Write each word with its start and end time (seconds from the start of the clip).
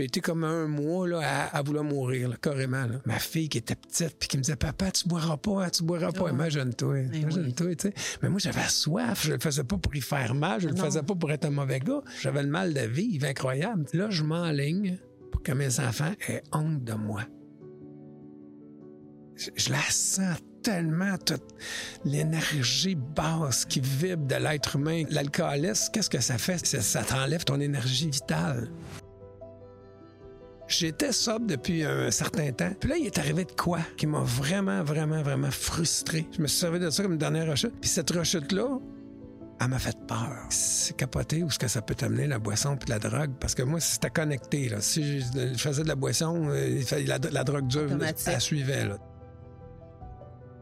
J'ai 0.00 0.06
été 0.06 0.20
comme 0.22 0.44
un 0.44 0.66
mois 0.66 1.06
là, 1.06 1.20
à, 1.22 1.58
à 1.58 1.62
vouloir 1.62 1.84
mourir, 1.84 2.30
là, 2.30 2.36
carrément. 2.40 2.86
là. 2.86 3.00
Ma 3.04 3.18
fille 3.18 3.50
qui 3.50 3.58
était 3.58 3.74
petite, 3.74 4.16
puis 4.18 4.28
qui 4.30 4.38
me 4.38 4.42
disait 4.42 4.56
Papa, 4.56 4.90
tu 4.92 5.06
boiras 5.06 5.36
pas, 5.36 5.68
tu 5.68 5.82
boiras 5.84 6.10
pas. 6.12 6.24
Oh. 6.24 6.28
Imagine-toi. 6.30 7.00
Eh 7.12 7.18
Imagine-toi, 7.18 7.74
tu 7.74 7.88
sais. 7.88 7.94
Mais 8.22 8.30
moi, 8.30 8.38
j'avais 8.42 8.66
soif. 8.68 9.26
Je 9.26 9.32
le 9.34 9.38
faisais 9.38 9.64
pas 9.64 9.76
pour 9.76 9.94
y 9.94 10.00
faire 10.00 10.34
mal. 10.34 10.58
Je 10.62 10.68
le 10.68 10.74
Non. 10.74 10.84
faisais 10.84 11.02
pas 11.02 11.14
pour 11.14 11.30
être 11.30 11.44
un 11.44 11.50
mauvais 11.50 11.80
gars. 11.80 12.00
J'avais 12.22 12.42
le 12.42 12.48
mal 12.48 12.72
de 12.72 12.80
vivre 12.80 13.26
incroyable. 13.26 13.84
Là, 13.92 14.08
je 14.08 14.22
m'enligne 14.22 14.96
pour 15.30 15.42
que 15.42 15.52
mes 15.52 15.80
enfants 15.80 16.12
aient 16.28 16.42
honte 16.52 16.82
de 16.82 16.94
moi. 16.94 17.24
Je, 19.36 19.50
je 19.56 19.70
la 19.70 19.80
sens 19.90 20.38
tellement, 20.62 21.16
toute 21.18 21.44
l'énergie 22.04 22.94
basse 22.94 23.64
qui 23.64 23.80
vibre 23.80 24.26
de 24.26 24.34
l'être 24.34 24.76
humain. 24.76 25.04
L'alcoolisme, 25.10 25.90
qu'est-ce 25.92 26.10
que 26.10 26.20
ça 26.20 26.36
fait? 26.36 26.64
Ça, 26.66 26.80
ça 26.82 27.02
t'enlève 27.02 27.44
ton 27.44 27.60
énergie 27.60 28.10
vitale. 28.10 28.70
J'étais 30.70 31.12
sobre 31.12 31.46
depuis 31.46 31.84
un 31.84 32.10
certain 32.10 32.52
temps. 32.52 32.70
Puis 32.78 32.88
là, 32.88 32.96
il 32.96 33.06
est 33.06 33.18
arrivé 33.18 33.44
de 33.44 33.52
quoi 33.52 33.80
qui 33.96 34.06
m'a 34.06 34.20
vraiment, 34.20 34.82
vraiment, 34.84 35.20
vraiment 35.22 35.50
frustré? 35.50 36.28
Je 36.36 36.40
me 36.40 36.46
suis 36.46 36.60
servi 36.60 36.78
de 36.78 36.88
ça 36.90 37.02
comme 37.02 37.12
une 37.12 37.18
dernière 37.18 37.50
rechute. 37.50 37.74
Puis 37.80 37.90
cette 37.90 38.10
rechute-là, 38.10 38.78
elle 39.60 39.68
m'a 39.68 39.78
fait 39.78 39.96
peur. 40.06 40.46
C'est 40.48 40.96
capoté 40.96 41.42
où 41.42 41.50
ce 41.50 41.58
que 41.58 41.68
ça 41.68 41.82
peut 41.82 41.94
t'amener, 41.94 42.26
la 42.26 42.38
boisson 42.38 42.76
puis 42.76 42.88
la 42.88 42.98
drogue? 42.98 43.32
Parce 43.40 43.54
que 43.54 43.62
moi, 43.62 43.80
c'était 43.80 44.10
connecté. 44.10 44.68
Là. 44.68 44.80
Si 44.80 45.20
je, 45.20 45.54
faisais 45.56 45.82
de 45.82 45.88
la 45.88 45.96
boisson, 45.96 46.48
euh, 46.50 46.80
la, 47.06 47.18
la 47.18 47.44
drogue 47.44 47.66
dure, 47.66 47.88
elle 48.26 48.40
suivait. 48.40 48.86
Là. 48.86 48.96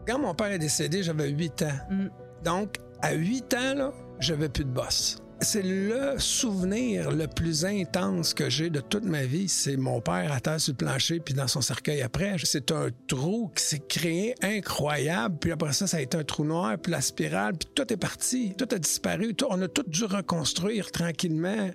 Quand 0.07 0.19
mon 0.19 0.35
père 0.35 0.51
est 0.51 0.59
décédé, 0.59 1.03
j'avais 1.03 1.29
8 1.29 1.63
ans. 1.63 1.79
Mm. 1.91 2.07
Donc, 2.45 2.77
à 3.03 3.13
8 3.13 3.55
ans, 3.55 3.75
là, 3.75 3.93
j'avais 4.21 4.49
plus 4.49 4.65
de 4.65 4.71
boss. 4.71 5.19
C'est 5.41 5.63
le 5.63 6.19
souvenir 6.19 7.13
le 7.13 7.29
plus 7.29 7.65
intense 7.65 8.35
que 8.35 8.51
j'ai 8.51 8.71
de 8.71 8.81
toute 8.81 9.05
ma 9.05 9.25
vie. 9.25 9.49
C'est 9.49 9.77
mon 9.77 10.01
père 10.01 10.33
à 10.33 10.41
terre 10.41 10.61
sur 10.61 10.73
le 10.73 10.77
plancher, 10.77 11.21
puis 11.21 11.33
dans 11.33 11.47
son 11.47 11.61
cercueil 11.61 12.03
après. 12.03 12.35
C'est 12.43 12.73
un 12.73 12.89
trou 13.07 13.53
qui 13.55 13.63
s'est 13.63 13.83
créé 13.89 14.35
incroyable. 14.43 15.37
Puis 15.41 15.53
après 15.53 15.73
ça, 15.73 15.87
ça 15.87 15.99
a 15.99 16.01
été 16.01 16.17
un 16.17 16.25
trou 16.25 16.45
noir, 16.45 16.77
puis 16.79 16.91
la 16.91 17.01
spirale, 17.01 17.55
puis 17.57 17.69
tout 17.73 17.93
est 17.93 17.97
parti. 17.97 18.55
Tout 18.59 18.69
a 18.73 18.79
disparu. 18.79 19.35
On 19.49 19.63
a 19.63 19.69
tout 19.69 19.85
dû 19.87 20.05
reconstruire 20.05 20.91
tranquillement, 20.91 21.71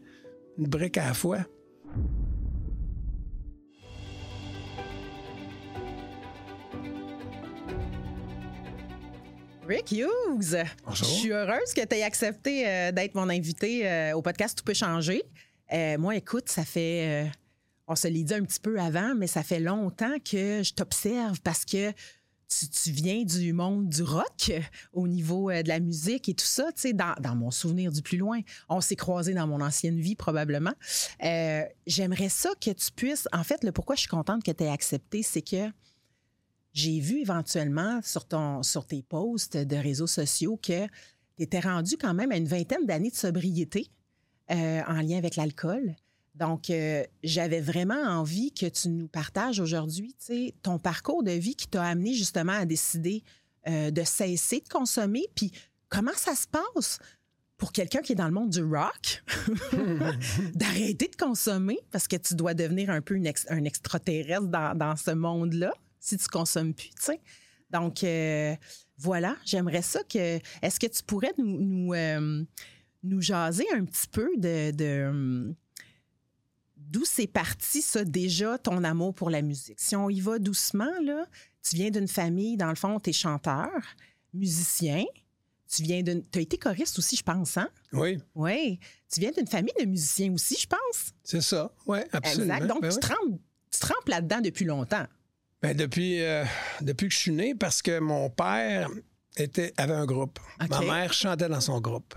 une 0.58 0.68
brique 0.68 0.98
à 0.98 1.08
la 1.08 1.14
fois. 1.14 1.40
Rick 9.68 9.92
Hughes, 9.92 10.58
Bonjour. 10.86 10.94
je 10.94 11.04
suis 11.06 11.32
heureuse 11.32 11.74
que 11.74 11.86
tu 11.86 11.96
aies 11.96 12.04
accepté 12.04 12.68
euh, 12.68 12.92
d'être 12.92 13.16
mon 13.16 13.30
invité 13.30 13.90
euh, 13.90 14.14
au 14.14 14.22
podcast 14.22 14.58
Tout 14.58 14.66
peut 14.66 14.74
changer. 14.74 15.24
Euh, 15.72 15.98
moi, 15.98 16.16
écoute, 16.18 16.50
ça 16.50 16.66
fait, 16.66 17.32
on 17.88 17.96
se 17.96 18.08
l'est 18.10 18.24
dit 18.24 18.34
un 18.34 18.44
petit 18.44 18.60
peu 18.60 18.78
avant, 18.80 19.16
mais 19.16 19.28
ça 19.28 19.42
fait 19.42 19.62
longtemps 19.62 20.18
que 20.20 20.62
je 20.64 20.74
t'observe 20.74 21.40
parce 21.42 21.64
que 21.64 21.92
tu, 21.92 22.70
tu 22.70 22.92
viens 22.92 23.24
du 23.24 23.54
monde 23.54 23.88
du 23.88 24.04
rock 24.04 24.52
au 24.92 25.08
niveau 25.08 25.50
de 25.50 25.68
la 25.68 25.80
musique 25.80 26.28
et 26.28 26.34
tout 26.34 26.46
ça, 26.46 26.66
tu 26.74 26.82
sais, 26.82 26.94
dans, 26.94 27.16
dans 27.22 27.36
mon 27.36 27.50
souvenir 27.50 27.92
du 27.92 28.02
plus 28.02 28.18
loin. 28.18 28.42
On 28.68 28.82
s'est 28.82 28.98
croisés 28.98 29.34
dans 29.34 29.48
mon 29.48 29.62
ancienne 29.62 30.00
vie 30.00 30.16
probablement. 30.16 30.74
J'aimerais 31.88 32.30
ça 32.30 32.50
que 32.62 32.72
tu 32.72 32.92
puisses, 32.92 33.30
en 33.32 33.44
fait, 33.46 33.64
le 33.64 33.72
pourquoi 33.72 33.96
je 33.96 34.02
suis 34.02 34.10
contente 34.10 34.44
que 34.44 34.52
tu 34.52 34.64
aies 34.66 34.70
accepté, 34.70 35.24
c'est 35.24 35.42
que 35.42 35.72
j'ai 36.74 37.00
vu 37.00 37.22
éventuellement 37.22 38.02
sur, 38.04 38.26
ton, 38.26 38.64
sur 38.64 38.86
tes 38.86 39.04
posts 39.04 39.58
de 39.58 39.76
réseaux 39.76 40.08
sociaux 40.08 40.58
que 40.58 40.88
tu 41.38 41.44
étais 41.44 41.60
rendu 41.60 41.98
quand 41.98 42.14
même 42.14 42.32
à 42.32 42.38
une 42.38 42.48
vingtaine 42.48 42.86
d'années 42.86 43.12
de 43.12 43.16
sobriété 43.16 43.90
euh, 44.52 44.82
en 44.88 45.02
lien 45.02 45.18
avec 45.18 45.36
l'alcool. 45.36 45.96
Donc, 46.36 46.72
euh, 46.72 47.04
j'avais 47.24 47.62
vraiment 47.62 48.02
envie 48.02 48.52
que 48.52 48.66
tu 48.66 48.90
nous 48.90 49.08
partages 49.08 49.60
aujourd'hui 49.60 50.16
ton 50.64 50.80
parcours 50.80 51.24
de 51.24 51.32
vie 51.32 51.56
qui 51.56 51.68
t'a 51.68 51.84
amené 51.84 52.14
justement 52.14 52.54
à 52.54 52.66
décider 52.66 53.24
euh, 53.68 53.92
de 53.92 54.04
cesser 54.04 54.62
de 54.62 54.68
consommer. 54.68 55.26
Puis, 55.36 55.52
comment 55.90 56.12
ça 56.16 56.34
se 56.34 56.48
passe 56.48 56.98
pour 57.58 57.72
quelqu'un 57.72 58.02
qui 58.02 58.14
est 58.14 58.16
dans 58.16 58.28
le 58.28 58.34
monde 58.34 58.50
du 58.50 58.64
rock 58.64 59.24
d'arrêter 60.56 61.08
de 61.08 61.16
consommer? 61.16 61.78
Parce 61.92 62.08
que 62.08 62.16
tu 62.16 62.34
dois 62.34 62.56
devenir 62.56 62.90
un 62.90 63.02
peu 63.02 63.16
un 63.50 63.64
extraterrestre 63.64 64.48
dans 64.48 64.96
ce 64.96 65.12
monde-là 65.12 65.72
si 66.04 66.18
tu 66.18 66.28
consommes 66.28 66.74
plus, 66.74 66.90
tu 66.90 67.02
sais. 67.02 67.22
Donc, 67.70 68.04
euh, 68.04 68.56
voilà, 68.98 69.38
j'aimerais 69.46 69.82
ça 69.82 70.02
que... 70.04 70.38
Est-ce 70.62 70.80
que 70.80 70.88
tu 70.88 71.02
pourrais 71.04 71.32
nous, 71.38 71.60
nous, 71.62 71.94
euh, 71.94 72.44
nous 73.04 73.22
jaser 73.22 73.66
un 73.74 73.86
petit 73.86 74.08
peu 74.12 74.30
de... 74.38 74.72
de, 74.72 75.56
D'où 76.76 77.06
c'est 77.06 77.28
parti, 77.28 77.82
ça, 77.82 78.04
déjà, 78.04 78.58
ton 78.58 78.84
amour 78.84 79.16
pour 79.16 79.30
la 79.30 79.42
musique? 79.42 79.80
Si 79.80 79.96
on 79.96 80.10
y 80.10 80.20
va 80.20 80.38
doucement, 80.38 80.92
là, 81.04 81.26
tu 81.68 81.76
viens 81.78 81.90
d'une 81.90 82.08
famille, 82.10 82.58
dans 82.58 82.70
le 82.70 82.76
fond, 82.76 83.00
tu 83.00 83.10
es 83.10 83.14
chanteur, 83.14 83.70
musicien, 84.34 85.06
tu 85.68 85.82
viens 85.84 86.04
d'une... 86.04 86.22
Tu 86.30 86.40
as 86.40 86.42
été 86.42 86.58
choriste 86.58 87.00
aussi, 87.00 87.16
je 87.16 87.24
pense, 87.24 87.58
hein? 87.58 87.70
Oui, 87.94 88.20
Oui. 88.36 88.80
Tu 89.12 89.22
viens 89.22 89.32
d'une 89.32 89.48
famille 89.48 89.74
de 89.80 89.86
musiciens 89.86 90.32
aussi, 90.34 90.58
je 90.60 90.68
pense? 90.68 91.14
c'est 91.24 91.42
ça. 91.42 91.74
Oui, 91.88 92.00
absolument. 92.12 92.54
Exact. 92.56 92.68
Donc, 92.68 92.82
Ben 92.82 92.90
tu, 92.90 92.96
oui. 92.96 93.02
trempes, 93.02 93.40
tu 93.72 93.80
trempes 93.80 94.10
là-dedans 94.10 94.42
depuis 94.42 94.66
longtemps. 94.66 95.08
Ben, 95.64 95.76
depuis, 95.76 96.22
euh, 96.22 96.44
depuis 96.82 97.08
que 97.08 97.14
je 97.14 97.20
suis 97.20 97.32
né, 97.32 97.56
parce 97.56 97.82
que 97.82 98.00
mon 98.00 98.30
père 98.30 98.90
était, 99.38 99.74
avait 99.78 99.94
un 99.94 100.06
groupe. 100.06 100.38
Ma 100.60 100.82
mère 100.94 101.14
chantait 101.14 101.48
dans 101.50 101.62
son 101.62 101.80
groupe. 101.80 102.14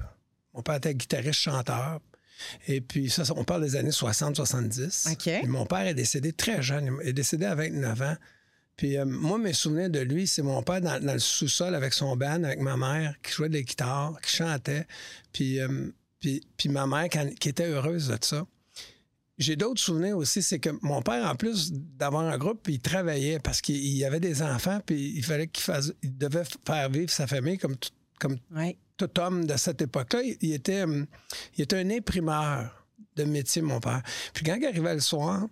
Mon 0.53 0.63
père 0.63 0.75
était 0.75 0.95
guitariste, 0.95 1.41
chanteur. 1.41 2.01
Et 2.67 2.81
puis, 2.81 3.09
ça, 3.09 3.23
on 3.35 3.45
parle 3.45 3.63
des 3.63 3.77
années 3.77 3.91
60-70. 3.91 5.13
OK. 5.13 5.27
Et 5.29 5.47
mon 5.47 5.65
père 5.65 5.87
est 5.87 5.95
décédé 5.95 6.33
très 6.33 6.61
jeune. 6.61 6.99
Il 7.03 7.09
est 7.09 7.13
décédé 7.13 7.47
à 7.47 7.55
29 7.55 8.03
ans. 8.03 8.17
Puis, 8.77 8.99
euh, 8.99 9.07
moi, 9.07 9.39
mes 9.39 9.55
souvenirs 9.55 9.89
de 9.89 10.01
lui, 10.01 10.27
c'est 10.27 10.43
mon 10.43 10.63
père 10.63 10.83
dans, 10.83 11.01
dans 11.03 11.15
le 11.15 11.19
sous-sol 11.19 11.75
avec 11.75 11.95
son 11.95 12.15
band, 12.17 12.43
avec 12.45 12.61
ma 12.61 12.77
mère, 12.77 13.15
qui 13.23 13.33
jouait 13.33 13.49
de 13.49 13.55
la 13.55 13.63
guitare, 13.63 14.21
qui 14.23 14.37
chantait. 14.37 14.87
Puis, 15.33 15.61
euh, 15.61 15.69
puis, 16.21 16.43
puis 16.59 16.69
ma 16.69 16.87
mère, 16.87 17.05
quand- 17.05 17.33
qui 17.39 17.49
était 17.49 17.67
heureuse 17.69 18.09
de 18.09 18.19
ça. 18.21 18.45
J'ai 19.39 19.55
d'autres 19.57 19.81
souvenirs 19.81 20.17
aussi, 20.17 20.43
c'est 20.43 20.59
que 20.59 20.71
mon 20.83 21.03
père, 21.03 21.31
en 21.31 21.35
plus 21.35 21.71
d'avoir 21.73 22.23
un 22.25 22.39
groupe, 22.39 22.67
il 22.69 22.81
travaillait 22.81 23.39
parce 23.39 23.61
qu'il 23.61 23.77
il 23.77 24.03
avait 24.05 24.21
des 24.21 24.41
enfants, 24.43 24.81
puis 24.85 25.13
il 25.15 25.23
fallait 25.25 25.47
qu'il 25.49 25.63
fasse, 25.63 25.93
il 26.03 26.17
devait 26.17 26.45
faire 26.67 26.89
vivre 26.89 27.11
sa 27.11 27.27
famille 27.27 27.59
comme, 27.59 27.77
tout- 27.77 27.91
comme 28.19 28.39
tout 28.97 29.21
homme 29.21 29.45
de 29.47 29.57
cette 29.59 29.83
époque-là. 29.83 30.23
Il, 30.41 30.53
était, 30.53 30.83
hum, 30.85 31.07
il 31.57 31.63
était 31.65 31.77
un 31.79 31.91
imprimeur 31.91 32.87
de 33.17 33.25
métier, 33.25 33.61
mon 33.61 33.79
père. 33.79 34.03
Puis 34.33 34.43
quand 34.43 34.55
il 34.55 34.65
arrivait 34.65 34.95
le 34.95 35.01
soir, 35.01 35.47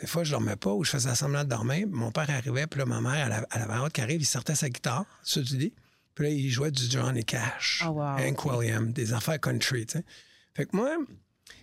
des 0.00 0.06
fois, 0.06 0.24
je 0.24 0.30
dormais 0.30 0.56
pas 0.56 0.72
ou 0.72 0.82
je 0.84 0.90
faisais 0.90 1.14
semblant 1.14 1.44
de 1.44 1.48
dormir. 1.50 1.86
Mon 1.90 2.10
père 2.12 2.28
arrivait, 2.30 2.66
puis 2.66 2.78
là, 2.80 2.86
ma 2.86 3.00
mère, 3.02 3.30
avait- 3.32 3.46
elle 3.54 3.62
avait 3.62 3.72
hâte 3.74 3.92
qu'il 3.92 4.04
arrive, 4.04 4.20
il 4.22 4.26
sortait 4.26 4.54
sa 4.54 4.70
guitare 4.70 5.04
sur 5.22 5.42
du 5.42 5.58
lit. 5.58 5.74
Puis 6.14 6.24
là, 6.24 6.30
il 6.30 6.48
jouait 6.50 6.70
du 6.70 6.82
Johnny 6.90 7.24
Cash, 7.24 7.82
Oh, 7.86 7.90
wow, 7.90 8.16
Hank 8.18 8.46
ok. 8.46 8.52
Williams, 8.58 8.92
des 8.94 9.12
affaires 9.12 9.38
country, 9.38 9.84
tu 9.84 9.98
sais. 9.98 10.04
Fait 10.54 10.64
que 10.64 10.74
moi, 10.74 10.96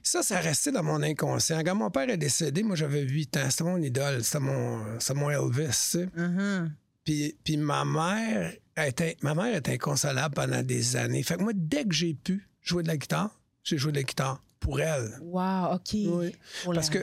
ça, 0.01 0.23
ça 0.23 0.39
restait 0.39 0.71
dans 0.71 0.83
mon 0.83 1.01
inconscient. 1.01 1.61
Quand 1.63 1.75
mon 1.75 1.89
père 1.89 2.09
est 2.09 2.17
décédé, 2.17 2.63
moi, 2.63 2.75
j'avais 2.75 3.01
8 3.01 3.37
ans. 3.37 3.49
C'était 3.49 3.63
mon 3.63 3.77
idole. 3.77 4.23
C'était 4.23 4.39
mon, 4.39 4.83
mon 5.15 5.29
Elvis, 5.29 5.67
tu 5.67 5.73
sais. 5.73 6.09
Mhm. 6.15 6.73
Puis, 7.03 7.35
puis 7.43 7.57
ma 7.57 7.83
mère 7.83 8.53
était, 8.77 9.17
ma 9.21 9.35
mère 9.35 9.55
était 9.55 9.73
inconsolable 9.73 10.35
pendant 10.35 10.61
des 10.63 10.95
années. 10.95 11.21
Fait 11.23 11.35
que 11.35 11.41
moi, 11.43 11.51
dès 11.55 11.83
que 11.85 11.93
j'ai 11.93 12.13
pu 12.13 12.47
jouer 12.61 12.83
de 12.83 12.87
la 12.87 12.97
guitare, 12.97 13.39
j'ai 13.63 13.77
joué 13.77 13.91
de 13.91 13.97
la 13.97 14.03
guitare 14.03 14.41
pour 14.59 14.79
elle. 14.79 15.17
Wow, 15.21 15.73
OK. 15.75 15.89
Oui. 15.93 16.33
Parce 16.73 16.89
que, 16.89 16.99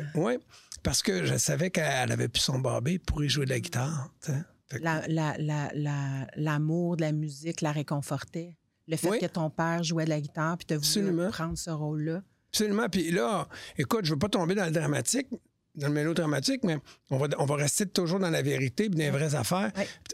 parce 0.83 1.03
que 1.03 1.27
je 1.27 1.37
savais 1.37 1.71
qu'elle 1.71 2.11
avait 2.13 2.29
plus 2.29 2.41
son 2.41 2.59
barbé 2.59 2.99
pour 2.99 3.23
y 3.23 3.29
jouer 3.29 3.45
de 3.45 3.51
la 3.51 3.61
guitare. 3.61 4.11
tu 4.25 4.33
sais. 4.33 4.39
Fait 4.71 4.79
que- 4.79 4.85
la- 4.85 5.07
la- 5.09 5.37
la- 5.39 5.71
la- 5.75 6.27
l'amour 6.37 6.97
de 6.97 7.03
la 7.03 7.13
musique 7.13 7.61
la 7.61 7.73
réconfortait. 7.73 8.57
Le 8.89 8.97
fait 8.97 9.11
Oui. 9.11 9.19
que 9.21 9.27
ton 9.27 9.51
père 9.51 9.83
jouait 9.83 10.05
de 10.05 10.11
la 10.11 10.21
guitare 10.21 10.57
puis 10.57 10.67
tu 10.67 10.75
voulu 10.77 11.29
prendre 11.29 11.59
ce 11.59 11.71
rôle-là. 11.71 12.23
Absolument. 12.53 12.89
Puis 12.89 13.11
là, 13.11 13.49
écoute, 13.79 14.05
je 14.05 14.13
veux 14.13 14.19
pas 14.19 14.29
tomber 14.29 14.55
dans 14.55 14.65
le 14.67 14.73
dramatique, 14.73 15.29
dans 15.77 15.87
le 15.87 15.95
mélodramatique, 15.95 16.63
mais 16.65 16.79
on 17.11 17.17
va, 17.17 17.29
on 17.39 17.45
va 17.45 17.55
rester 17.55 17.87
toujours 17.87 18.19
dans 18.19 18.29
la 18.29 18.43
vérité 18.43 18.91
puis 18.91 18.99
dans 18.99 19.05
les 19.05 19.11
vraies 19.11 19.37
affaires. 19.37 19.71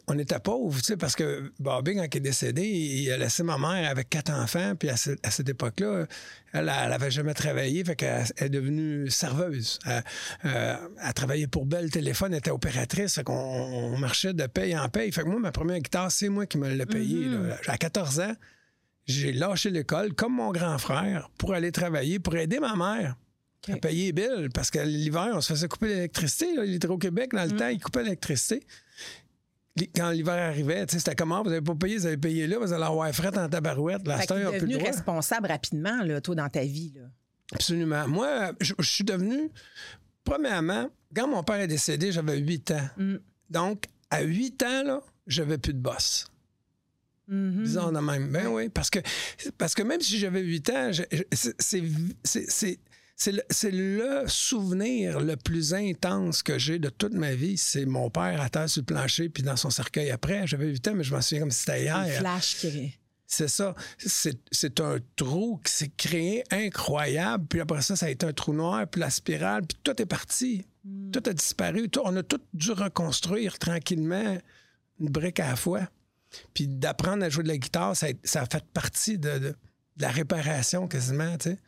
On 0.06 0.18
était 0.18 0.38
pauvres, 0.38 0.78
tu 0.78 0.84
sais, 0.84 0.96
parce 0.98 1.16
que 1.16 1.50
Bobby, 1.58 1.96
quand 1.96 2.02
il 2.12 2.16
est 2.18 2.20
décédé, 2.20 2.62
il 2.62 3.10
a 3.10 3.16
laissé 3.16 3.42
ma 3.42 3.56
mère 3.56 3.90
avec 3.90 4.10
quatre 4.10 4.30
enfants, 4.30 4.74
puis 4.78 4.90
à, 4.90 4.98
ce- 4.98 5.16
à 5.22 5.30
cette 5.30 5.48
époque-là, 5.48 6.04
elle, 6.52 6.70
elle 6.84 6.92
avait 6.92 7.10
jamais 7.10 7.32
travaillé, 7.32 7.82
fait 7.84 7.96
qu'elle 7.96 8.26
elle 8.36 8.46
est 8.46 8.50
devenue 8.50 9.08
serveuse. 9.10 9.78
Elle, 9.86 10.02
euh, 10.44 10.76
elle 11.02 11.14
travaillait 11.14 11.46
pour 11.46 11.64
Bell 11.64 11.90
Téléphone, 11.90 12.34
elle 12.34 12.40
était 12.40 12.50
opératrice, 12.50 13.14
fait 13.14 13.24
qu'on 13.24 13.32
on 13.32 13.96
marchait 13.98 14.34
de 14.34 14.46
paye 14.46 14.76
en 14.78 14.90
paye. 14.90 15.10
Fait 15.10 15.22
que 15.22 15.28
moi, 15.28 15.40
ma 15.40 15.52
première 15.52 15.78
guitare, 15.80 16.12
c'est 16.12 16.28
moi 16.28 16.44
qui 16.44 16.58
me 16.58 16.68
l'ai 16.68 16.86
payée. 16.86 17.28
là. 17.30 17.56
À 17.66 17.78
14 17.78 18.20
ans, 18.20 18.34
j'ai 19.06 19.32
lâché 19.32 19.70
l'école, 19.70 20.14
comme 20.14 20.34
mon 20.34 20.50
grand 20.52 20.78
frère, 20.78 21.30
pour 21.38 21.54
aller 21.54 21.72
travailler, 21.72 22.18
pour 22.18 22.34
aider 22.36 22.58
ma 22.60 22.74
mère 22.76 23.16
à 23.68 23.76
payer 23.76 24.06
les 24.06 24.12
billes. 24.12 24.48
Parce 24.54 24.70
que 24.70 24.78
l'hiver, 24.78 25.30
on 25.34 25.40
se 25.40 25.52
faisait 25.52 25.68
couper 25.68 25.88
l'électricité. 25.88 26.46
L'Hydro-Québec, 26.64 27.32
dans 27.32 27.44
le 27.44 27.54
Mm. 27.54 27.56
temps, 27.56 27.68
ils 27.68 27.80
coupaient 27.82 28.02
l'électricité. 28.04 28.64
Quand 29.94 30.10
l'hiver 30.10 30.34
arrivait, 30.34 30.86
c'était 30.88 31.14
comment? 31.14 31.42
Vous 31.42 31.50
n'avez 31.50 31.60
pas 31.60 31.74
payé, 31.74 31.96
vous 31.98 32.06
avez 32.06 32.16
payé 32.16 32.46
là, 32.46 32.58
vous 32.58 32.72
allez 32.72 32.84
avoir 32.84 33.12
fret 33.14 33.36
en 33.38 33.48
tabarouette. 33.48 34.06
La 34.06 34.18
Fait 34.18 34.22
star, 34.24 34.38
es 34.38 34.44
plus 34.50 34.60
devenu 34.60 34.74
droit. 34.74 34.86
responsable 34.90 35.48
rapidement, 35.48 36.02
là, 36.02 36.20
toi, 36.20 36.34
dans 36.34 36.48
ta 36.48 36.64
vie. 36.64 36.92
Là. 36.96 37.02
Absolument. 37.52 38.08
Moi, 38.08 38.52
je, 38.60 38.72
je 38.78 38.88
suis 38.88 39.04
devenu 39.04 39.50
premièrement, 40.24 40.88
quand 41.14 41.28
mon 41.28 41.42
père 41.42 41.56
est 41.60 41.66
décédé, 41.68 42.10
j'avais 42.10 42.38
8 42.38 42.70
ans. 42.70 42.88
Mm. 42.96 43.16
Donc, 43.50 43.84
à 44.10 44.22
8 44.22 44.62
ans, 44.62 44.82
là, 44.84 45.00
j'avais 45.26 45.58
plus 45.58 45.74
de 45.74 45.78
boss. 45.78 46.26
Mhm. 47.28 47.62
Bizarre 47.62 47.92
de 47.92 47.98
même. 47.98 48.28
Ben 48.30 48.46
oui, 48.48 48.68
parce 48.68 48.88
que, 48.90 49.00
parce 49.58 49.74
que 49.74 49.82
même 49.82 50.00
si 50.00 50.18
j'avais 50.18 50.40
8 50.42 50.70
ans, 50.70 50.90
c'est- 51.32 52.78
c'est- 53.16 53.32
le, 53.32 53.42
le 54.22 54.28
souvenir 54.28 55.20
le 55.20 55.36
plus 55.36 55.74
intense 55.74 56.42
que 56.42 56.58
j'ai 56.58 56.78
de 56.78 56.88
toute 56.90 57.14
ma 57.14 57.34
vie. 57.34 57.56
C'est 57.56 57.86
mon 57.86 58.10
père 58.10 58.40
à 58.40 58.48
terre 58.50 58.68
sur 58.68 58.82
le 58.82 58.86
plancher 58.86 59.28
puis 59.28 59.42
dans 59.42 59.56
son 59.56 59.70
cercueil 59.70 60.10
après. 60.10 60.46
J'avais 60.46 60.66
8 60.68 60.86
ans, 60.88 60.94
mais 60.94 61.02
je 61.04 61.14
m'en 61.14 61.20
souviens 61.22 61.40
comme 61.40 61.50
si 61.50 61.60
c'était 61.60 61.82
hier. 61.84 62.18
flash 62.20 62.56
qui. 62.56 62.94
C'est 63.26 63.48
ça. 63.48 63.74
C'est 63.98 64.80
un 64.80 64.98
trou 65.16 65.60
qui 65.64 65.72
s'est 65.72 65.90
créé 65.96 66.44
incroyable. 66.52 67.44
Puis 67.48 67.60
après 67.60 67.82
ça, 67.82 67.96
ça 67.96 68.06
a 68.06 68.10
été 68.10 68.24
un 68.24 68.32
trou 68.32 68.52
noir, 68.52 68.86
puis 68.86 69.00
la 69.00 69.10
spirale, 69.10 69.62
puis 69.66 69.76
tout 69.82 70.00
est 70.00 70.06
parti. 70.06 70.64
Tout 71.12 71.22
a 71.28 71.32
disparu. 71.32 71.88
Tout- 71.88 72.02
on 72.04 72.14
a 72.16 72.22
tout 72.22 72.40
dû 72.54 72.70
reconstruire 72.70 73.58
tranquillement, 73.58 74.38
une 75.00 75.08
brique 75.08 75.40
à 75.40 75.48
la 75.48 75.56
fois. 75.56 75.88
Puis 76.54 76.68
d'apprendre 76.68 77.24
à 77.24 77.28
jouer 77.28 77.42
de 77.42 77.48
la 77.48 77.58
guitare, 77.58 77.96
ça 77.96 78.06
a, 78.06 78.10
ça 78.24 78.42
a 78.42 78.46
fait 78.46 78.64
partie 78.72 79.18
de, 79.18 79.38
de- 79.38 79.48
de 79.96 80.02
la 80.02 80.10
réparation 80.10 80.88
quasiment, 80.88 81.36
tu 81.38 81.50
sais. 81.50 81.58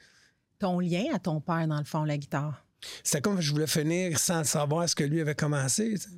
Ton 0.58 0.80
lien 0.80 1.04
à 1.14 1.18
ton 1.18 1.40
père, 1.40 1.66
dans 1.68 1.78
le 1.78 1.84
fond, 1.84 2.04
la 2.04 2.18
guitare. 2.18 2.64
C'était 3.02 3.20
comme 3.22 3.40
je 3.40 3.52
voulais 3.52 3.66
finir 3.66 4.18
sans 4.18 4.44
savoir 4.44 4.88
ce 4.88 4.94
que 4.94 5.04
lui 5.04 5.20
avait 5.20 5.34
commencé. 5.34 5.90
tu 5.94 5.98
sais. 6.00 6.08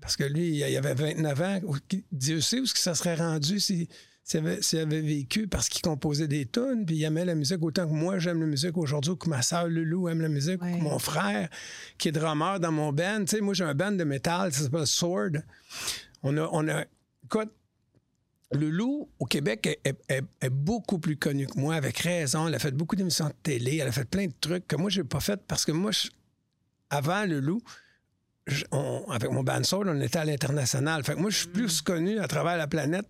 Parce 0.00 0.16
que 0.16 0.24
lui, 0.24 0.56
il 0.58 0.76
avait 0.76 0.94
29 0.94 1.40
ans. 1.42 1.60
Dieu 2.10 2.40
sait 2.40 2.58
où 2.60 2.66
ce 2.66 2.72
que 2.74 2.80
ça 2.80 2.94
serait 2.94 3.14
rendu 3.16 3.60
si- 3.60 3.88
s'il 4.24 4.40
avait, 4.40 4.62
s'il 4.62 4.78
avait 4.78 5.00
vécu 5.00 5.46
parce 5.48 5.68
qu'il 5.68 5.82
composait 5.82 6.28
des 6.28 6.46
tunes, 6.46 6.84
puis 6.86 6.96
il 6.96 7.04
aimait 7.04 7.24
la 7.24 7.34
musique 7.34 7.62
autant 7.62 7.86
que 7.86 7.92
moi 7.92 8.18
j'aime 8.18 8.40
la 8.40 8.46
musique 8.46 8.76
aujourd'hui, 8.78 9.12
ou 9.12 9.16
que 9.16 9.28
ma 9.28 9.42
sœur 9.42 9.68
Loulou 9.68 10.08
aime 10.08 10.20
la 10.20 10.28
musique, 10.28 10.62
ou 10.62 10.66
que 10.78 10.82
mon 10.82 10.98
frère 10.98 11.48
qui 11.98 12.08
est 12.08 12.12
drummer 12.12 12.58
dans 12.60 12.72
mon 12.72 12.92
band. 12.92 13.20
Tu 13.20 13.36
sais, 13.36 13.40
moi 13.40 13.54
j'ai 13.54 13.64
un 13.64 13.74
band 13.74 13.92
de 13.92 14.04
métal, 14.04 14.52
ça 14.52 14.62
s'appelle 14.64 14.86
Sword. 14.86 15.32
On 16.22 16.36
a, 16.38 16.48
on 16.52 16.66
a, 16.68 16.84
écoute, 17.24 17.50
Loulou, 18.52 19.08
au 19.18 19.26
Québec, 19.26 19.66
est, 19.66 19.80
est- 19.84 20.12
est- 20.12 20.24
est 20.40 20.50
beaucoup 20.50 20.98
plus 20.98 21.16
connue 21.16 21.46
que 21.46 21.58
moi, 21.58 21.74
avec 21.76 21.98
raison. 21.98 22.48
Elle 22.48 22.54
a 22.54 22.58
fait 22.58 22.72
beaucoup 22.72 22.96
d'émissions 22.96 23.28
de 23.28 23.34
télé, 23.42 23.76
elle 23.78 23.88
a 23.88 23.92
fait 23.92 24.04
plein 24.08 24.26
de 24.26 24.32
trucs 24.40 24.66
que 24.66 24.76
moi, 24.76 24.90
j'ai 24.90 25.04
pas 25.04 25.20
fait 25.20 25.40
parce 25.46 25.64
que 25.64 25.72
moi, 25.72 25.92
je- 25.92 26.08
avant 26.90 27.24
je- 28.46 28.64
on- 28.72 29.04
avec 29.10 29.30
mon 29.30 29.44
band 29.44 29.62
Soul, 29.62 29.88
on 29.88 30.00
était 30.00 30.18
à 30.18 30.24
l'international. 30.24 31.04
Fait 31.04 31.14
que 31.14 31.20
moi, 31.20 31.30
je 31.30 31.38
suis 31.38 31.48
plus 31.48 31.80
connu 31.82 32.18
à 32.18 32.26
travers 32.26 32.56
la 32.56 32.66
planète 32.66 33.06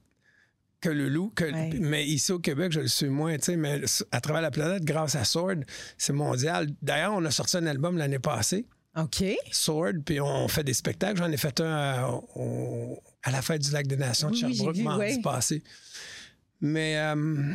que. 0.81 0.91
Que, 1.35 1.45
Ouais. 1.45 1.71
Mais 1.81 2.05
ici 2.07 2.33
au 2.33 2.39
Québec, 2.39 2.73
je 2.73 2.81
le 2.81 2.89
suis 2.89 3.09
moins. 3.09 3.37
Mais 3.57 3.81
à 4.13 4.21
travers 4.21 4.43
la 4.43 4.51
planète, 4.51 4.85
grâce 4.85 5.15
à 5.15 5.25
Sword, 5.25 5.61
c'est 5.97 6.13
mondial. 6.13 6.69
D'ailleurs, 6.83 7.15
on 7.15 7.25
a 7.25 7.31
sorti 7.31 7.57
un 7.57 7.67
album 7.67 7.97
l'année 7.97 8.19
passée. 8.19 8.67
OK. 8.97 9.25
Sword, 9.53 10.03
puis 10.05 10.21
on 10.21 10.49
fait 10.49 10.65
des 10.65 10.75
spectacles. 10.75 11.17
J'en 11.19 11.31
ai 11.31 11.37
fait 11.37 11.61
un 11.61 11.73
à, 11.73 12.09
au- 12.35 12.99
à 13.23 13.31
la 13.31 13.43
fête 13.43 13.63
du 13.63 13.71
Lac 13.71 13.87
des 13.87 13.97
Nations 13.97 14.29
de 14.31 14.35
Oui, 14.35 14.41
Sherbrooke 14.55 14.77
mardi 14.79 15.01
ouais. 15.17 15.21
passé. 15.23 15.63
Mais 16.61 16.99
euh, 16.99 17.53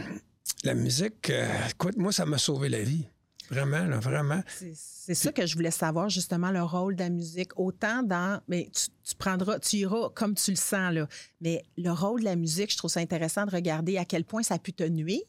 la 0.64 0.74
musique, 0.74 1.30
euh, 1.30 1.48
écoute, 1.70 1.98
moi, 1.98 2.12
ça 2.12 2.26
m'a 2.26 2.38
sauvé 2.38 2.70
la 2.70 2.82
vie. 2.82 3.06
Vraiment, 3.52 3.86
là, 3.86 4.00
vraiment. 4.00 4.42
C'est 4.74 5.14
ça 5.14 5.32
que 5.32 5.46
je 5.46 5.54
voulais 5.56 5.70
savoir, 5.70 6.10
justement, 6.10 6.50
le 6.50 6.64
rôle 6.64 6.96
de 6.96 7.04
la 7.04 7.10
musique. 7.12 7.52
Autant 7.60 8.02
dans. 8.02 8.42
Mais 8.48 8.72
tu, 8.74 8.88
tu 9.08 9.16
prendras, 9.16 9.60
tu 9.60 9.76
iras 9.78 10.10
comme 10.16 10.34
tu 10.34 10.50
le 10.50 10.58
sens, 10.58 10.92
là. 10.92 11.08
Mais 11.42 11.64
le 11.78 11.92
rôle 11.92 12.22
de 12.22 12.26
la 12.26 12.36
musique, 12.36 12.72
je 12.72 12.78
trouve 12.78 12.90
ça 12.90 13.02
intéressant 13.02 13.46
de 13.46 13.52
regarder 13.52 13.98
à 14.00 14.06
quel 14.06 14.24
point 14.26 14.42
ça 14.42 14.56
a 14.56 14.60
pu 14.60 14.74
te 14.74 14.84
nuire, 14.84 15.22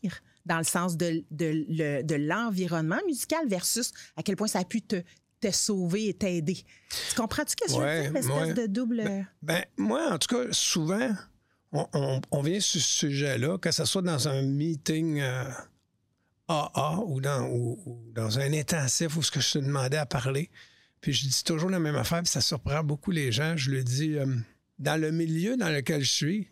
dans 0.46 0.56
le 0.56 0.64
sens 0.64 0.96
de, 0.96 1.24
de, 1.30 1.66
le- 1.68 2.02
de 2.02 2.14
l'environnement 2.14 3.00
musical 3.06 3.46
versus 3.48 3.92
à 4.16 4.22
quel 4.22 4.36
point 4.36 4.46
ça 4.48 4.60
a 4.60 4.64
pu 4.64 4.80
te, 4.80 5.02
te 5.50 5.54
sauver 5.54 6.08
et 6.08 6.14
t'aider. 6.14 6.54
Tu 6.90 7.14
comprends-tu 7.16 7.52
ce 7.52 7.56
que 7.56 7.68
je 7.72 7.76
veux 7.78 7.84
Ouais, 7.84 8.02
dire? 8.02 8.12
L'espèce 8.12 8.36
ouais. 8.36 8.54
de 8.54 8.66
double. 8.66 9.26
Ben, 9.42 9.64
moi, 9.76 10.12
en 10.12 10.18
tout 10.18 10.34
cas, 10.34 10.44
souvent, 10.52 11.10
on, 11.72 11.86
on- 11.94 12.20
on 12.30 12.42
vient 12.42 12.60
sur 12.60 12.80
ce 12.80 12.86
sujet-là, 13.08 13.58
que 13.58 13.70
ce 13.70 13.84
soit 13.84 14.02
dans 14.02 14.28
un 14.28 14.42
meeting 14.42 15.20
euh, 15.20 15.44
AA 16.48 17.00
ou 17.06 17.20
dans, 17.20 17.42
ou- 17.48 17.78
ou 17.86 18.12
dans 18.14 18.38
un 18.38 18.52
intensif 18.52 19.16
où 19.16 19.22
ce 19.22 19.30
que 19.30 19.40
je 19.40 19.52
te 19.52 19.58
demandais 19.58 19.96
à 19.96 20.06
parler. 20.06 20.50
Puis 21.00 21.12
je 21.12 21.28
dis 21.28 21.44
toujours 21.44 21.70
la 21.70 21.78
même 21.80 21.96
affaire, 21.96 22.22
puis 22.22 22.30
ça 22.30 22.40
surprend 22.40 22.82
beaucoup 22.82 23.10
les 23.10 23.32
gens. 23.32 23.56
Je 23.56 23.70
le 23.70 23.82
dis, 23.84 24.14
euh, 24.16 24.26
dans 24.78 25.00
le 25.00 25.10
milieu 25.10 25.56
dans 25.56 25.68
lequel 25.68 26.02
je 26.02 26.10
suis, 26.12 26.48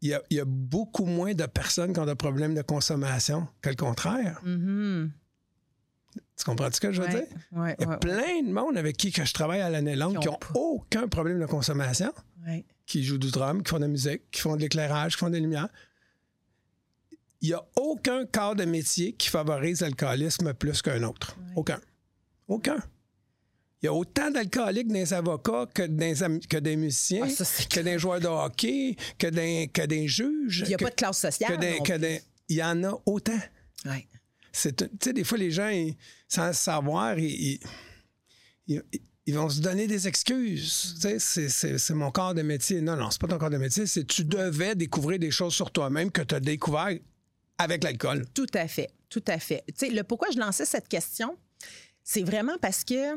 il 0.00 0.10
y, 0.10 0.14
a, 0.14 0.22
il 0.30 0.36
y 0.36 0.40
a 0.40 0.44
beaucoup 0.44 1.06
moins 1.06 1.34
de 1.34 1.44
personnes 1.46 1.92
qui 1.92 1.98
ont 1.98 2.06
des 2.06 2.14
problèmes 2.14 2.54
de 2.54 2.62
consommation 2.62 3.48
que 3.60 3.70
le 3.70 3.74
contraire. 3.74 4.40
Mhm. 4.44 5.10
Tu 6.36 6.44
comprends 6.44 6.70
ce 6.70 6.80
que 6.80 6.92
je 6.92 7.00
veux 7.02 7.08
Ouais, 7.08 7.14
dire? 7.26 7.36
ouais, 7.52 7.76
Il 7.78 7.82
y 7.82 7.86
a 7.86 7.90
ouais, 7.90 7.98
plein 7.98 8.42
de 8.42 8.52
monde 8.52 8.76
avec 8.78 8.96
qui 8.96 9.10
que 9.12 9.24
je 9.24 9.32
travaille 9.34 9.60
à 9.60 9.68
l'année 9.70 9.96
longue 9.96 10.14
Qui 10.14 10.20
qui 10.22 10.28
ont 10.28 10.38
n'ont 10.54 10.60
aucun 10.60 11.08
problème 11.08 11.40
de 11.40 11.46
consommation 11.46 12.12
qui 12.86 13.04
jouent 13.04 13.18
du 13.18 13.30
drum, 13.30 13.62
qui 13.62 13.68
font 13.70 13.76
de 13.76 13.82
la 13.82 13.88
musique, 13.88 14.30
qui 14.30 14.40
font 14.40 14.56
de 14.56 14.60
l'éclairage, 14.62 15.12
qui 15.14 15.18
font 15.18 15.28
des 15.30 15.40
lumières. 15.40 15.68
Il 17.40 17.48
n'y 17.48 17.54
a 17.54 17.62
aucun 17.76 18.24
corps 18.26 18.56
de 18.56 18.64
métier 18.64 19.12
qui 19.12 19.28
favorise 19.28 19.80
l'alcoolisme 19.82 20.54
plus 20.54 20.80
qu'un 20.82 21.02
autre. 21.02 21.36
Aucun. 21.54 21.80
Aucun. 22.48 22.78
Il 23.82 23.86
y 23.86 23.88
a 23.88 23.92
autant 23.94 24.30
d'alcooliques 24.30 24.88
des 24.88 25.12
avocats 25.12 25.66
que 25.72 25.82
des, 25.82 26.22
am- 26.24 26.40
que 26.40 26.56
des 26.56 26.74
musiciens, 26.76 27.26
Ah, 27.26 27.30
ça, 27.30 27.44
que 27.70 27.80
des 27.80 27.98
joueurs 27.98 28.18
de 28.20 28.26
hockey, 28.26 28.96
que 29.18 29.28
des, 29.28 29.70
que 29.72 29.82
des 29.82 30.08
juges. 30.08 30.64
Il 30.64 30.68
n'y 30.68 30.74
a 30.74 30.78
que, 30.78 30.84
pas 30.84 30.90
de 30.90 30.94
classe 30.96 31.18
sociale. 31.20 31.54
que 31.56 31.60
des- 31.60 31.76
non 31.78 31.82
que 31.84 31.92
plus. 31.92 32.00
des- 32.00 32.22
Il 32.48 32.56
y 32.56 32.62
en 32.64 32.82
a 32.84 33.00
autant. 33.06 33.38
Ouais. 33.84 34.08
Tu 34.60 34.70
sais, 35.02 35.12
des 35.12 35.24
fois, 35.24 35.38
les 35.38 35.50
gens, 35.50 35.70
sans 36.28 36.52
savoir, 36.52 37.18
ils, 37.18 37.60
ils- 38.66 38.80
vont 39.34 39.48
se 39.50 39.60
donner 39.60 39.86
des 39.86 40.08
excuses. 40.08 40.94
Tu 41.00 41.18
sais, 41.20 41.48
c'est, 41.78 41.94
mon 41.94 42.10
corps 42.10 42.34
de 42.34 42.42
métier. 42.42 42.80
Non, 42.80 42.96
non, 42.96 43.10
c'est 43.10 43.20
pas 43.20 43.28
ton 43.28 43.38
corps 43.38 43.50
de 43.50 43.58
métier. 43.58 43.86
C'est 43.86 44.04
tu 44.06 44.24
devais 44.24 44.74
découvrir 44.74 45.18
des 45.18 45.30
choses 45.30 45.54
sur 45.54 45.70
toi-même 45.70 46.10
que 46.10 46.22
tu 46.22 46.34
as 46.34 46.40
découvert 46.40 46.90
avec 47.58 47.84
l'alcool. 47.84 48.24
Tout 48.34 48.46
à 48.54 48.66
fait, 48.68 48.88
tout 49.08 49.24
à 49.26 49.38
fait. 49.38 49.64
Tu 49.68 49.74
sais, 49.76 49.90
le 49.90 50.02
pourquoi 50.02 50.28
je 50.32 50.38
lançais 50.38 50.64
cette 50.64 50.88
question, 50.88 51.36
c'est 52.02 52.22
vraiment 52.22 52.56
parce 52.60 52.84
que 52.84 53.16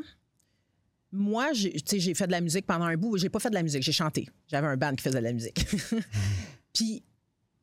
moi, 1.12 1.52
j'ai 1.52 2.14
fait 2.14 2.26
de 2.26 2.32
la 2.32 2.40
musique 2.40 2.66
pendant 2.66 2.84
un 2.86 2.96
bout. 2.96 3.16
J'ai 3.18 3.28
pas 3.28 3.38
fait 3.38 3.50
de 3.50 3.54
la 3.54 3.62
musique, 3.62 3.82
j'ai 3.82 3.92
chanté. 3.92 4.28
J'avais 4.48 4.66
un 4.66 4.76
band 4.76 4.94
qui 4.94 5.02
faisait 5.02 5.18
de 5.18 5.24
la 5.24 5.32
musique. 5.32 5.64
Puis 6.74 7.02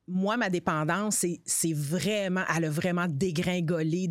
moi, 0.10 0.38
ma 0.38 0.50
dépendance, 0.50 1.26
c'est- 1.46 1.74
vraiment, 1.74 2.44
elle 2.56 2.66
a 2.66 2.70
vraiment 2.70 3.08
dégringolé 3.08 4.10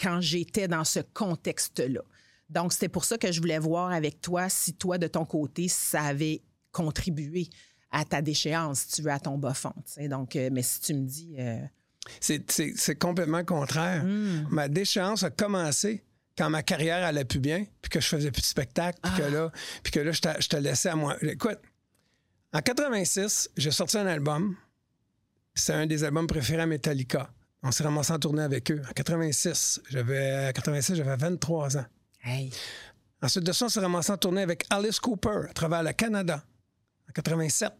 quand 0.00 0.20
j'étais 0.20 0.68
dans 0.68 0.84
ce 0.84 1.00
contexte-là. 1.00 2.00
Donc, 2.48 2.72
c'était 2.72 2.88
pour 2.88 3.04
ça 3.04 3.18
que 3.18 3.30
je 3.30 3.40
voulais 3.40 3.58
voir 3.58 3.92
avec 3.92 4.20
toi 4.20 4.48
si 4.48 4.74
toi, 4.74 4.98
de 4.98 5.06
ton 5.06 5.24
côté, 5.24 5.68
ça 5.68 6.02
avait 6.02 6.42
contribué 6.72 7.48
à 7.90 8.04
ta 8.04 8.22
déchéance, 8.22 8.80
si 8.80 8.88
tu 8.96 9.02
veux, 9.02 9.10
à 9.10 9.18
ton 9.20 9.36
bas 9.38 9.54
fond. 9.54 9.72
tu 9.84 9.92
sais. 9.92 10.08
Donc, 10.08 10.36
euh, 10.36 10.48
mais 10.52 10.62
si 10.62 10.80
tu 10.80 10.94
me 10.94 11.04
dis. 11.04 11.34
euh, 11.38 11.58
C'est, 12.20 12.98
complètement 12.98 13.44
contraire. 13.44 14.04
Ma 14.50 14.68
déchéance 14.68 15.22
a 15.22 15.30
commencé 15.30 16.02
quand 16.38 16.48
ma 16.48 16.62
carrière 16.62 17.04
allait 17.04 17.24
plus 17.24 17.40
bien, 17.40 17.66
puis 17.82 17.90
que 17.90 18.00
je 18.00 18.06
faisais 18.08 18.30
plus 18.30 18.40
de 18.40 18.46
spectacles, 18.46 18.98
puis 19.02 19.12
que 19.18 19.22
là, 19.30 19.52
puis 19.82 19.92
que 19.92 20.00
là 20.00 20.10
je, 20.12 20.20
te, 20.20 20.28
je 20.40 20.48
te 20.48 20.56
laissais 20.56 20.88
à 20.88 20.96
moi. 20.96 21.16
Écoute, 21.22 21.58
en 22.52 22.60
86, 22.60 23.50
j'ai 23.56 23.70
sorti 23.70 23.98
un 23.98 24.06
album. 24.06 24.56
C'est 25.60 25.74
un 25.74 25.86
des 25.86 26.04
albums 26.04 26.26
préférés 26.26 26.62
à 26.62 26.66
Metallica. 26.66 27.30
On 27.62 27.70
s'est 27.70 27.84
ramassé 27.84 28.14
en 28.14 28.18
tournée 28.18 28.42
avec 28.42 28.70
eux. 28.70 28.80
En 28.88 28.92
86, 28.94 29.82
j'avais, 29.90 30.48
en 30.48 30.52
86, 30.52 30.94
j'avais 30.94 31.16
23 31.16 31.76
ans. 31.76 31.84
hey, 32.24 32.50
Ensuite 33.20 33.44
de 33.44 33.52
ça, 33.52 33.66
on 33.66 33.68
s'est 33.68 33.80
ramassé 33.80 34.10
en 34.10 34.16
tournée 34.16 34.40
avec 34.40 34.64
Alice 34.70 34.98
Cooper 34.98 35.48
à 35.50 35.52
travers 35.52 35.82
le 35.82 35.92
Canada 35.92 36.42
en 37.06 37.12
87. 37.12 37.72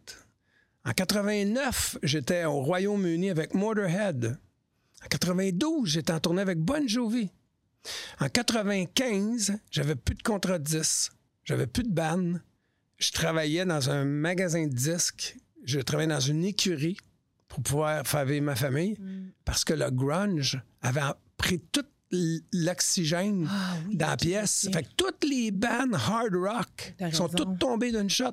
En 0.85 0.91
89, 0.91 1.97
j'étais 2.03 2.45
au 2.45 2.61
Royaume-Uni 2.61 3.31
avec 3.31 3.55
Motorhead. 3.55 4.37
En 5.03 5.07
92, 5.07 5.89
j'étais 5.89 6.13
en 6.13 6.19
tournée 6.19 6.43
avec 6.43 6.59
Bon 6.59 6.87
Jovi. 6.87 7.31
En 8.19 8.29
95, 8.29 9.57
j'avais 9.71 9.95
plus 9.95 10.13
de 10.13 10.21
contrat 10.21 10.59
de 10.59 10.65
10. 10.65 11.09
J'avais 11.45 11.65
plus 11.65 11.83
de 11.83 11.91
band. 11.91 12.33
Je 12.99 13.11
travaillais 13.11 13.65
dans 13.65 13.89
un 13.89 14.05
magasin 14.05 14.67
de 14.67 14.73
disques. 14.73 15.35
Je 15.65 15.79
travaillais 15.79 16.13
dans 16.13 16.19
une 16.19 16.45
écurie 16.45 16.97
pour 17.51 17.63
pouvoir 17.63 18.07
faire 18.07 18.25
vivre 18.25 18.45
ma 18.45 18.55
famille 18.55 18.97
parce 19.45 19.63
que 19.65 19.73
le 19.73 19.89
grunge 19.91 20.59
avait 20.81 21.01
pris 21.37 21.59
tout 21.71 21.85
l'oxygène 22.53 23.47
Ah 23.49 23.75
oui, 23.87 23.95
dans 23.95 24.07
la 24.07 24.17
pièce. 24.17 24.69
Fait 24.73 24.83
que 24.83 24.89
toutes 24.97 25.23
les 25.23 25.51
bandes 25.51 25.93
hard 25.95 26.35
rock 26.35 26.95
sont 27.13 27.27
toutes 27.29 27.59
tombées 27.59 27.91
d'une 27.91 28.09
shot. 28.09 28.31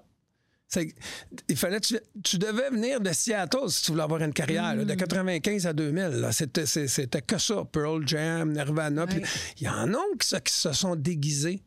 Il 1.49 1.57
fallait, 1.57 1.81
tu, 1.81 1.99
tu 2.23 2.37
devais 2.39 2.69
venir 2.71 3.01
de 3.01 3.11
Seattle 3.13 3.69
si 3.71 3.85
tu 3.85 3.91
voulais 3.93 4.03
avoir 4.03 4.21
une 4.23 4.33
carrière, 4.35 4.75
là, 4.77 4.85
de 4.85 4.93
Mm. 4.93 4.97
95 4.97 5.67
à 5.67 5.73
2000. 5.73 6.03
là. 6.21 6.31
C'était, 6.33 7.23
que 7.23 7.39
ça. 7.39 7.65
Pearl 7.73 8.07
Jam, 8.07 8.53
Nirvana. 8.53 9.05
Ouais. 9.07 9.23
Il 9.59 9.63
y 9.65 9.69
en 9.69 9.95
a 9.95 9.99
qui, 10.21 10.29
se- 10.29 10.37
qui 10.37 10.53
se 10.53 10.73
sont 10.73 10.95
déguisés 10.95 11.63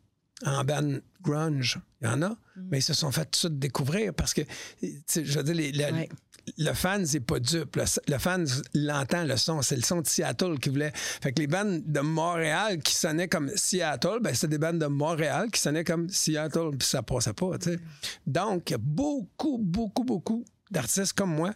en 0.46 0.62
band 0.64 0.98
grunge. 1.20 1.80
Il 2.00 2.06
y 2.06 2.10
en 2.10 2.22
a, 2.22 2.28
Mm. 2.28 2.36
mais 2.70 2.78
ils 2.78 2.82
se 2.82 2.94
sont 2.94 3.10
fait 3.10 3.28
tout 3.30 3.48
découvrir 3.48 4.14
parce 4.14 4.32
que, 4.34 4.42
je 4.82 5.20
veux 5.38 5.42
dire, 5.42 5.54
les- 5.54 5.72
Ouais. 5.92 6.08
Le 6.58 6.72
fan, 6.72 7.06
c'est 7.06 7.20
pas 7.20 7.38
dupe. 7.40 7.76
Le, 7.76 7.84
le 8.08 8.18
fan 8.18 8.46
l'entend, 8.74 9.24
le 9.24 9.36
son. 9.36 9.62
C'est 9.62 9.76
le 9.76 9.82
son 9.82 10.00
de 10.00 10.06
Seattle 10.06 10.58
qui 10.58 10.68
voulait. 10.70 10.92
Fait 10.94 11.32
que 11.32 11.40
les 11.40 11.46
bandes 11.46 11.82
de 11.86 12.00
Montréal 12.00 12.78
qui 12.82 12.94
sonnaient 12.94 13.28
comme 13.28 13.50
Seattle, 13.54 14.18
ben 14.20 14.34
c'était 14.34 14.48
des 14.48 14.58
bandes 14.58 14.78
de 14.78 14.86
Montréal 14.86 15.50
qui 15.50 15.60
sonnaient 15.60 15.84
comme 15.84 16.08
Seattle, 16.08 16.70
puis 16.78 16.86
ça 16.88 17.02
passait 17.02 17.32
pas, 17.32 17.58
tu 17.58 17.70
sais. 17.72 17.78
Donc, 18.26 18.70
il 18.70 18.72
y 18.72 18.74
a 18.74 18.78
beaucoup, 18.78 19.58
beaucoup, 19.58 20.04
beaucoup 20.04 20.44
d'artistes 20.70 21.12
comme 21.12 21.34
moi 21.34 21.52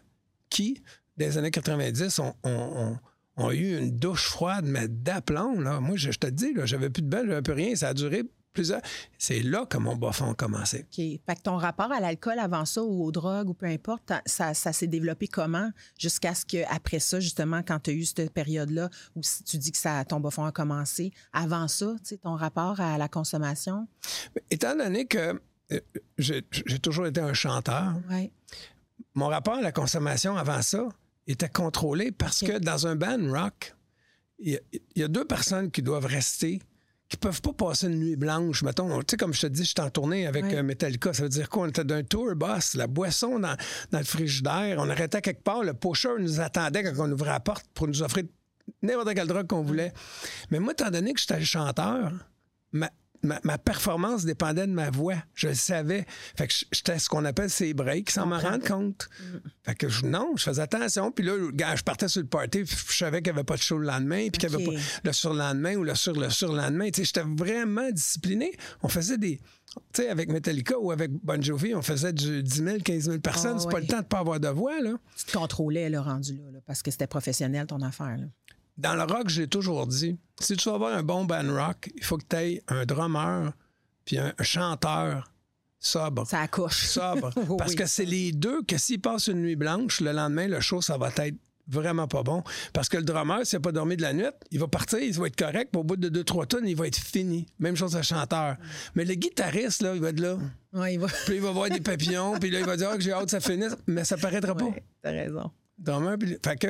qui, 0.50 0.83
des 1.16 1.37
années 1.38 1.50
90, 1.50 2.19
ont, 2.21 2.35
ont- 2.45 2.97
ont- 3.37 3.50
eu 3.50 3.78
une 3.78 3.90
douche 3.97 4.26
froide, 4.28 4.64
mais 4.66 4.88
d'aplomb, 4.88 5.61
là. 5.61 5.81
Moi, 5.81 5.97
je, 5.97 6.11
te 6.11 6.26
dis, 6.26 6.52
là, 6.55 6.64
j'avais 6.66 6.90
plus 6.90 7.02
de 7.02 7.09
belle, 7.09 7.26
j'avais 7.26 7.43
plus 7.43 7.52
rien. 7.55 7.75
Ça 7.75 7.88
a 7.88 7.95
duré 7.95 8.23
plusieurs... 8.56 8.80
C'est 9.18 9.40
là 9.42 9.66
que 9.66 9.76
mon 9.76 9.94
bas 9.96 10.12
fond 10.12 10.30
a 10.32 10.34
commencé. 10.34 10.80
OK. 10.80 10.96
Fait 10.96 11.20
que 11.36 11.42
ton 11.42 11.56
rapport 11.56 11.92
à 11.92 12.00
l'alcool 12.00 12.38
avant 12.38 12.64
ça 12.64 12.82
ou 12.82 13.04
aux 13.04 13.12
drogues 13.12 13.48
ou 13.50 13.54
peu 13.54 13.66
importe, 13.66 14.12
ça, 14.26 14.54
ça 14.54 14.72
s'est 14.72 14.86
développé 14.86 15.28
comment 15.28 15.70
jusqu'à 15.98 16.34
ce 16.34 16.44
qu'après 16.44 16.98
ça, 16.98 17.20
justement, 17.20 17.62
quand 17.62 17.78
tu 17.80 17.90
as 17.90 17.92
eu 17.92 18.04
cette 18.04 18.32
période-là 18.32 18.88
où 19.14 19.22
si 19.22 19.44
tu 19.44 19.58
dis 19.58 19.70
que 19.72 19.78
ça, 19.78 20.04
ton 20.04 20.18
bas 20.20 20.30
fond 20.30 20.44
a 20.44 20.52
commencé, 20.52 21.12
avant 21.32 21.68
ça, 21.68 21.94
tu 21.98 22.08
sais, 22.10 22.16
ton 22.18 22.34
rapport 22.34 22.80
à 22.80 22.98
la 22.98 23.08
consommation? 23.08 23.86
Étant 24.50 24.75
donné 24.76 25.06
que 25.06 25.40
euh, 25.72 25.80
j'ai 26.18 26.42
toujours 26.82 27.06
été 27.06 27.20
un 27.20 27.32
chanteur, 27.34 27.94
mon 29.14 29.26
rapport 29.28 29.54
à 29.54 29.62
la 29.62 29.72
consommation 29.72 30.36
avant 30.36 30.62
ça 30.62 30.88
était 31.26 31.48
contrôlé 31.48 32.12
parce 32.12 32.40
que 32.40 32.58
dans 32.58 32.86
un 32.86 32.96
band 32.96 33.18
rock, 33.32 33.75
il 34.38 34.52
y, 34.52 34.56
a- 34.56 34.60
il 34.94 35.00
y 35.00 35.02
a 35.02 35.08
deux 35.08 35.25
personnes 35.25 35.70
qui 35.70 35.82
doivent 35.82 36.04
rester, 36.06 36.60
qui 37.08 37.16
peuvent 37.16 37.40
pas 37.40 37.52
passer 37.52 37.86
une 37.86 38.00
nuit 38.00 38.16
blanche. 38.16 38.62
Mettons, 38.62 38.98
tu 39.00 39.04
sais, 39.10 39.16
comme 39.16 39.32
je 39.32 39.42
te 39.42 39.46
dis, 39.46 39.62
je 39.62 39.68
suis 39.68 39.80
en 39.80 39.90
tournée 39.90 40.26
avec 40.26 40.44
euh, 40.44 40.62
Metallica. 40.62 41.12
Ça 41.12 41.22
veut 41.22 41.28
dire 41.28 41.48
quoi? 41.48 41.64
On 41.64 41.68
était 41.68 41.84
d'un 41.84 42.02
tour 42.02 42.34
bus, 42.34 42.75
la 42.75 42.86
boisson 42.86 43.38
dans, 43.38 43.56
dans 43.92 43.98
le 43.98 44.04
frigidaire. 44.04 44.76
On 44.78 44.90
arrêtait 44.90 45.22
quelque 45.22 45.42
part. 45.42 45.62
Le 45.62 45.75
pusher 45.75 46.08
nous 46.18 46.40
attendait 46.40 46.82
quand 46.82 47.06
on 47.06 47.12
ouvrait 47.12 47.30
la 47.30 47.40
porte 47.40 47.66
pour 47.75 47.86
nous 47.86 48.02
offrir 48.02 48.25
n'importe 48.82 49.14
quelle 49.14 49.28
drogue 49.28 49.46
qu'on 49.46 49.62
voulait. 49.62 49.92
Mais 50.50 50.58
moi, 50.58 50.72
étant 50.72 50.90
donné 50.90 51.12
que 51.12 51.20
j'étais 51.20 51.38
le 51.38 51.44
chanteur, 51.44 52.12
ma, 52.72 52.90
ma- 53.26 53.40
ma 53.45 53.59
performance 53.59 54.25
dépendait 54.25 54.66
de 54.66 54.73
ma 54.73 54.90
voix. 54.90 55.16
Je 55.35 55.49
le 55.49 55.54
savais. 55.54 56.06
Fait 56.37 56.47
que 56.47 56.54
j'étais 56.73 56.99
ce 56.99 57.09
qu'on 57.09 57.25
appelle 57.25 57.50
ces 57.50 57.75
breaks 57.75 58.11
sans 58.11 58.26
m'en 58.26 58.38
rendre 58.38 58.64
compte. 58.66 59.09
Fait 59.64 59.75
que 59.75 59.88
je, 59.88 60.06
non, 60.06 60.33
je 60.37 60.45
faisais 60.45 60.62
attention. 60.62 61.11
Puis 61.12 61.25
là, 61.25 61.33
je 61.76 61.83
partais 61.83 62.09
sur 62.09 62.23
le 62.23 62.28
party, 62.28 62.64
je 62.64 62.97
savais 62.97 63.21
qu'il 63.23 63.33
n'y 63.33 63.38
avait 63.38 63.45
pas 63.45 63.56
de 63.56 63.61
show 63.62 63.78
le 63.78 63.87
lendemain, 63.87 64.28
puis 64.30 64.38
qu'il 64.40 64.49
n'y 64.49 64.54
avait 64.54 64.64
pas 64.64 64.80
le 65.04 65.12
surlendemain 65.12 65.76
ou 65.76 65.85
le 65.85 65.95
sur 65.95 66.14
le 66.18 66.30
surlendemain. 66.30 66.87
Tu 66.90 67.00
sais, 67.00 67.04
j'étais 67.04 67.25
vraiment 67.26 67.90
discipliné. 67.90 68.52
On 68.83 68.88
faisait 68.88 69.18
des. 69.18 69.38
Tu 69.92 70.02
sais, 70.02 70.09
avec 70.09 70.30
Metallica 70.30 70.78
ou 70.78 70.90
avec 70.90 71.11
Bon 71.11 71.42
Jovi, 71.42 71.75
on 71.75 71.83
faisait 71.83 72.12
du 72.12 72.42
10 72.42 72.54
000, 72.62 72.76
15 72.83 73.04
000 73.04 73.18
personnes. 73.18 73.56
Ah, 73.56 73.61
C'est 73.61 73.68
pas 73.71 73.80
le 73.80 73.87
temps 73.87 74.00
de 74.00 74.06
pas 74.06 74.21
avoir 74.21 74.40
de 74.40 74.49
voix, 74.49 74.80
là. 74.80 74.95
Tu 75.18 75.26
te 75.26 75.33
contrôlais, 75.37 75.90
le 75.90 75.99
rendu 76.00 76.35
là, 76.37 76.45
là, 76.52 76.59
parce 76.64 76.83
que 76.83 76.90
c'était 76.90 77.06
professionnel, 77.06 77.66
ton 77.66 77.83
affaire. 77.83 78.16
Là. 78.16 78.25
Dans 78.78 78.95
le 78.95 79.02
rock, 79.02 79.28
j'ai 79.28 79.47
toujours 79.49 79.87
dit, 79.87 80.18
si 80.40 80.56
tu 80.56 80.68
veux 80.68 80.75
avoir 80.75 80.95
un 80.95 81.02
bon 81.02 81.25
band 81.25 81.54
rock, 81.54 81.90
il 81.97 82.04
faut 82.04 82.18
que 82.18 82.25
tu 82.28 82.37
aies 82.37 82.62
un 82.68 82.85
drummer 82.85 83.52
puis 84.04 84.18
un, 84.18 84.33
un 84.38 84.42
chanteur 84.45 85.30
sobre. 85.78 86.26
Ça 86.26 86.40
accouche. 86.40 86.87
Sobre. 86.87 87.30
Oui. 87.49 87.56
Parce 87.59 87.75
que 87.75 87.87
c'est 87.87 88.04
les 88.04 88.33
deux 88.33 88.62
que 88.62 88.76
s'ils 88.78 89.00
passent 89.00 89.28
une 89.28 89.40
nuit 89.42 89.56
blanche, 89.56 90.00
le 90.00 90.12
lendemain, 90.12 90.47
le 90.49 90.61
show, 90.61 90.80
ça 90.83 90.99
va 90.99 91.09
être 91.16 91.37
vraiment 91.68 92.06
pas 92.06 92.23
bon. 92.23 92.45
Parce 92.73 92.88
que 92.88 92.97
le 92.97 93.02
drummer, 93.02 93.45
s'il 93.45 93.56
n'a 93.59 93.62
pas 93.62 93.73
dormi 93.73 93.97
de 93.97 94.02
la 94.02 94.12
nuit, 94.12 94.25
il 94.52 94.61
va 94.61 94.68
partir, 94.68 94.99
il 95.00 95.12
va 95.14 95.26
être 95.26 95.37
correct, 95.37 95.71
puis 95.73 95.80
au 95.80 95.85
bout 95.85 95.97
de 95.97 96.09
deux, 96.09 96.23
trois 96.23 96.47
tonnes, 96.47 96.66
il 96.68 96.76
va 96.76 96.87
être 96.87 96.97
fini. 96.99 97.47
Même 97.59 97.76
chose 97.76 97.97
le 97.97 98.02
chanteur. 98.02 98.56
Mais 98.95 99.04
le 99.04 99.14
guitariste, 99.14 99.83
là, 99.83 99.95
il 99.95 100.00
va 100.00 100.11
être 100.11 100.21
là. 100.21 100.37
Ouais, 100.73 100.95
il 100.95 101.00
va. 101.00 101.09
Puis 101.09 101.37
il 101.37 101.40
va 101.40 101.50
voir 101.50 101.68
des 101.71 101.80
papillons, 101.80 102.38
puis 102.38 102.50
là, 102.50 102.61
il 102.61 102.66
va 102.66 102.76
dire 102.76 102.90
Ah, 102.92 102.97
que 102.97 103.02
j'ai 103.02 103.12
hâte 103.12 103.25
que 103.25 103.30
ça 103.30 103.40
finisse, 103.40 103.76
mais 103.87 104.04
ça 104.04 104.16
paraîtra 104.16 104.54
pas. 104.54 104.64
Ouais, 104.66 104.85
t'as 105.02 105.11
raison. 105.11 105.50
Drummer, 105.78 106.16
puis- 106.18 106.37
fait 106.45 106.56
que 106.56 106.68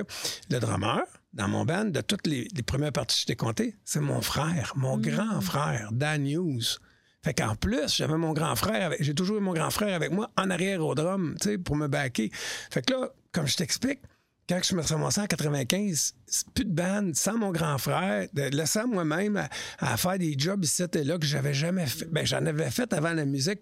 le 0.50 0.58
drummer, 0.58 1.00
dans 1.36 1.48
mon 1.48 1.64
band, 1.64 1.84
de 1.84 2.00
toutes 2.00 2.26
les, 2.26 2.48
les 2.54 2.62
premières 2.62 2.92
parties 2.92 3.16
que 3.16 3.20
je 3.22 3.26
t'ai 3.26 3.36
comptées, 3.36 3.76
c'est 3.84 4.00
mon 4.00 4.20
frère, 4.20 4.72
mon 4.76 4.96
grand 4.98 5.40
frère, 5.40 5.90
Dan 5.92 6.26
Hughes. 6.26 6.78
Fait 7.24 7.34
qu'en 7.34 7.56
plus, 7.56 7.94
j'avais 7.94 8.16
mon 8.16 8.32
grand 8.32 8.56
frère, 8.56 8.86
avec- 8.86 9.02
j'ai 9.02 9.14
toujours 9.14 9.36
eu 9.38 9.40
mon 9.40 9.52
grand 9.52 9.70
frère 9.70 9.94
avec 9.94 10.12
moi 10.12 10.30
en 10.36 10.48
arrière 10.50 10.84
au 10.84 10.94
drum, 10.94 11.34
tu 11.40 11.48
sais, 11.50 11.58
pour 11.58 11.76
me 11.76 11.88
backer. 11.88 12.30
Fait 12.70 12.84
que 12.84 12.92
là, 12.92 13.10
comme 13.32 13.46
je 13.46 13.56
t'explique, 13.56 14.00
quand 14.48 14.60
je 14.62 14.76
me 14.76 14.82
suis 14.82 14.94
ramassé 14.94 15.20
en 15.20 15.26
95, 15.26 16.14
c'est 16.26 16.48
plus 16.50 16.64
de 16.64 16.70
band, 16.72 17.10
sans 17.14 17.36
mon 17.36 17.50
grand 17.50 17.78
frère, 17.78 18.28
de 18.32 18.42
laissant 18.42 18.86
moi-même 18.86 19.36
à, 19.36 19.48
à 19.80 19.96
faire 19.96 20.18
des 20.18 20.36
jobs 20.38 20.64
ici 20.64 20.84
et 20.94 21.04
là 21.04 21.18
que 21.18 21.26
j'avais 21.26 21.52
jamais 21.52 21.86
fait. 21.86 22.04
Ben, 22.06 22.24
j'en 22.24 22.46
avais 22.46 22.70
fait 22.70 22.92
avant 22.92 23.12
la 23.12 23.24
musique, 23.24 23.60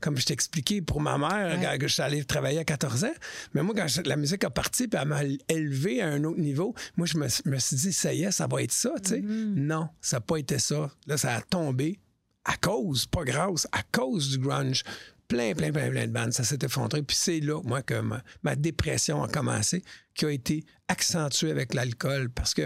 comme 0.00 0.16
je 0.18 0.26
t'ai 0.26 0.32
expliqué 0.34 0.80
pour 0.82 1.00
ma 1.00 1.18
mère, 1.18 1.58
Ouais. 1.58 1.64
quand 1.64 1.76
je 1.80 1.86
suis 1.92 2.02
allé 2.02 2.24
travailler 2.24 2.58
à 2.60 2.64
14 2.64 3.04
ans. 3.04 3.14
Mais 3.54 3.62
moi, 3.62 3.74
quand 3.76 3.88
je- 3.88 4.02
la 4.02 4.16
musique 4.16 4.44
a 4.44 4.50
parti, 4.50 4.86
puis 4.88 4.98
elle 5.00 5.08
m'a 5.08 5.22
élevé 5.48 6.00
à 6.02 6.08
un 6.08 6.24
autre 6.24 6.38
niveau, 6.40 6.74
moi, 6.96 7.06
je 7.06 7.16
me, 7.18 7.26
me 7.50 7.58
suis 7.58 7.76
dit, 7.76 7.92
ça 7.92 8.12
y 8.12 8.22
est, 8.24 8.30
ça 8.30 8.46
va 8.46 8.62
être 8.62 8.72
ça, 8.72 8.90
tu 9.02 9.10
sais. 9.10 9.20
Non, 9.22 9.88
ça 10.00 10.16
n'a 10.16 10.20
pas 10.20 10.36
été 10.36 10.58
ça. 10.58 10.90
Là, 11.06 11.16
ça 11.16 11.34
a 11.34 11.40
tombé 11.42 11.98
à 12.44 12.56
cause, 12.56 13.06
pas 13.06 13.24
grâce, 13.24 13.66
à 13.72 13.82
cause 13.92 14.30
du 14.30 14.38
grunge. 14.38 14.82
Plein, 15.28 15.54
plein, 15.54 15.70
plein, 15.70 15.90
plein 15.90 16.06
de 16.08 16.12
bandes. 16.12 16.32
Ça 16.32 16.42
s'est 16.42 16.58
effondré. 16.62 17.02
Puis 17.02 17.16
c'est 17.16 17.38
là, 17.40 17.60
moi, 17.62 17.82
que 17.82 18.00
ma, 18.00 18.20
ma 18.42 18.56
dépression 18.56 19.22
a 19.22 19.28
commencé, 19.28 19.84
qui 20.14 20.24
a 20.24 20.30
été 20.32 20.64
accentuée 20.88 21.52
avec 21.52 21.72
l'alcool. 21.72 22.30
Parce 22.30 22.52
que 22.52 22.62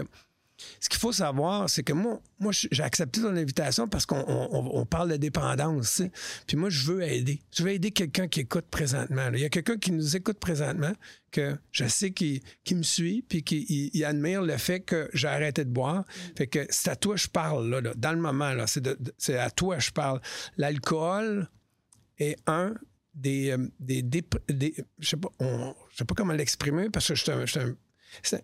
ce 0.79 0.89
qu'il 0.89 0.99
faut 0.99 1.11
savoir, 1.11 1.69
c'est 1.69 1.83
que 1.83 1.93
moi, 1.93 2.19
moi 2.39 2.51
j'ai 2.53 2.83
accepté 2.83 3.21
ton 3.21 3.35
invitation 3.35 3.87
parce 3.87 4.05
qu'on 4.05 4.23
on- 4.27 4.85
parle 4.85 5.11
de 5.11 5.17
dépendance. 5.17 6.01
Puis 6.47 6.57
moi, 6.57 6.69
je 6.69 6.85
veux 6.91 7.01
aider. 7.03 7.41
Je 7.55 7.63
veux 7.63 7.71
aider 7.71 7.91
quelqu'un 7.91 8.27
qui 8.27 8.41
écoute 8.41 8.65
présentement. 8.69 9.29
Il 9.33 9.39
y 9.39 9.45
a 9.45 9.49
quelqu'un 9.49 9.77
qui 9.77 9.91
nous 9.91 10.15
écoute 10.15 10.39
présentement, 10.39 10.93
que 11.31 11.57
je 11.71 11.85
sais 11.87 12.11
qui, 12.11 12.41
qui 12.63 12.75
me 12.75 12.83
suit, 12.83 13.23
puis 13.27 13.43
qui 13.43 13.65
il- 13.69 13.89
il 13.93 14.05
admire 14.05 14.41
le 14.41 14.57
fait 14.57 14.79
que 14.81 15.09
j'ai 15.13 15.27
arrêté 15.27 15.65
de 15.65 15.69
boire. 15.71 16.05
Fait 16.37 16.47
que 16.47 16.65
c'est 16.69 16.89
à 16.89 16.95
toi 16.95 17.15
que 17.15 17.21
je 17.21 17.29
parle, 17.29 17.69
là, 17.69 17.81
dans 17.95 18.11
le 18.11 18.19
moment. 18.19 18.53
là. 18.53 18.65
C'est 19.17 19.37
à 19.37 19.49
toi 19.51 19.77
que 19.77 19.83
je 19.83 19.91
parle. 19.91 20.21
L'alcool 20.57 21.49
est 22.19 22.37
un 22.47 22.75
des, 23.13 23.51
euh, 23.51 23.67
des, 23.79 24.01
des- 24.01 24.25
je 24.99 25.09
sais 25.09 25.17
sais 25.95 26.05
pas 26.05 26.15
comment 26.15 26.33
l'exprimer 26.33 26.89
parce 26.89 27.07
que 27.07 27.15
je 27.15 27.23
suis 27.23 27.59
un- 27.59 27.75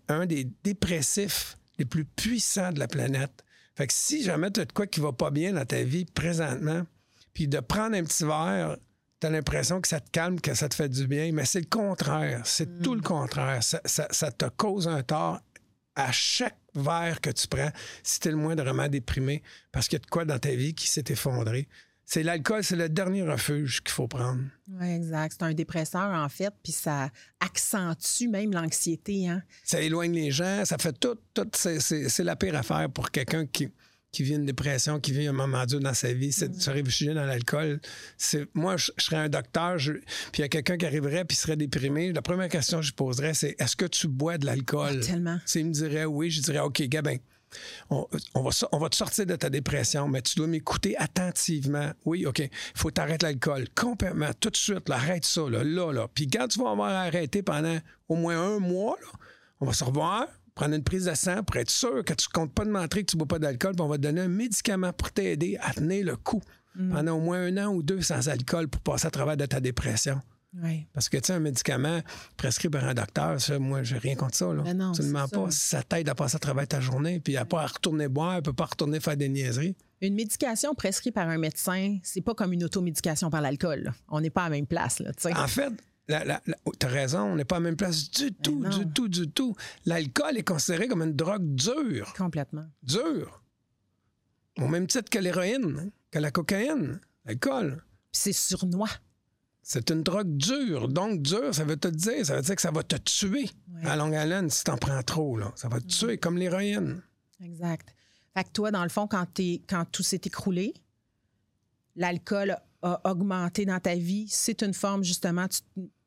un 0.08 0.26
des 0.26 0.46
dépressifs 0.64 1.58
les 1.78 1.86
plus 1.86 2.06
puissants 2.06 2.72
de 2.72 2.80
la 2.80 2.88
planète. 2.88 3.44
Fait 3.76 3.88
que 3.88 3.94
si 3.94 4.24
jamais 4.24 4.52
tu 4.52 4.60
as 4.60 4.66
de 4.66 4.72
quoi 4.74 4.88
qui 4.88 5.00
va 5.00 5.14
pas 5.14 5.32
bien 5.32 5.54
dans 5.54 5.66
ta 5.66 5.84
vie 5.84 6.06
présentement, 6.06 6.86
puis 7.34 7.48
de 7.48 7.60
prendre 7.60 7.96
un 7.96 8.04
petit 8.04 8.26
verre, 8.26 8.78
tu 9.20 9.28
as 9.28 9.30
l'impression 9.30 9.80
que 9.82 9.88
ça 9.88 10.00
te 10.00 10.10
calme, 10.12 10.42
que 10.42 10.54
ça 10.54 10.68
te 10.68 10.76
fait 10.76 10.90
du 10.90 11.08
bien, 11.08 11.32
mais 11.32 11.46
c'est 11.46 11.60
le 11.62 11.68
contraire. 11.68 12.42
C'est 12.46 12.82
tout 12.82 12.96
le 12.96 13.02
contraire. 13.02 13.64
Ça, 13.64 13.80
ça- 13.86 14.08
ça 14.12 14.32
te 14.32 14.46
cause 14.46 14.88
un 14.88 15.02
tort 15.04 15.40
à 15.96 16.12
chaque 16.12 16.58
verre 16.74 17.20
que 17.22 17.30
tu 17.30 17.48
prends 17.48 17.72
si 18.04 18.20
tu 18.20 18.30
es 18.30 18.32
le 18.32 18.38
moindrement 18.38 18.88
déprimé 18.88 19.44
parce 19.72 19.88
qu'il 19.88 19.98
y 20.00 20.02
a 20.02 20.06
de 20.06 20.10
quoi 20.10 20.26
dans 20.26 20.40
ta 20.40 20.52
vie 20.56 20.74
qui 20.74 20.88
s'est 20.88 21.04
effondré. 21.10 21.68
C'est 22.14 22.24
l'alcool, 22.24 22.62
c'est 22.62 22.76
le 22.76 22.90
dernier 22.90 23.24
refuge 23.24 23.82
qu'il 23.84 23.94
faut 23.94 24.06
prendre. 24.10 24.42
Oui, 24.68 24.86
exact. 24.90 25.34
C'est 25.40 25.46
un 25.46 25.54
dépresseur, 25.54 26.12
en 26.12 26.28
fait, 26.28 26.54
puis 26.62 26.74
ça 26.74 27.10
accentue 27.40 28.28
même 28.28 28.52
l'anxiété. 28.52 29.30
Hein? 29.30 29.42
Ça 29.64 29.80
éloigne 29.80 30.12
les 30.14 30.30
gens, 30.30 30.66
ça 30.66 30.78
fait 30.78 30.92
tout. 31.00 31.16
tout 31.34 31.48
c'est, 31.54 32.20
la 32.20 32.36
pire 32.36 32.56
affaire 32.58 32.90
pour 32.90 33.12
quelqu'un 33.12 33.46
qui, 33.46 33.70
qui 34.12 34.24
vit 34.24 34.34
une 34.34 34.46
dépression, 34.46 35.00
qui 35.00 35.14
vit 35.14 35.26
un 35.28 35.32
moment 35.32 35.66
dur 35.66 35.80
dans 35.80 35.94
sa 35.94 36.12
vie, 36.12 36.34
c'est 36.34 36.50
de 36.50 36.60
se 36.62 36.70
réfugier 36.70 37.14
dans 37.14 37.24
l'alcool. 37.26 37.80
C'est, 38.18 38.46
moi, 38.54 38.76
je, 38.76 38.92
je 38.98 39.06
serais 39.06 39.16
un 39.16 39.30
docteur, 39.30 39.78
je- 39.78 39.94
puis 39.94 40.40
il 40.40 40.42
y 40.42 40.44
a 40.44 40.50
quelqu'un 40.50 40.76
qui 40.76 40.86
arriverait 40.86 41.24
puis 41.24 41.38
serait 41.38 41.56
déprimé. 41.56 42.12
La 42.12 42.22
première 42.22 42.50
question 42.50 42.80
que 42.82 42.86
je 42.86 42.94
poserais, 42.94 43.34
c'est 43.34 43.56
est-ce 43.58 43.78
que 43.78 43.86
tu 43.86 44.10
bois 44.10 44.38
de 44.38 44.46
l'alcool? 44.46 45.00
Ah, 45.02 45.06
tellement. 45.06 45.40
S'il 45.46 45.66
me 45.68 45.72
dirait 45.72 46.04
oui, 46.04 46.30
je 46.30 46.42
dirais 46.42 46.60
OK, 46.60 46.82
Gabin. 46.90 47.16
On, 47.90 48.08
on 48.36 48.44
va, 48.44 48.52
so- 48.52 48.68
on 48.72 48.78
va 48.80 48.90
te 48.90 48.96
sortir 48.96 49.26
de 49.26 49.36
ta 49.36 49.50
dépression, 49.50 50.08
mais 50.08 50.22
tu 50.22 50.36
dois 50.36 50.48
m'écouter 50.48 50.96
attentivement. 50.98 51.92
Oui, 52.06 52.26
OK. 52.26 52.40
Il 52.40 52.50
faut 52.76 52.92
t'arrêter 52.92 53.26
l'alcool 53.26 53.66
complètement, 53.76 54.30
tout 54.40 54.50
de 54.50 54.56
suite. 54.58 54.88
là, 54.90 54.96
arrête 54.96 55.26
ça, 55.26 55.42
là, 55.50 55.64
là, 55.64 55.92
là. 55.92 56.08
Puis 56.14 56.28
quand 56.28 56.48
tu 56.48 56.60
vas 56.60 56.72
avoir 56.72 56.92
arrêté 56.92 57.42
pendant 57.44 57.78
au 58.10 58.16
moins 58.16 58.40
un 58.40 58.60
mois, 58.60 58.98
là, 59.02 59.08
on 59.60 59.66
va 59.66 59.74
se 59.74 59.84
revoir, 59.84 60.28
prendre 60.56 60.76
une 60.76 60.84
prise 60.84 61.06
de 61.06 61.14
sang 61.14 61.44
pour 61.44 61.56
être 61.58 61.70
sûr 61.70 62.04
que 62.04 62.14
tu 62.14 62.28
ne 62.30 62.34
comptes 62.34 62.54
pas 62.54 62.66
de 62.66 62.72
montrer 62.72 63.02
que 63.04 63.12
tu 63.12 63.16
ne 63.18 63.20
bois 63.20 63.28
pas 63.28 63.40
d'alcool, 63.40 63.74
puis 63.74 63.82
on 63.82 63.88
va 63.88 63.98
te 63.98 64.02
donner 64.02 64.22
un 64.22 64.28
médicament 64.28 64.92
pour 64.94 65.12
t'aider 65.12 65.58
à 65.62 65.74
tenir 65.74 66.06
le 66.06 66.16
coup 66.16 66.42
pendant 66.94 67.18
au 67.18 67.20
moins 67.20 67.42
un 67.42 67.58
an 67.58 67.68
ou 67.74 67.84
deux 67.84 68.02
sans 68.02 68.30
alcool 68.30 68.70
pour 68.70 68.80
passer 68.82 69.06
à 69.08 69.12
travers 69.12 69.36
de 69.36 69.46
ta 69.46 69.60
dépression. 69.60 70.22
Oui. 70.54 70.86
Parce 70.94 71.08
que, 71.08 71.18
tu 71.18 71.28
sais, 71.28 71.34
un 71.34 71.40
médicament 71.40 72.02
prescrit 72.36 72.68
par 72.70 72.84
un 72.84 72.94
docteur, 72.94 73.40
ça, 73.40 73.58
moi, 73.58 73.84
j'ai 73.84 73.98
rien 73.98 74.16
contre 74.16 74.36
ça. 74.36 74.54
Là. 74.54 74.74
Non, 74.74 74.92
tu 74.92 75.02
ça. 75.02 75.28
pas. 75.28 75.50
Ça 75.52 75.84
t'aide 75.84 76.10
à 76.10 76.16
passer 76.16 76.36
à 76.36 76.40
travers 76.40 76.68
ta 76.68 76.82
journée, 76.82 77.20
puis 77.22 77.38
à 77.38 77.46
pas 77.46 77.62
à 77.64 77.68
retourner 77.68 78.10
boire, 78.10 78.34
à 78.34 78.42
pas 78.42 78.66
retourner 78.66 79.00
faire 79.00 79.16
des 79.16 79.30
niaiseries. 79.30 79.76
Une 80.02 80.16
médication 80.16 80.74
prescrite 80.76 81.14
par 81.14 81.30
un 81.30 81.38
médecin, 81.38 82.00
c'est 82.04 82.22
pas 82.22 82.34
comme 82.34 82.52
une 82.54 82.64
automédication 82.66 83.30
par 83.30 83.40
l'alcool. 83.42 83.94
On 84.10 84.20
n'est 84.20 84.30
pas 84.30 84.42
à 84.46 84.50
la 84.50 84.56
même 84.58 84.68
place. 84.68 85.00
Là, 85.00 85.14
tu 85.14 85.22
sais. 85.22 85.34
En 85.38 85.48
fait, 85.48 85.72
la- 86.10 86.26
la- 86.26 86.42
t'as 86.80 86.88
raison, 86.90 87.22
on 87.22 87.36
n'est 87.36 87.46
pas 87.46 87.58
à 87.58 87.60
la 87.60 87.64
même 87.66 87.78
place 87.78 88.10
du 88.12 88.34
tout, 88.34 88.60
non. 88.60 88.70
du 88.78 88.88
tout, 88.92 89.08
du 89.08 89.30
tout. 89.30 89.56
L'alcool 89.86 90.38
est 90.38 90.44
considéré 90.44 90.88
comme 90.90 91.04
une 91.04 91.14
drogue 91.16 91.56
dure. 91.56 92.12
Complètement. 92.18 92.66
Dure. 92.84 93.42
Au 94.60 94.68
même 94.68 94.88
titre 94.88 95.10
que 95.10 95.20
l'héroïne, 95.20 95.78
hein, 95.80 95.90
que 96.10 96.20
la 96.20 96.32
cocaïne, 96.32 97.00
l'alcool. 97.26 97.82
C'est 98.12 98.34
surnois. 98.34 98.90
C'est 99.64 99.90
une 99.92 100.02
drogue 100.04 100.36
dure. 100.38 100.88
Donc, 100.88 101.22
dur, 101.22 101.54
ça 101.54 101.64
veut 101.64 101.78
te 101.78 101.88
dire, 101.88 102.26
ça 102.26 102.36
veut 102.36 102.42
dire 102.42 102.56
que 102.56 102.62
ça 102.62 102.72
va 102.72 102.84
te 102.84 102.96
tuer 102.98 103.50
Ouais. 103.74 103.86
à 103.90 103.96
longue 103.96 104.16
haleine 104.16 104.50
si 104.50 104.64
t'en 104.64 104.78
prends 104.78 105.02
trop. 105.04 105.38
Là. 105.38 105.52
Ça 105.56 105.70
va 105.70 105.80
te 105.80 105.86
tuer 105.88 106.18
comme 106.18 106.38
l'héroïne. 106.38 107.02
Exact. 107.44 107.94
Fait 108.34 108.44
que 108.44 108.50
toi, 108.52 108.72
dans 108.72 108.84
le 108.84 108.90
fond, 108.90 109.08
quand, 109.08 109.26
quand 109.70 109.86
tout 109.92 110.04
s'est 110.04 110.22
écroulé, 110.26 110.74
l'alcool 111.96 112.58
a 112.82 113.02
augmenté 113.12 113.66
dans 113.66 113.80
ta 113.80 113.96
vie. 113.96 114.28
C'est 114.30 114.62
une 114.64 114.74
forme, 114.74 115.04
justement, 115.04 115.48
tu, 115.48 115.60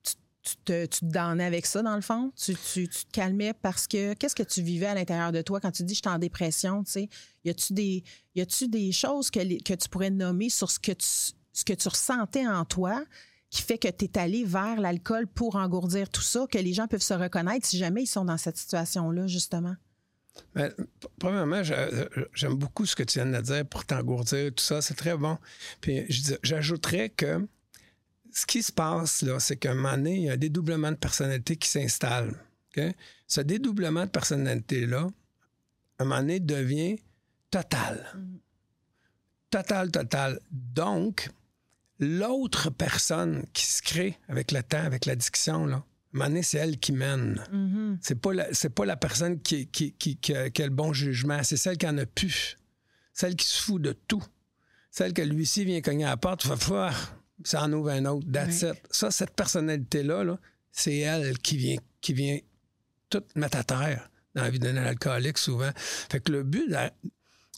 tu- 0.03 0.15
tu 0.43 0.57
te, 0.65 0.85
tu 0.87 1.01
te 1.01 1.05
damnais 1.07 1.45
avec 1.45 1.65
ça, 1.65 1.83
dans 1.83 1.95
le 1.97 2.03
fond? 2.03 2.33
Tu, 2.37 2.55
tu- 2.55 2.89
tu 2.89 3.05
te 3.07 3.11
calmais 3.13 3.55
parce 3.55 3.87
que 3.87 4.13
qu'est-ce 4.15 4.35
que 4.35 4.43
tu 4.43 4.61
vivais 4.63 4.87
à 4.87 4.95
l'intérieur 4.95 5.33
de 5.33 5.41
toi? 5.43 5.61
Quand 5.61 5.71
tu 5.71 5.85
dis 5.85 5.95
je 5.95 6.01
suis 6.01 6.09
en 6.15 6.19
dépression, 6.19 6.85
tu 6.85 6.91
sais? 6.93 7.09
Y 7.45 7.51
a-tu 7.51 7.73
des, 7.73 8.05
y 8.35 8.41
a-tu 8.43 8.69
des 8.69 8.93
choses 8.93 9.31
que, 9.31 9.41
les- 9.41 9.59
que 9.61 9.73
tu 9.75 9.89
pourrais 9.89 10.11
nommer 10.11 10.51
sur 10.51 10.71
ce 10.71 10.79
que 10.79 10.93
tu, 10.93 11.07
ce 11.53 11.65
que 11.65 11.73
tu 11.73 11.89
ressentais 11.89 12.47
en 12.47 12.65
toi 12.65 13.03
qui 13.55 13.63
fait 13.63 13.79
que 13.79 13.87
tu 13.89 14.07
es 14.07 14.19
allé 14.19 14.45
vers 14.45 14.81
l'alcool 14.81 15.29
pour 15.29 15.55
engourdir 15.55 16.09
tout 16.09 16.21
ça, 16.21 16.45
que 16.51 16.59
les 16.59 16.73
gens 16.73 16.89
peuvent 16.89 17.01
se 17.01 17.15
reconnaître 17.15 17.65
si 17.65 17.79
jamais 17.79 18.03
ils 18.03 18.09
sont 18.09 18.25
dans 18.25 18.37
cette 18.37 18.57
situation-là, 18.57 19.29
justement? 19.29 19.77
Ben, 20.57 20.75
premièrement, 21.21 21.63
j'aime 21.63 22.55
beaucoup 22.55 22.85
ce 22.85 22.97
que 22.97 23.05
tu 23.05 23.21
viens 23.21 23.31
de 23.31 23.41
dire 23.41 23.65
pour 23.65 23.85
t'engourdir, 23.85 24.53
tout 24.53 24.65
ça, 24.65 24.83
c'est 24.83 24.95
très 24.95 25.17
bon. 25.17 25.39
Puis 25.81 26.05
j'ajouterais 26.43 27.11
que 27.11 27.47
ce 28.33 28.45
qui 28.45 28.61
se 28.61 28.73
passe, 28.73 29.23
là, 29.23 29.39
c'est 29.39 29.57
qu'à 29.57 29.71
un 29.71 29.75
moment 29.75 29.93
donné, 29.93 30.17
il 30.17 30.23
y 30.25 30.31
a 30.31 30.33
un 30.33 30.37
dédoublement 30.37 30.91
de 30.91 30.97
personnalité 30.97 31.57
qui 31.57 31.69
s'installe. 31.69 32.35
Ce 33.29 33.41
dédoublement 33.41 34.05
de 34.05 34.11
personnalité-là, 34.11 35.07
à 35.99 36.03
un 36.03 36.05
moment 36.07 36.21
donné, 36.21 36.41
devient 36.41 36.99
total. 37.53 38.05
Total, 39.49 39.93
total. 39.93 40.41
Donc, 40.51 41.31
l'autre 41.99 42.71
personne 42.71 43.45
qui 43.53 43.67
se 43.67 43.83
crée 43.83 44.19
avec 44.29 44.53
le 44.53 44.63
temps, 44.63 44.83
avec 44.85 45.07
l'addiction, 45.07 45.67
là, 45.67 45.77
à 45.77 45.79
un 45.79 45.83
moment 46.13 46.29
donné, 46.29 46.43
c'est 46.43 46.59
elle 46.59 46.79
qui 46.79 46.93
mène. 46.93 47.45
Mhm. 47.53 47.99
C'est 48.01 48.21
pas 48.21 48.33
la, 48.33 48.53
c'est 48.55 48.71
pas 48.73 48.85
la 48.85 48.97
personne 48.97 49.41
qui, 49.41 49.67
qui, 49.67 49.93
qui, 49.93 50.17
qui 50.17 50.35
a, 50.35 50.49
qui 50.51 50.63
a 50.63 50.67
le 50.67 50.73
bon 50.73 50.93
jugement, 50.93 51.43
c'est 51.43 51.57
celle 51.57 51.77
qui 51.77 51.87
en 51.89 51.99
a 51.99 52.07
plus. 52.07 52.57
Celle 53.13 53.37
qui 53.37 53.47
se 53.47 53.63
fout 53.63 53.81
de 53.83 53.93
tout. 53.93 54.23
Celle 54.91 55.13
que 55.13 55.23
l'huissier 55.23 55.65
vient 55.65 55.81
cogner 55.81 56.05
à 56.05 56.11
la 56.11 56.17
porte, 56.17 56.43
fait 56.47 56.57
faire, 56.63 57.17
ça 57.45 57.63
en 57.65 57.73
ouvre 57.73 57.91
un 57.91 58.05
autre. 58.07 58.27
That's 58.33 58.63
it. 58.63 58.75
Ça, 58.91 59.11
cette 59.11 59.35
personnalité-là, 59.35 60.23
là, 60.25 60.39
c'est 60.71 60.99
elle 60.99 61.37
qui 61.39 61.57
vient, 61.57 61.77
qui 62.01 62.13
vient 62.13 62.39
tout 63.11 63.23
mettre 63.35 63.59
à 63.59 63.65
terre 63.65 64.09
dans 64.35 64.43
la 64.43 64.51
vie 64.51 64.59
d'un 64.61 64.77
alcoolique 64.77 65.39
souvent. 65.39 65.71
Fait 65.77 66.21
que 66.21 66.31
le 66.33 66.43
but, 66.45 66.69
la- 66.69 66.93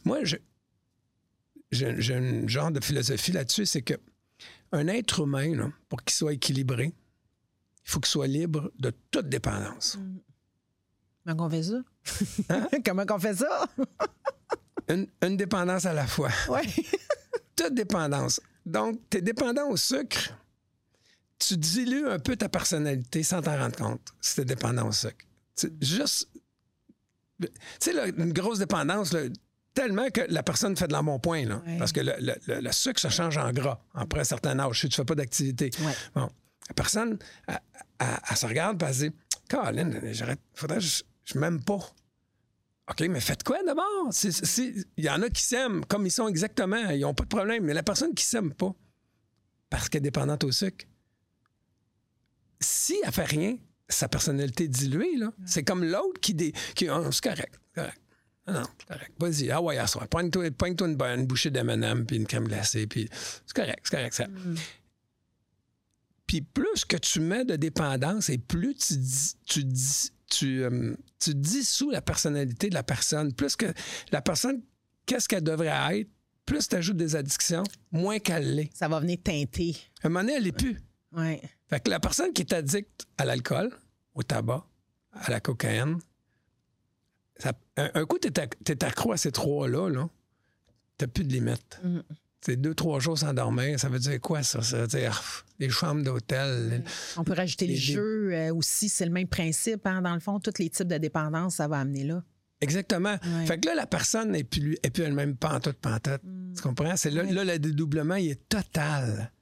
moi, 0.04 0.20
j'ai 0.24 2.14
un 2.14 2.46
genre 2.46 2.70
de 2.70 2.80
philosophie 2.82 3.32
là-dessus, 3.32 3.66
c'est 3.66 3.82
que 3.82 3.94
un 4.72 4.88
être 4.88 5.20
humain, 5.20 5.54
là, 5.54 5.70
pour 5.88 6.02
qu'il 6.02 6.14
soit 6.14 6.32
équilibré, 6.32 6.86
il 7.84 7.90
faut 7.90 8.00
qu'il 8.00 8.10
soit 8.10 8.26
libre 8.26 8.72
de 8.78 8.92
toute 9.10 9.28
dépendance. 9.28 9.98
Comment 11.26 11.46
on 11.46 11.50
fait 11.50 11.62
ça? 11.62 11.82
Hein? 12.50 12.68
Comment 12.84 13.04
qu'on 13.06 13.18
fait 13.18 13.34
ça? 13.34 13.66
Une, 14.88 15.08
une 15.22 15.36
dépendance 15.36 15.84
à 15.84 15.92
la 15.92 16.06
fois. 16.06 16.30
Oui. 16.48 16.86
Toute 17.56 17.74
dépendance. 17.74 18.40
Donc, 18.64 19.00
tu 19.10 19.18
es 19.18 19.20
dépendant 19.20 19.68
au 19.68 19.76
sucre. 19.76 20.30
Tu 21.38 21.56
dilues 21.56 22.08
un 22.08 22.18
peu 22.18 22.36
ta 22.36 22.48
personnalité 22.48 23.22
sans 23.22 23.42
t'en 23.42 23.56
rendre 23.58 23.76
compte 23.76 24.14
si 24.20 24.36
tu 24.36 24.40
es 24.42 24.44
dépendant 24.44 24.88
au 24.88 24.92
sucre. 24.92 25.24
Tu- 25.56 25.72
juste. 25.80 26.28
Tu 27.40 27.48
sais, 27.80 28.10
une 28.10 28.32
grosse 28.32 28.58
dépendance, 28.58 29.12
là, 29.12 29.22
tellement 29.76 30.08
que 30.10 30.22
la 30.28 30.42
personne 30.42 30.76
fait 30.76 30.88
de 30.88 30.92
l'embonpoint. 30.94 31.44
là. 31.44 31.62
Ouais. 31.66 31.78
Parce 31.78 31.92
que 31.92 32.00
le, 32.00 32.14
le- 32.48 32.72
sucre, 32.72 32.98
ça 32.98 33.10
change 33.10 33.36
en 33.36 33.52
gras 33.52 33.78
après 33.94 34.20
un 34.20 34.24
certain 34.24 34.58
âge. 34.58 34.80
Si 34.80 34.88
tu 34.88 34.96
fais 34.96 35.04
pas 35.04 35.14
d'activité. 35.14 35.70
Ouais. 35.80 35.92
Bon. 36.14 36.28
La 36.68 36.74
personne, 36.74 37.18
elle, 37.46 37.60
elle- 38.00 38.06
elle 38.30 38.36
se 38.36 38.46
regarde 38.46 38.82
et 38.82 38.86
elle 38.86 38.94
se 38.94 39.04
dit 39.04 39.12
Caroline, 39.48 40.00
j'arrête. 40.12 40.40
Faudrait 40.54 40.78
que 40.78 40.82
je, 40.84 41.02
je 41.24 41.38
m'aime 41.38 41.62
pas. 41.62 41.78
OK, 42.90 43.00
mais 43.10 43.20
faites 43.20 43.42
quoi 43.44 43.62
d'abord? 43.64 44.10
Il 44.96 45.04
y 45.04 45.10
en 45.10 45.20
a 45.22 45.28
qui 45.28 45.42
s'aiment 45.42 45.84
comme 45.84 46.06
ils 46.06 46.10
sont 46.10 46.26
exactement. 46.28 46.88
Ils 46.90 47.00
n'ont 47.00 47.14
pas 47.14 47.24
de 47.24 47.28
problème. 47.28 47.64
Mais 47.64 47.74
la 47.74 47.82
personne 47.82 48.14
qui 48.14 48.24
s'aime 48.24 48.54
pas, 48.54 48.72
parce 49.70 49.88
qu'elle 49.88 50.00
est 50.00 50.04
dépendante 50.04 50.42
au 50.44 50.52
sucre, 50.52 50.86
si 52.60 52.94
elle 53.04 53.12
fait 53.12 53.24
rien, 53.24 53.56
sa 53.88 54.08
personnalité 54.08 54.64
est 54.64 54.68
diluée. 54.68 55.16
Là. 55.16 55.32
C'est 55.44 55.62
comme 55.64 55.84
l'autre 55.84 56.20
qui... 56.20 56.34
Dé... 56.34 56.52
qui 56.74 56.88
Ah, 56.88 57.02
c'est 57.12 57.22
correct, 57.22 57.60
c'est 57.74 57.80
correct. 57.82 58.00
Ah 58.46 58.52
non, 58.52 58.62
c'est 58.78 58.86
correct. 58.86 59.12
Vas-y, 59.18 59.50
ah 59.50 59.60
ouais, 59.60 59.76
à 59.78 59.86
soir. 59.86 60.06
Poigne-toi 60.08 60.46
une, 60.46 60.96
bonne 60.96 61.26
bouchée 61.26 61.50
d'M&M 61.50 62.06
puis 62.06 62.16
une 62.16 62.26
crème 62.26 62.46
glacée. 62.46 62.86
Puis 62.86 63.08
c'est 63.44 63.56
correct, 63.56 63.80
c'est 63.82 63.96
correct. 63.96 64.14
Ça. 64.14 64.26
Puis 66.26 66.42
plus 66.42 66.84
que 66.84 66.96
tu 66.96 67.20
mets 67.20 67.44
de 67.44 67.56
dépendance 67.56 68.30
et 68.30 68.38
plus 68.38 68.74
tu 68.76 68.96
dis, 68.96 69.34
tu 69.46 69.64
dis, 69.64 70.10
tu, 70.28 70.64
euh, 70.64 70.94
tu 71.18 71.34
dissous 71.34 71.90
la 71.90 72.02
personnalité 72.02 72.68
de 72.68 72.74
la 72.74 72.82
personne, 72.82 73.32
plus 73.32 73.56
que 73.56 73.66
la 74.12 74.22
personne, 74.22 74.62
qu'est-ce 75.06 75.28
qu'elle 75.28 75.44
devrait 75.44 75.98
être, 75.98 76.08
plus 76.44 76.68
tu 76.68 76.76
ajoutes 76.76 76.96
des 76.96 77.16
addictions, 77.16 77.64
moins 77.90 78.18
qu'elle 78.18 78.54
l'est. 78.54 78.70
Ça 78.74 78.88
va 78.88 79.00
venir 79.00 79.18
teinter. 79.22 79.76
À 80.02 80.06
un 80.06 80.10
moment 80.10 80.20
donné, 80.20 80.34
elle 80.34 80.44
n'est 80.44 80.52
plus. 80.52 80.80
Oui. 81.12 81.40
Fait 81.68 81.80
que 81.82 81.90
la 81.90 82.00
personne 82.00 82.32
qui 82.32 82.42
est 82.42 82.52
addicte 82.52 83.06
à 83.18 83.24
l'alcool, 83.24 83.70
au 84.14 84.22
tabac, 84.22 84.64
à 85.12 85.30
la 85.30 85.40
cocaïne, 85.40 85.98
ça- 87.38 87.52
un, 87.76 87.90
un 87.94 88.04
coup, 88.04 88.18
tu 88.18 88.28
es, 88.28 88.84
accro 88.84 89.12
à 89.12 89.16
ces 89.16 89.32
trois-là, 89.32 89.88
là, 89.88 90.08
tu 90.98 91.06
plus 91.08 91.24
de 91.24 91.32
limite. 91.32 91.80
Mm. 91.84 91.98
C'est 92.40 92.56
deux, 92.56 92.74
trois 92.74 93.00
jours 93.00 93.18
sans 93.18 93.34
dormir. 93.34 93.78
Ça 93.80 93.88
veut 93.88 93.98
dire 93.98 94.20
quoi, 94.20 94.42
ça? 94.42 94.62
Ça? 94.62 94.82
Veut 94.82 94.86
dire 94.86 95.44
les 95.58 95.68
chambres 95.68 96.02
d'hôtel. 96.04 96.84
On 97.16 97.24
peut 97.24 97.32
rajouter 97.32 97.66
les, 97.66 97.76
jeux 97.76 98.32
euh, 98.32 98.54
aussi, 98.54 98.88
c'est 98.88 99.04
le 99.04 99.10
même 99.10 99.26
principe. 99.26 99.84
hein. 99.86 100.00
Dans 100.02 100.14
le 100.14 100.20
fond, 100.20 100.38
tous 100.38 100.52
les 100.58 100.70
types 100.70 100.86
de 100.86 100.98
dépendances, 100.98 101.56
ça 101.56 101.66
va 101.66 101.80
amener 101.80 102.04
là. 102.04 102.22
Exactement. 102.60 103.16
Ouais. 103.24 103.46
Fait 103.46 103.58
que 103.58 103.66
là, 103.66 103.74
la 103.74 103.86
personne 103.86 104.30
n'est 104.30 104.44
plus, 104.44 104.76
est 104.82 104.90
plus 104.90 105.02
elle-même 105.02 105.36
pantoute, 105.36 105.76
pantoute. 105.78 106.22
Tu 106.54 106.62
comprends? 106.62 106.96
C'est 106.96 107.10
là, 107.10 107.24
Ouais. 107.24 107.32
là, 107.32 107.44
le 107.44 107.58
dédoublement, 107.58 108.14
il 108.14 108.30
est 108.30 108.48
total. 108.48 109.32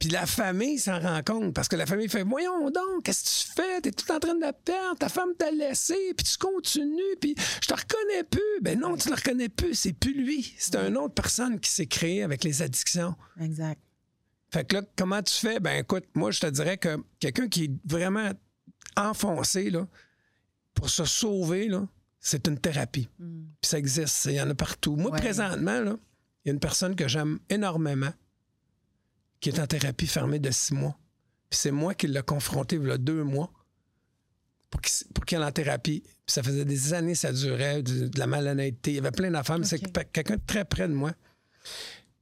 Puis 0.00 0.08
la 0.08 0.24
famille 0.26 0.78
s'en 0.78 0.98
rend 0.98 1.22
compte 1.22 1.54
parce 1.54 1.68
que 1.68 1.76
la 1.76 1.84
famille 1.86 2.08
fait 2.08 2.22
Voyons 2.24 2.70
donc, 2.70 3.04
qu'est-ce 3.04 3.22
que 3.22 3.48
tu 3.48 3.54
fais? 3.62 3.80
T'es 3.82 3.92
tout 3.92 4.10
en 4.10 4.18
train 4.18 4.34
de 4.34 4.40
la 4.40 4.52
perdre, 4.54 4.98
ta 4.98 5.08
femme 5.10 5.34
t'a 5.38 5.50
laissé, 5.50 5.94
puis 6.16 6.24
tu 6.26 6.38
continues, 6.38 7.16
puis 7.20 7.34
je 7.62 7.68
te 7.68 7.74
reconnais 7.74 8.24
plus. 8.24 8.60
Ben 8.62 8.80
non, 8.80 8.96
tu 8.96 9.10
le 9.10 9.14
reconnais 9.14 9.50
plus, 9.50 9.74
c'est 9.74 9.92
plus 9.92 10.14
lui. 10.14 10.54
C'est 10.58 10.74
une 10.74 10.96
autre 10.96 11.14
personne 11.14 11.60
qui 11.60 11.70
s'est 11.70 11.86
créée 11.86 12.22
avec 12.22 12.42
les 12.44 12.62
addictions. 12.62 13.14
Exact. 13.40 13.78
Fait 14.52 14.66
que 14.66 14.76
là, 14.76 14.82
comment 14.96 15.22
tu 15.22 15.34
fais? 15.34 15.60
Ben 15.60 15.78
écoute, 15.82 16.06
moi, 16.14 16.30
je 16.30 16.40
te 16.40 16.46
dirais 16.46 16.78
que 16.78 16.96
quelqu'un 17.20 17.48
qui 17.48 17.64
est 17.64 17.72
vraiment 17.84 18.30
enfoncé, 18.96 19.68
là, 19.70 19.86
pour 20.74 20.88
se 20.88 21.04
sauver, 21.04 21.68
là, 21.68 21.86
c'est 22.20 22.46
une 22.48 22.58
thérapie. 22.58 23.08
Mm. 23.18 23.42
Puis 23.60 23.68
ça 23.68 23.78
existe, 23.78 24.24
il 24.24 24.32
y 24.32 24.40
en 24.40 24.48
a 24.50 24.54
partout. 24.54 24.96
Moi, 24.96 25.10
Ouais. 25.10 25.20
présentement, 25.20 25.80
là, 25.80 25.96
il 26.44 26.48
y 26.48 26.50
a 26.50 26.54
une 26.54 26.60
personne 26.60 26.96
que 26.96 27.06
j'aime 27.06 27.38
énormément 27.50 28.12
qui 29.40 29.48
est 29.48 29.58
en 29.58 29.66
thérapie 29.66 30.06
fermée 30.06 30.38
de 30.38 30.50
six 30.50 30.74
mois. 30.74 30.96
Puis 31.48 31.58
c'est 31.58 31.70
moi 31.70 31.94
qui 31.94 32.06
l'ai 32.06 32.22
confronté 32.22 32.76
il 32.76 32.86
y 32.86 32.90
a 32.90 32.98
deux 32.98 33.24
mois 33.24 33.50
pour 34.70 34.80
qu'il 35.26 35.38
aille 35.38 35.44
en 35.44 35.52
thérapie. 35.52 36.02
Puis 36.02 36.14
ça 36.26 36.42
faisait 36.42 36.64
des 36.64 36.94
années 36.94 37.14
ça 37.14 37.32
durait, 37.32 37.82
de, 37.82 38.06
de 38.08 38.18
la 38.18 38.26
malhonnêteté. 38.26 38.92
Il 38.92 38.96
y 38.96 38.98
avait 38.98 39.10
plein 39.10 39.30
d'affaires, 39.30 39.58
mais 39.58 39.64
c'est 39.64 39.80
quelqu'un 40.12 40.36
de 40.36 40.42
très 40.46 40.64
près 40.64 40.86
de 40.86 40.94
moi. 40.94 41.12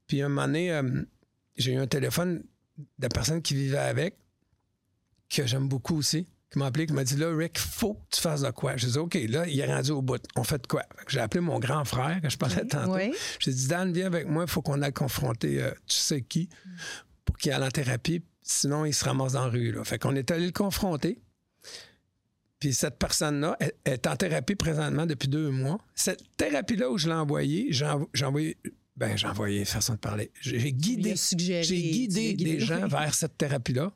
Puis 0.06 0.22
un 0.22 0.28
moment 0.28 0.46
donné, 0.46 0.72
euh, 0.72 1.02
j'ai 1.56 1.74
eu 1.74 1.76
un 1.76 1.86
téléphone 1.86 2.42
de 2.78 3.02
la 3.02 3.08
personne 3.08 3.42
qui 3.42 3.54
vivait 3.54 3.76
avec, 3.76 4.16
que 5.28 5.46
j'aime 5.46 5.68
beaucoup 5.68 5.96
aussi, 5.96 6.26
qui 6.50 6.58
m'a 6.58 6.66
appelé, 6.66 6.86
qui 6.86 6.94
m'a 6.94 7.04
dit 7.04 7.16
là, 7.16 7.34
Rick, 7.36 7.58
faut 7.58 7.94
que 7.94 8.16
tu 8.16 8.20
fasses 8.22 8.40
de 8.40 8.50
quoi? 8.50 8.76
Je 8.78 8.86
dis 8.86 8.96
OK, 8.96 9.14
là, 9.28 9.46
il 9.46 9.60
est 9.60 9.66
rendu 9.66 9.90
au 9.90 10.00
bout. 10.00 10.22
On 10.34 10.44
fait 10.44 10.62
de 10.62 10.66
quoi? 10.66 10.84
J'ai 11.08 11.20
appelé 11.20 11.42
mon 11.42 11.58
grand 11.58 11.84
frère, 11.84 12.20
que 12.22 12.30
je 12.30 12.38
parlais 12.38 12.64
tantôt. 12.64 12.94
Oui. 12.94 13.12
J'ai 13.40 13.52
dit, 13.52 13.68
Dan, 13.68 13.92
viens 13.92 14.06
avec 14.06 14.26
moi, 14.26 14.44
il 14.44 14.50
faut 14.50 14.62
qu'on 14.62 14.80
aille 14.80 14.92
confronter 14.94 15.62
euh, 15.62 15.70
tu 15.86 15.96
sais 15.96 16.22
qui? 16.22 16.48
Pour 17.28 17.36
qu'il 17.36 17.52
aille 17.52 17.62
en 17.62 17.68
thérapie, 17.70 18.22
sinon 18.42 18.86
il 18.86 18.94
se 18.94 19.04
ramasse 19.04 19.32
dans 19.34 19.44
la 19.44 19.50
rue. 19.50 19.70
Là. 19.72 19.84
Fait 19.84 19.98
qu'on 19.98 20.16
est 20.16 20.30
allé 20.30 20.46
le 20.46 20.52
confronter. 20.52 21.20
Puis 22.58 22.72
cette 22.72 22.98
personne-là 22.98 23.56
est 23.84 24.06
en 24.06 24.16
thérapie 24.16 24.54
présentement 24.56 25.04
depuis 25.06 25.28
deux 25.28 25.50
mois. 25.50 25.78
Cette 25.94 26.22
thérapie-là 26.38 26.90
où 26.90 26.96
je 26.98 27.06
l'ai 27.08 27.14
envoyée, 27.14 27.66
j'ai 27.70 27.84
env- 27.84 28.08
j'ai 28.14 28.24
envoyé. 28.24 28.56
Ben, 28.96 29.16
j'ai 29.16 29.28
envoyé 29.28 29.64
façon 29.64 29.92
de 29.92 29.98
parler. 29.98 30.32
J'ai 30.40 30.72
guidé, 30.72 31.14
suggéré, 31.14 31.62
guidé 31.66 32.34
guidé. 32.34 32.52
des 32.54 32.60
gens 32.60 32.88
vers 32.88 33.14
cette 33.14 33.36
thérapie-là. 33.38 33.92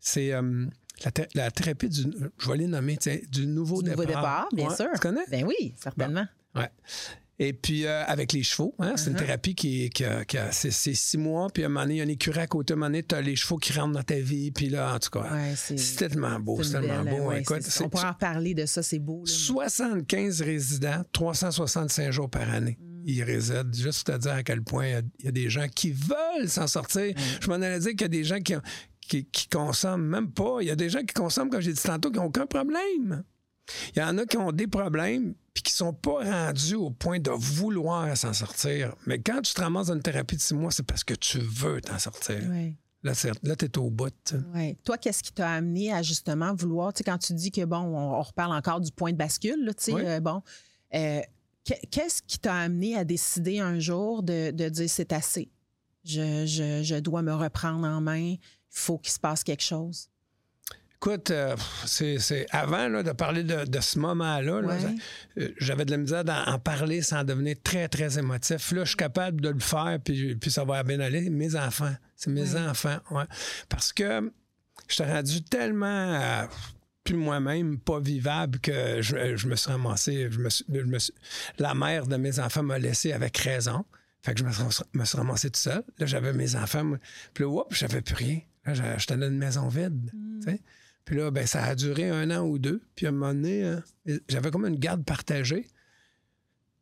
C'est 0.00 0.32
euh, 0.32 0.66
la, 1.04 1.10
thé- 1.12 1.28
la 1.34 1.50
thérapie 1.52 1.88
du. 1.90 2.06
Je 2.38 2.50
vais 2.50 2.56
les 2.56 2.66
nommer, 2.66 2.96
tiens, 2.96 3.18
du 3.30 3.46
nouveau 3.46 3.82
Du 3.82 3.90
nouveau 3.90 4.04
départ, 4.06 4.48
bien 4.52 4.68
Ouais, 4.68 4.74
sûr. 4.74 4.88
Tu 4.94 4.98
connais? 5.00 5.24
Ben 5.30 5.44
oui, 5.46 5.74
certainement. 5.80 6.26
Ouais. 6.56 6.70
Et 7.38 7.52
puis, 7.54 7.86
euh, 7.86 8.04
avec 8.04 8.32
les 8.34 8.42
chevaux, 8.42 8.74
hein, 8.78 8.92
c'est 8.96 9.10
une 9.10 9.16
Uh-huh. 9.16 9.18
thérapie 9.20 9.54
qui, 9.54 9.84
est- 9.84 9.88
qui 9.88 10.04
qui 10.28 10.36
c'est, 10.52 10.70
six 10.70 11.16
mois, 11.18 11.48
puis 11.52 11.62
à 11.64 11.66
un 11.66 11.68
moment 11.70 11.80
donné, 11.82 11.94
il 11.94 11.98
y 11.98 12.00
a 12.00 12.04
un 12.04 12.08
écureuil 12.08 12.44
à 12.44 12.46
côté, 12.46 12.72
à 12.72 12.76
un 12.76 12.76
moment 12.76 12.86
donné, 12.88 13.02
tu 13.02 13.14
as 13.14 13.20
les 13.22 13.34
chevaux 13.36 13.56
qui 13.56 13.72
rentrent 13.72 13.94
dans 13.94 14.02
ta 14.02 14.20
vie, 14.20 14.50
puis 14.52 14.68
là, 14.68 14.94
en 14.94 14.98
tout 14.98 15.10
cas, 15.10 15.32
Ouais, 15.32 15.54
c'est- 15.56 15.96
tellement 15.96 16.38
beau, 16.38 16.62
c'est 16.62 16.72
tellement 16.72 17.02
belle, 17.02 17.14
beau. 17.18 17.28
ouais, 17.30 17.40
Écoute, 17.40 17.62
on 17.82 17.88
pourra 17.88 18.10
en 18.10 18.12
reparler 18.12 18.54
de 18.54 18.66
ça, 18.66 18.82
c'est 18.82 18.98
beau. 18.98 19.24
là, 19.26 19.32
mais- 19.32 19.32
75 19.32 20.42
résidents, 20.42 21.02
365 21.12 22.10
jours 22.12 22.30
par 22.30 22.48
année. 22.50 22.78
Mm. 22.80 23.02
ils 23.04 23.22
résident. 23.24 23.72
Juste 23.72 24.08
à 24.10 24.18
dire 24.18 24.30
à 24.32 24.42
quel 24.44 24.62
point 24.62 24.86
il 24.86 25.24
y, 25.24 25.28
a 25.28 25.32
des 25.32 25.50
gens 25.50 25.66
qui 25.74 25.90
veulent 25.90 26.48
s'en 26.48 26.68
sortir. 26.68 27.12
Je 27.40 27.48
m'en 27.48 27.54
allais 27.54 27.80
dire 27.80 27.90
qu'il 27.90 28.02
y 28.02 28.04
a 28.04 28.08
des 28.08 28.22
gens 28.22 28.38
qui, 28.40 28.54
qui, 29.32 29.48
consomment 29.48 30.06
même 30.06 30.30
pas. 30.30 30.58
Il 30.60 30.68
y 30.68 30.70
a 30.70 30.76
des 30.76 30.88
gens 30.88 31.00
qui 31.00 31.12
consomment, 31.12 31.50
comme 31.50 31.60
j'ai 31.60 31.72
dit 31.72 31.82
tantôt, 31.82 32.12
qui 32.12 32.18
n'ont 32.18 32.26
aucun 32.26 32.46
problème. 32.46 33.24
Il 33.94 34.00
y 34.00 34.02
en 34.02 34.18
a 34.18 34.26
qui 34.26 34.36
ont 34.36 34.52
des 34.52 34.66
problèmes 34.66 35.34
puis 35.54 35.62
qui 35.62 35.72
sont 35.72 35.92
pas 35.92 36.24
rendus 36.24 36.74
au 36.74 36.90
point 36.90 37.18
de 37.18 37.30
vouloir 37.30 38.16
s'en 38.16 38.32
sortir. 38.32 38.94
Mais 39.06 39.18
quand 39.18 39.42
tu 39.42 39.52
te 39.52 39.60
ramasses 39.60 39.88
dans 39.88 39.94
une 39.94 40.02
thérapie 40.02 40.36
de 40.36 40.40
six 40.40 40.54
mois, 40.54 40.70
c'est 40.70 40.82
parce 40.82 41.04
que 41.04 41.14
tu 41.14 41.38
veux 41.38 41.80
t'en 41.80 41.98
sortir. 41.98 42.40
Là, 43.02 43.12
là 43.42 43.56
tu 43.56 43.64
es 43.64 43.78
au 43.78 43.90
bout. 43.90 44.34
Ouais. 44.54 44.76
Toi, 44.84 44.96
qu'est-ce 44.96 45.22
qui 45.22 45.32
t'a 45.32 45.50
amené 45.50 45.92
à 45.92 46.02
justement 46.02 46.54
vouloir, 46.54 46.92
quand 47.04 47.18
tu 47.18 47.34
dis 47.34 47.50
que, 47.50 47.64
bon, 47.64 47.76
on, 47.76 48.22
reparle 48.22 48.54
encore 48.54 48.80
du 48.80 48.92
point 48.92 49.12
de 49.12 49.16
bascule, 49.16 49.72
tu 49.76 49.92
sais, 49.92 49.94
euh, 49.94 50.20
bon, 50.20 50.42
euh, 50.94 51.20
qu'est-ce 51.64 52.22
qui 52.22 52.38
t'a 52.38 52.54
amené 52.54 52.96
à 52.96 53.04
décider 53.04 53.58
un 53.58 53.78
jour 53.78 54.22
de, 54.22 54.50
dire 54.50 54.88
c'est 54.88 55.12
assez? 55.12 55.50
Je, 56.04 56.98
dois 57.00 57.22
me 57.22 57.34
reprendre 57.34 57.86
en 57.86 58.00
main, 58.00 58.36
il 58.36 58.38
faut 58.70 58.98
qu'il 58.98 59.12
se 59.12 59.20
passe 59.20 59.44
quelque 59.44 59.62
chose. 59.62 60.08
Écoute, 61.04 61.32
euh, 61.32 61.56
c'est 61.84 62.46
avant 62.52 62.88
de 62.88 63.10
parler 63.10 63.42
de, 63.42 63.80
ce 63.80 63.98
moment-là. 63.98 64.62
Euh, 65.36 65.48
j'avais 65.58 65.84
de 65.84 65.90
la 65.90 65.96
misère 65.96 66.22
d'en 66.22 66.60
parler 66.60 67.02
sans 67.02 67.24
devenir 67.24 67.56
très, 67.64 67.88
très 67.88 68.20
émotif. 68.20 68.70
Là, 68.70 68.84
je 68.84 68.90
suis 68.90 68.96
capable 68.96 69.40
de 69.40 69.48
le 69.48 69.58
faire, 69.58 69.98
puis, 70.04 70.36
puis 70.36 70.52
ça 70.52 70.62
va 70.62 70.84
bien 70.84 71.00
aller. 71.00 71.28
Mes 71.28 71.56
enfants, 71.56 71.92
c'est 72.14 72.30
mes 72.30 72.54
enfants, 72.54 72.98
ouais. 73.10 73.24
Parce 73.68 73.92
que 73.92 74.32
je 74.86 74.96
t'ai 74.96 75.04
rendu 75.04 75.42
tellement... 75.42 76.20
Euh, 76.20 76.46
plus 77.02 77.16
moi-même 77.16 77.80
pas 77.80 77.98
vivable 77.98 78.60
que 78.60 79.02
je, 79.02 79.48
me 79.48 79.56
suis 79.56 79.72
ramassé. 79.72 80.28
Je 80.30 80.38
me, 80.38 80.98
la 81.58 81.74
mère 81.74 82.06
de 82.06 82.14
mes 82.14 82.38
enfants 82.38 82.62
m'a 82.62 82.78
laissé 82.78 83.12
avec 83.12 83.36
raison. 83.38 83.84
Fait 84.22 84.34
que 84.34 84.38
je 84.38 84.44
me, 84.44 85.04
suis 85.04 85.18
ramassé 85.18 85.50
tout 85.50 85.58
seul. 85.58 85.82
Là, 85.98 86.06
j'avais 86.06 86.32
mes 86.32 86.54
enfants. 86.54 86.92
Puis 87.34 87.42
là, 87.42 87.64
j'avais 87.70 88.02
plus 88.02 88.14
rien. 88.14 88.40
Là, 88.66 88.98
j'étais 88.98 89.16
dans 89.16 89.26
une 89.26 89.38
maison 89.38 89.66
vide. 89.66 90.12
Mm. 90.14 90.52
Puis 91.04 91.16
là, 91.16 91.30
ben, 91.30 91.46
ça 91.46 91.64
a 91.64 91.74
duré 91.74 92.08
un 92.08 92.30
an 92.30 92.46
ou 92.46 92.58
deux. 92.58 92.82
Puis 92.94 93.06
à 93.06 93.08
un 93.10 93.12
moment 93.12 93.34
donné, 93.34 93.64
euh, 93.64 94.18
j'avais 94.28 94.50
comme 94.50 94.66
une 94.66 94.78
garde 94.78 95.04
partagée. 95.04 95.66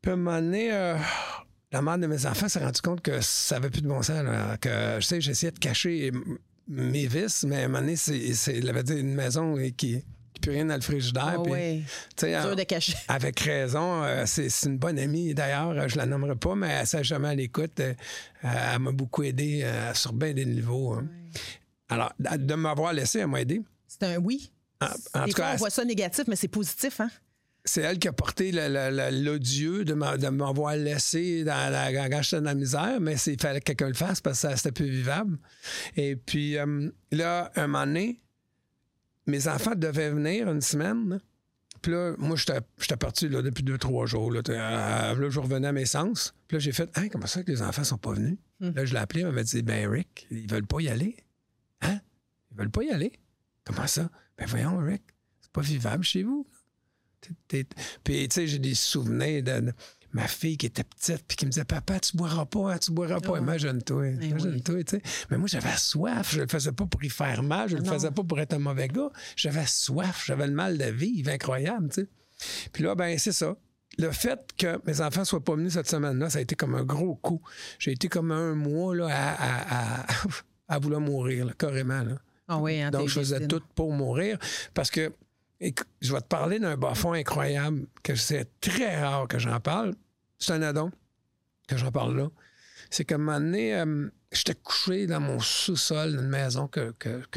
Puis 0.03 0.11
à 0.11 0.15
un 0.15 0.17
moment 0.17 0.41
donné, 0.41 0.73
euh, 0.73 0.97
la 1.73 1.83
mère 1.83 1.99
de 1.99 2.07
mes 2.07 2.27
enfants 2.27 2.49
s'est 2.49 2.63
rendue 2.65 2.81
compte 2.81 3.01
que 3.01 3.21
ça 3.21 3.57
n'avait 3.57 3.71
plus 3.71 3.83
de 3.83 3.89
bon 3.89 4.03
sens. 4.03 4.23
que, 4.61 4.97
je 4.97 5.07
sais, 5.07 5.21
j'essayais 5.21 5.53
de 5.53 5.59
cacher 5.59 6.11
mes 6.69 7.07
vices, 7.07 7.45
mais 7.45 7.63
à 7.63 7.65
un 7.65 7.69
moment 7.69 7.81
donné, 7.81 7.97
c'est, 7.97 8.19
il 8.57 8.69
avait 8.69 8.83
dit 8.83 8.95
une 8.95 9.15
maison 9.15 9.57
qui 9.77 10.05
plus 10.41 10.53
rien 10.53 10.65
dans 10.65 10.75
le 10.75 10.81
frigidaire. 10.81 11.37
Oh, 11.39 11.47
oui. 11.49 11.85
Dur 12.19 12.57
de 12.57 12.63
cacher. 12.65 12.95
Avec 13.09 13.39
raison. 13.41 14.03
Euh, 14.03 14.25
c'est, 14.27 14.49
une 14.65 14.79
bonne 14.79 14.99
amie, 14.99 15.35
d'ailleurs. 15.35 15.89
Je 15.89 15.97
la 15.97 16.07
nommerai 16.07 16.35
pas, 16.37 16.55
mais 16.55 16.69
elle 16.69 16.87
s'est 16.87 17.05
jamais 17.05 17.29
à 17.29 17.35
l'écoute. 17.35 17.79
Euh, 17.81 17.95
elle 18.43 18.79
m'a 18.81 18.93
beaucoup 18.93 19.23
aidé 19.23 19.63
euh, 19.65 19.95
sur 19.95 20.13
bien 20.13 20.33
des 20.33 20.47
niveaux. 20.47 20.95
Hein. 20.95 21.07
Alors, 21.89 22.13
de 22.19 22.55
m'avoir 22.55 22.93
laissé, 22.93 23.21
elle 23.21 23.29
m'a 23.29 23.43
aidé. 23.43 23.63
C'est 23.91 24.05
un 24.05 24.19
oui. 24.19 24.53
En, 24.81 25.27
tout 25.27 25.33
cas, 25.33 25.55
on 25.55 25.57
voit 25.57 25.69
ça 25.69 25.85
négatif, 25.85 26.25
mais 26.29 26.37
c'est 26.37 26.49
positif, 26.49 27.01
hein? 27.01 27.11
c'est 27.65 27.83
elle 27.83 27.99
qui 27.99 28.09
a 28.09 28.13
porté 28.13 28.53
l'odieux 28.53 29.85
de 29.85 29.93
m'avoir 29.95 30.77
laissé 30.77 31.45
dans 31.45 31.71
la, 31.71 31.93
quand 32.09 32.23
j'étais 32.23 32.37
dans 32.37 32.45
la 32.45 32.55
misère, 32.55 33.01
mais 33.01 33.17
il 33.17 33.41
fallait 33.41 33.61
que 33.61 33.67
quelqu'un 33.67 33.89
le 33.89 33.95
fasse 33.95 34.21
parce 34.21 34.43
que 34.43 34.57
c'était 34.57 34.73
plus 34.73 34.89
vivable. 34.89 35.39
Et 35.97 36.17
puis 36.17 36.57
euh, 36.57 36.91
là, 37.13 37.51
un 37.57 37.67
moment 37.67 37.85
donné, 37.85 38.23
mes 39.27 39.49
enfants 39.49 39.75
devaient 39.75 40.11
venir 40.11 40.51
une 40.51 40.63
semaine. 40.63 41.21
Puis 41.83 41.93
là, 41.93 42.15
moi, 42.19 42.37
j'étais 42.37 42.97
parti 42.97 43.29
là, 43.29 43.43
depuis 43.43 43.63
deux, 43.63 43.79
trois 43.79 44.07
jours. 44.07 44.31
Là, 44.31 44.43
là, 44.47 45.15
je 45.15 45.41
revenais 45.41 45.69
à 45.69 45.73
mes 45.73 45.87
sens. 45.87 46.35
Puis 46.47 46.57
là, 46.57 46.59
j'ai 46.59 46.73
fait 46.73 46.91
Hein, 46.95 47.09
comment 47.09 47.27
ça 47.27 47.43
que 47.43 47.51
les 47.51 47.63
enfants 47.63 47.85
sont 47.85 47.99
pas 47.99 48.13
venus? 48.13 48.39
Hmm. 48.61 48.73
Là, 48.75 48.85
je 48.85 48.93
l'ai 48.93 49.01
appelé, 49.01 49.23
elle 49.23 49.33
m'a 49.33 49.43
dit 49.43 49.63
Ben, 49.63 49.89
Rick, 49.89 50.27
ils 50.31 50.51
veulent 50.51 50.67
pas 50.67 50.81
y 50.81 50.89
aller. 50.89 51.17
Hein? 51.83 52.01
Ils 52.51 52.59
veulent 52.59 52.71
pas 52.71 52.85
y 52.85 52.91
aller. 52.91 53.13
Comment 53.65 53.87
ça? 53.87 54.11
Ben, 54.39 54.47
voyons, 54.47 54.79
Rick, 54.79 55.03
c'est 55.41 55.53
pas 55.53 55.61
vivable 55.61 56.05
chez 56.05 56.23
vous. 56.23 56.47
Puis, 57.49 57.67
tu 58.05 58.27
sais, 58.31 58.47
j'ai 58.47 58.59
des 58.59 58.75
souvenirs 58.75 59.43
de, 59.43 59.73
ma 60.13 60.27
fille 60.27 60.57
qui 60.57 60.67
était 60.67 60.85
petite, 60.85 61.25
puis 61.27 61.37
qui 61.37 61.47
me 61.47 61.51
disait 61.51 61.65
Papa, 61.65 62.01
tu 62.01 62.17
boiras 62.17 62.47
pas, 62.47 62.79
tu 62.79 62.93
boiras 62.93 63.21
pas. 63.21 63.39
Imagine-toi. 63.39 64.09
Eh 64.21 64.27
imagine-toi, 64.27 64.85
tu 64.85 64.97
sais. 64.97 65.03
Mais 65.31 65.39
moi, 65.39 65.47
j'avais 65.49 65.77
soif. 65.77 66.33
Je 66.35 66.41
le 66.41 66.49
faisais 66.49 66.73
pas 66.73 66.87
pour 66.87 67.03
y 67.05 67.11
faire 67.11 67.43
mal. 67.43 67.69
Je 67.69 67.77
le 67.77 67.85
faisais 67.85 68.11
pas 68.11 68.25
pour 68.25 68.41
être 68.41 68.55
un 68.55 68.59
mauvais 68.59 68.89
gars. 68.89 69.11
J'avais 69.37 69.67
soif. 69.67 70.25
J'avais 70.27 70.47
le 70.47 70.53
mal 70.53 70.79
de 70.79 70.85
vivre 70.85 71.31
incroyable, 71.31 71.89
tu 71.91 72.03
sais. 72.03 72.09
Puis 72.73 72.83
là, 72.83 72.95
ben, 72.95 73.19
c'est 73.19 73.33
ça. 73.33 73.57
Le 73.99 74.11
fait 74.13 74.41
que 74.57 74.81
mes 74.87 75.01
enfants 75.01 75.25
soient 75.25 75.45
pas 75.45 75.55
venus 75.55 75.75
cette 75.75 75.89
semaine-là, 75.89 76.31
ça 76.31 76.39
a 76.39 76.43
été 76.43 76.55
comme 76.55 76.75
un 76.75 76.85
gros 76.85 77.17
coup. 77.17 77.43
J'ai 77.79 77.93
été 77.93 78.09
comme 78.09 78.31
un 78.31 78.55
mois 78.55 78.95
là, 78.95 79.09
à, 79.11 80.07
à, 80.69 80.79
vouloir 80.79 81.01
mourir, 81.01 81.55
carrément. 81.57 82.03
Là. 82.03 82.17
Ah 82.53 82.59
oui, 82.59 82.83
hein, 82.83 82.91
Donc, 82.91 83.09
je 83.09 83.21
faisais 83.21 83.47
tout 83.47 83.63
pour 83.77 83.93
mourir 83.93 84.37
parce 84.75 84.91
que 84.91 85.13
et 85.61 85.75
je 86.01 86.13
vais 86.13 86.21
te 86.21 86.27
parler 86.27 86.59
d'un 86.59 86.77
bas 86.77 86.95
incroyable, 87.05 87.87
que 88.03 88.15
c'est 88.15 88.49
très 88.61 89.01
rare 89.01 89.29
que 89.29 89.39
j'en 89.39 89.61
parle. 89.61 89.95
C'est 90.39 90.53
un 90.53 90.63
addon 90.63 90.91
que 91.69 91.77
j'en 91.77 91.93
parle 91.93 92.17
là. 92.17 92.31
C'est 92.89 93.05
qu'à 93.05 93.17
un 93.17 93.19
moment 93.19 93.39
donné, 93.39 93.79
euh, 93.79 94.09
j'étais 94.33 94.55
couché 94.55 95.07
dans 95.07 95.21
mon 95.21 95.39
sous-sol 95.39 96.17
d'une 96.17 96.29
maison 96.29 96.67
que, 96.67 96.93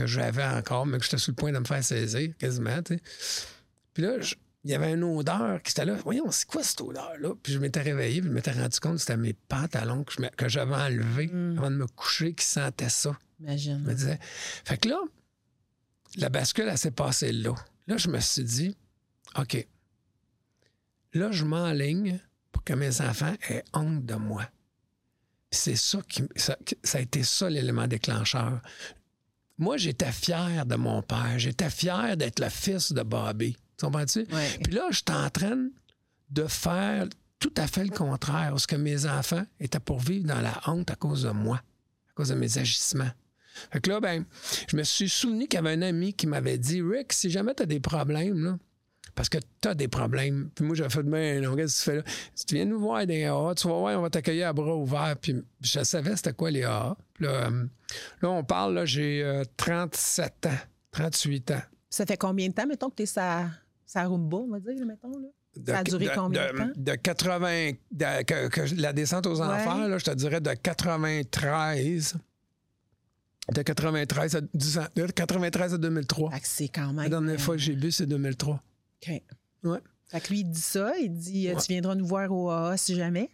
j'avais 0.06 0.46
encore, 0.46 0.86
mais 0.86 0.98
que 0.98 1.04
j'étais 1.04 1.18
sur 1.18 1.32
le 1.32 1.36
point 1.36 1.52
de 1.52 1.60
me 1.60 1.66
faire 1.66 1.84
saisir 1.84 2.32
quasiment. 2.38 2.82
Puis 3.94 4.04
là, 4.04 4.14
il 4.64 4.72
y 4.72 4.74
avait 4.74 4.94
une 4.94 5.04
odeur 5.04 5.62
qui 5.62 5.72
était 5.72 5.86
là. 5.86 5.96
Voyons, 6.04 6.32
c'est 6.32 6.48
quoi 6.48 6.64
cette 6.64 6.80
odeur-là? 6.80 7.34
Puis 7.44 7.52
je 7.52 7.60
m'étais 7.60 7.82
réveillé, 7.82 8.22
puis 8.22 8.30
je 8.30 8.34
m'étais 8.34 8.52
rendu 8.52 8.80
compte 8.80 8.94
que 8.94 9.00
c'était 9.00 9.18
mes 9.18 9.34
pantalons 9.34 10.06
que, 10.06 10.48
j'avais 10.48 10.76
enlevés 10.76 11.28
mm. 11.28 11.58
avant 11.58 11.70
de 11.70 11.76
me 11.76 11.88
coucher 11.88 12.34
qui 12.34 12.46
sentaient 12.46 12.90
ça. 12.90 13.18
Imagine. 13.44 13.80
Je 13.84 13.90
me 13.90 13.94
disais. 13.94 14.20
Fait 14.66 14.78
que 14.78 14.90
là, 14.90 15.00
la 16.16 16.30
bascule, 16.30 16.68
elle 16.70 16.78
s'est 16.78 16.92
passée 16.92 17.32
là. 17.32 17.54
Là, 17.88 17.98
je 17.98 18.08
me 18.08 18.20
suis 18.20 18.44
dit, 18.44 18.78
OK, 19.38 19.68
là, 21.14 21.32
je 21.32 21.44
m'enligne 21.44 22.20
pour 22.52 22.64
que 22.64 22.74
mes 22.74 23.02
enfants 23.02 23.34
aient 23.50 23.64
honte 23.74 24.06
de 24.06 24.16
moi. 24.16 24.48
C'est 25.52 25.76
ça 25.76 26.00
qui. 26.08 26.24
Ça, 26.36 26.58
a 26.94 27.00
été 27.00 27.24
ça 27.24 27.50
l'élément 27.50 27.88
déclencheur. 27.88 28.62
Moi, 29.58 29.78
j'étais 29.78 30.12
fier 30.12 30.66
de 30.66 30.76
mon 30.76 31.02
père. 31.02 31.38
J'étais 31.38 31.70
fier 31.70 32.18
d'être 32.18 32.40
le 32.40 32.50
fils 32.50 32.92
de 32.92 33.04
Bobby. 33.04 33.56
Tu 33.78 33.86
comprends-tu? 33.86 34.26
Puis 34.64 34.74
là, 34.74 34.88
je 34.90 34.98
suis 34.98 35.06
en 35.10 35.30
train 35.30 35.68
de 36.30 36.48
faire 36.48 37.08
tout 37.40 37.54
à 37.58 37.68
fait 37.68 37.84
le 37.84 37.90
contraire, 37.90 38.52
parce 38.52 38.66
que 38.66 38.78
mes 38.78 39.06
enfants 39.06 39.46
étaient 39.60 39.80
pour 39.80 40.00
vivre 40.00 40.26
dans 40.26 40.40
la 40.40 40.62
honte 40.66 40.90
à 40.90 40.96
cause 40.96 41.24
de 41.24 41.32
moi, 41.32 41.58
à 41.58 42.14
cause 42.16 42.30
de 42.30 42.36
mes 42.36 42.58
agissements. 42.58 43.12
Fait 43.72 43.80
que 43.80 43.90
là, 43.90 44.00
ben, 44.00 44.26
je 44.68 44.76
me 44.78 44.84
suis 44.84 45.10
souvenu 45.10 45.48
qu'il 45.48 45.58
y 45.58 45.60
avait 45.60 45.72
un 45.72 45.82
ami 45.82 46.14
qui 46.14 46.28
m'avait 46.28 46.58
dit 46.58 46.82
Rick, 46.82 47.14
si 47.14 47.30
jamais 47.30 47.54
tu 47.54 47.64
as 47.64 47.66
des 47.66 47.80
problèmes, 47.80 48.44
là, 48.44 48.58
parce 49.16 49.30
que 49.30 49.38
tu 49.62 49.68
as 49.68 49.76
des 49.76 49.88
problèmes. 49.88 50.50
Puis 50.56 50.66
moi, 50.66 50.76
j'avais 50.76 50.90
fait 50.90 51.04
de 51.04 51.40
non, 51.42 51.56
qu'est-ce 51.56 51.80
que 51.80 51.84
tu 51.84 51.92
fais 51.92 51.96
là? 51.98 52.04
Si 52.34 52.46
tu 52.46 52.56
viens 52.56 52.66
nous 52.66 52.80
voir 52.80 53.06
des 53.06 53.26
AA, 53.26 53.54
tu 53.56 53.68
vas 53.68 53.78
voir, 53.78 54.00
on 54.00 54.02
va 54.02 54.10
t'accueillir 54.10 54.48
à 54.48 54.54
bras 54.54 54.76
ouverts. 54.76 55.16
Puis 55.22 55.44
je 55.62 55.84
savais 55.84 56.16
c'était 56.16 56.34
quoi 56.34 56.50
les 56.50 56.64
AA. 56.64 56.98
Puis 57.14 57.26
là, 57.26 57.48
euh, 57.48 57.66
là, 58.22 58.30
on 58.30 58.44
parle, 58.44 58.74
là, 58.74 58.86
j'ai 58.86 59.44
37 59.58 60.46
euh, 60.46 60.50
ans, 60.50 60.58
38 60.92 61.52
ans. 61.52 61.62
Ça 61.90 62.06
fait 62.06 62.18
combien 62.18 62.48
de 62.48 62.54
temps, 62.54 62.66
mettons, 62.66 62.90
que 62.90 62.96
tu 62.96 63.04
es 63.04 63.08
sa, 63.08 63.50
sa 63.86 64.06
rumba, 64.06 64.38
on 64.38 64.50
va 64.50 64.60
dire, 64.60 64.86
mettons, 64.86 65.18
là? 65.20 65.28
ça 65.68 65.80
a 65.80 65.84
duré 65.84 66.10
combien 66.16 66.52
de, 66.52 66.58
temps? 66.58 66.70
De 66.76 66.96
80. 66.96 67.72
que, 68.24 68.82
la 68.82 68.94
descente 68.94 69.28
aux 69.28 69.42
enfers, 69.42 69.88
là, 69.88 69.98
je 69.98 70.06
te 70.06 70.12
dirais 70.12 70.42
de 70.42 70.54
93 70.54 72.16
de 73.52 73.62
93 73.62 74.36
à, 74.36 74.42
93 75.16 75.74
à 75.74 75.78
2003. 75.78 76.32
c'est 76.44 76.70
quand 76.70 76.88
même. 76.88 77.04
La 77.04 77.10
dernière 77.10 77.40
fois 77.40 77.56
que 77.56 77.62
j'ai 77.62 77.76
bu, 77.76 77.92
c'est 77.92 78.06
2003. 78.06 78.56
OK. 78.56 79.22
Ouais. 79.64 79.80
Fait 80.08 80.22
que 80.22 80.30
lui, 80.30 80.40
il 80.42 80.50
dit 80.50 80.62
ça. 80.62 80.94
Il 81.00 81.14
dit 81.14 81.50
euh, 81.50 81.56
Tu 81.56 81.74
viendras 81.74 81.96
nous 81.96 82.06
voir 82.06 82.32
au 82.32 82.50
AA 82.50 82.78
si 82.78 82.96
jamais. 82.96 83.30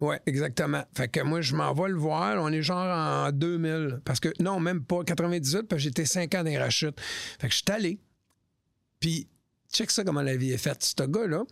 Oui, 0.00 0.16
exactement. 0.24 0.82
Fait 0.94 1.08
que 1.08 1.20
moi, 1.20 1.42
je 1.42 1.54
m'en 1.54 1.74
vais 1.74 1.90
le 1.90 1.96
voir. 1.96 2.42
On 2.42 2.48
est 2.48 2.62
genre 2.62 2.86
en 2.86 3.32
2000. 3.32 4.00
Parce 4.04 4.18
que, 4.18 4.30
non, 4.40 4.58
même 4.58 4.82
pas 4.82 5.04
98, 5.04 5.64
parce 5.64 5.80
que 5.80 5.84
j'étais 5.84 6.06
5 6.06 6.34
ans 6.34 6.38
dans 6.38 6.44
les 6.44 6.58
rachutes. 6.58 6.98
Fait 7.38 7.48
que 7.48 7.52
je 7.52 7.58
suis 7.58 7.70
allé. 7.70 8.00
Puis, 8.98 9.28
check 9.72 9.90
ça 9.90 10.02
comment 10.04 10.22
la 10.22 10.36
vie 10.36 10.52
est 10.52 10.58
faite. 10.58 10.82
Ce 10.82 11.02
gars-là, 11.04 11.42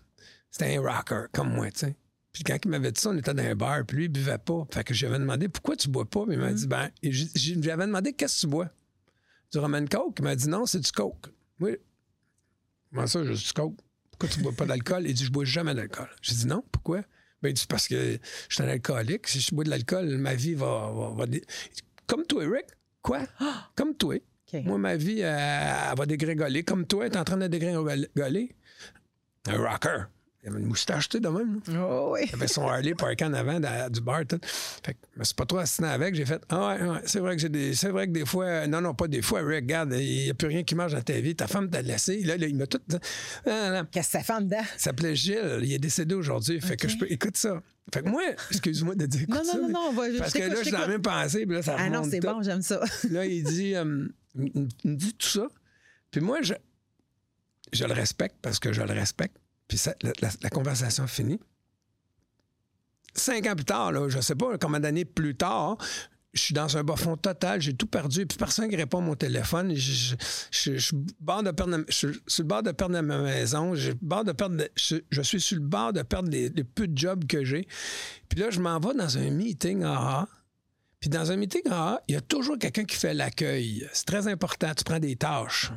c'était 0.51 0.77
un 0.77 0.81
rocker, 0.81 1.27
comme 1.33 1.53
moi, 1.53 1.71
tu 1.71 1.81
sais. 1.81 1.97
Puis 2.39 2.45
quand 2.45 2.57
il 2.65 2.71
m'avait 2.71 2.93
dit 2.93 3.01
ça, 3.01 3.11
on 3.11 3.19
était 3.19 3.35
dans 3.35 3.43
un 3.43 3.57
bar, 3.57 3.85
puis 3.85 3.97
lui, 3.97 4.05
il 4.05 4.09
buvait 4.09 4.39
pas. 4.39 4.65
Fait 4.73 4.85
que 4.85 4.95
j'avais 4.95 5.19
demandé 5.19 5.49
pourquoi 5.49 5.75
tu 5.75 5.89
bois 5.89 6.09
pas? 6.09 6.25
Puis 6.25 6.35
il 6.35 6.39
m'a 6.39 6.53
dit, 6.53 6.69
ben, 6.69 6.89
j'avais 7.03 7.85
demandé 7.85 8.13
qu'est-ce 8.13 8.37
que 8.37 8.41
tu 8.43 8.47
bois? 8.47 8.71
Du 9.51 9.59
rum 9.59 9.89
coke? 9.89 10.15
Il 10.21 10.25
m'a 10.25 10.37
dit 10.37 10.49
non, 10.49 10.65
c'est 10.65 10.79
du 10.79 10.93
coke. 10.93 11.33
Oui. 11.59 11.79
Comment 12.91 13.09
ça, 13.09 13.25
juste 13.25 13.49
du 13.49 13.53
coke? 13.55 13.75
Pourquoi 14.13 14.29
tu 14.29 14.41
bois 14.41 14.53
pas 14.53 14.67
d'alcool? 14.67 15.03
Il 15.09 15.15
dit, 15.15 15.25
je 15.25 15.33
bois 15.33 15.45
jamais 15.45 15.75
d'alcool. 15.75 16.09
J'ai 16.23 16.37
dit 16.37 16.47
non, 16.47 16.63
pourquoi? 16.71 17.03
Ben, 17.43 17.49
il 17.49 17.55
dit, 17.55 17.67
parce 17.69 17.89
que 17.89 18.21
je 18.49 18.55
suis 18.55 18.63
un 18.63 18.69
alcoolique. 18.69 19.27
Si 19.27 19.41
je 19.41 19.53
bois 19.53 19.65
de 19.65 19.71
l'alcool, 19.71 20.07
ma 20.19 20.37
vie 20.37 20.55
va. 20.55 20.93
va, 20.93 21.27
Comme 22.07 22.25
toi, 22.25 22.45
Eric. 22.45 22.67
Quoi? 23.03 23.23
Comme 23.75 23.97
toi. 23.97 24.15
Moi, 24.53 24.79
ma 24.79 24.97
vie, 24.97 25.23
elle, 25.23 25.97
va 25.97 26.07
dégringoler. 26.07 26.63
Comme 26.63 26.87
toi, 26.87 27.11
tu 27.11 27.17
es 27.17 27.19
en 27.19 27.25
train 27.25 27.37
de 27.37 27.49
dégringoler. 27.49 28.55
Un 29.49 29.57
rocker. 29.57 30.07
Il 30.49 30.53
avait 30.55 30.63
une 30.63 30.69
moustache, 30.69 31.09
tu 31.09 31.19
sais, 31.19 31.21
de 31.21 31.29
même. 31.29 31.61
Oh, 31.79 32.11
oui. 32.15 32.23
Il 32.29 32.35
avait 32.35 32.49
son 32.49 32.67
Harley 32.67 32.95
parké 32.95 33.25
en 33.25 33.35
avant 33.35 33.61
dans- 33.61 33.93
du 33.93 34.01
bar. 34.01 34.21
Tout. 34.27 34.39
Fait 34.43 34.95
que 34.95 34.99
je 35.15 35.19
me 35.21 35.25
suis 35.25 35.35
pas 35.35 35.45
trop 35.47 35.59
assis 35.59 35.85
avec. 35.85 36.15
J'ai 36.15 36.25
fait 36.25 36.43
Ah 36.49 36.69
ouais, 36.77 36.89
ouais, 36.89 37.01
c'est 37.05 37.19
vrai 37.21 37.37
que 37.37 37.43
j'ai 37.43 37.49
des. 37.49 37.75
C'est 37.75 37.91
vrai 37.91 38.07
que 38.07 38.13
des 38.13 38.25
fois. 38.25 38.67
Non, 38.67 38.81
non, 38.81 38.95
pas 38.95 39.09
des 39.09 39.21
fois. 39.23 39.41
Rick, 39.43 39.65
regarde, 39.65 39.93
il 39.95 40.25
n'y 40.25 40.31
a 40.31 40.35
plus 40.35 40.49
rien 40.49 40.63
qui 40.65 40.75
marche 40.75 40.93
dans 40.93 41.03
ta 41.03 41.21
vie. 41.21 41.37
Ta 41.37 41.47
femme 41.47 41.69
t'a 41.69 41.83
laissé. 41.83 42.21
Là, 42.23 42.37
là, 42.37 42.47
il 42.47 42.57
m'a 42.57 42.67
tout. 42.67 42.81
Ah. 43.47 43.83
Qu'est-ce 43.93 44.07
que 44.09 44.13
ça 44.13 44.23
fait 44.23 44.33
en 44.33 44.41
dedans? 44.41 44.63
Il 44.77 44.81
s'appelait 44.81 45.15
Gilles. 45.15 45.61
Il 45.63 45.73
est 45.73 45.79
décédé 45.79 46.15
aujourd'hui. 46.15 46.61
Fait 46.61 46.77
que 46.77 46.89
je 46.89 46.97
peux. 46.97 47.07
Écoute 47.11 47.37
ça. 47.37 47.63
Fait 47.93 48.03
que 48.03 48.09
moi, 48.09 48.23
excuse-moi 48.51 48.95
de 48.95 49.07
dire 49.07 49.27
Non, 49.29 49.37
non, 49.37 49.45
ça, 49.45 49.59
non, 49.59 49.69
non, 49.69 49.81
on 49.89 49.93
va- 49.93 50.03
Parce 50.19 50.33
que 50.35 50.39
là, 50.41 50.55
je 50.57 50.63
suis 50.63 50.71
dans 50.73 50.81
la 50.81 50.89
même 50.89 51.03
pensée. 51.03 51.47
Puis 51.47 51.55
là, 51.57 51.63
ça 51.63 51.77
Ah 51.79 51.89
non, 51.89 52.03
c'est 52.05 52.21
bon, 52.21 52.43
j'aime 52.43 52.61
ça. 52.63 52.81
Là, 53.11 53.25
il 53.25 53.43
dit, 53.45 53.75
euh, 53.75 54.07
il 54.39 54.69
il 54.85 54.91
me 54.91 54.97
dit 54.97 55.15
tout 55.15 55.27
ça. 55.29 55.47
Puis 56.11 56.21
moi, 56.21 56.39
je, 56.43 56.53
je 57.73 57.85
le 57.85 57.93
respecte 57.95 58.37
parce 58.43 58.59
que 58.59 58.73
je 58.75 58.83
le 58.83 58.93
respecte. 58.93 59.37
Puis 59.69 59.79
la, 60.43 60.51
conversation 60.51 61.07
finit. 61.07 61.39
Cinq 63.15 63.47
ans 63.47 63.55
plus 63.55 63.65
tard, 63.65 64.09
je 64.09 64.21
sais 64.21 64.35
pas 64.35 64.57
combien 64.59 64.81
d'années 64.81 65.05
plus 65.05 65.37
tard, 65.37 65.77
je 66.35 66.41
suis 66.41 66.55
dans 66.55 66.77
un 66.77 66.85
bas 66.85 66.97
fond 66.97 67.17
total, 67.17 67.61
j'ai 67.61 67.75
tout 67.75 67.87
perdu, 67.87 68.27
puis 68.27 68.39
personne 68.39 68.69
qui 68.69 68.77
répond 68.77 68.99
à 68.99 69.03
mon 69.03 69.15
téléphone. 69.15 69.75
Je, 69.75 70.15
suis 70.51 70.81
sur 70.81 70.97
le 70.97 71.05
bord 71.21 71.43
de 71.43 71.51
perdre 71.51 73.01
ma 73.01 73.19
maison, 73.19 73.75
je 73.75 73.93
suis 75.23 75.41
sur 75.41 75.57
le 75.57 75.63
bord 75.63 75.93
de 75.93 76.03
perdre 76.03 76.31
les, 76.31 76.49
les 76.49 76.65
peu 76.65 76.87
de 76.87 76.97
jobs 76.97 77.27
que 77.27 77.45
j'ai. 77.45 77.67
Puis 78.29 78.41
là, 78.41 78.51
je 78.51 78.61
m'en 78.61 78.79
vais 78.79 78.95
dans 78.95 79.19
un 79.19 79.31
meeting 79.31 79.83
AA. 79.83 80.29
Puis 81.01 81.11
dans 81.11 81.31
un 81.31 81.37
meeting 81.37 81.63
AA, 81.71 82.03
il 82.09 82.15
y 82.15 82.17
a 82.17 82.21
toujours 82.21 82.59
quelqu'un 82.59 82.85
qui 82.85 82.97
fait 82.97 83.15
l'accueil. 83.15 83.87
C'est 83.93 84.07
très 84.07 84.27
important. 84.27 84.73
Tu 84.75 84.85
prends 84.85 84.99
des 84.99 85.17
tâches. 85.17 85.71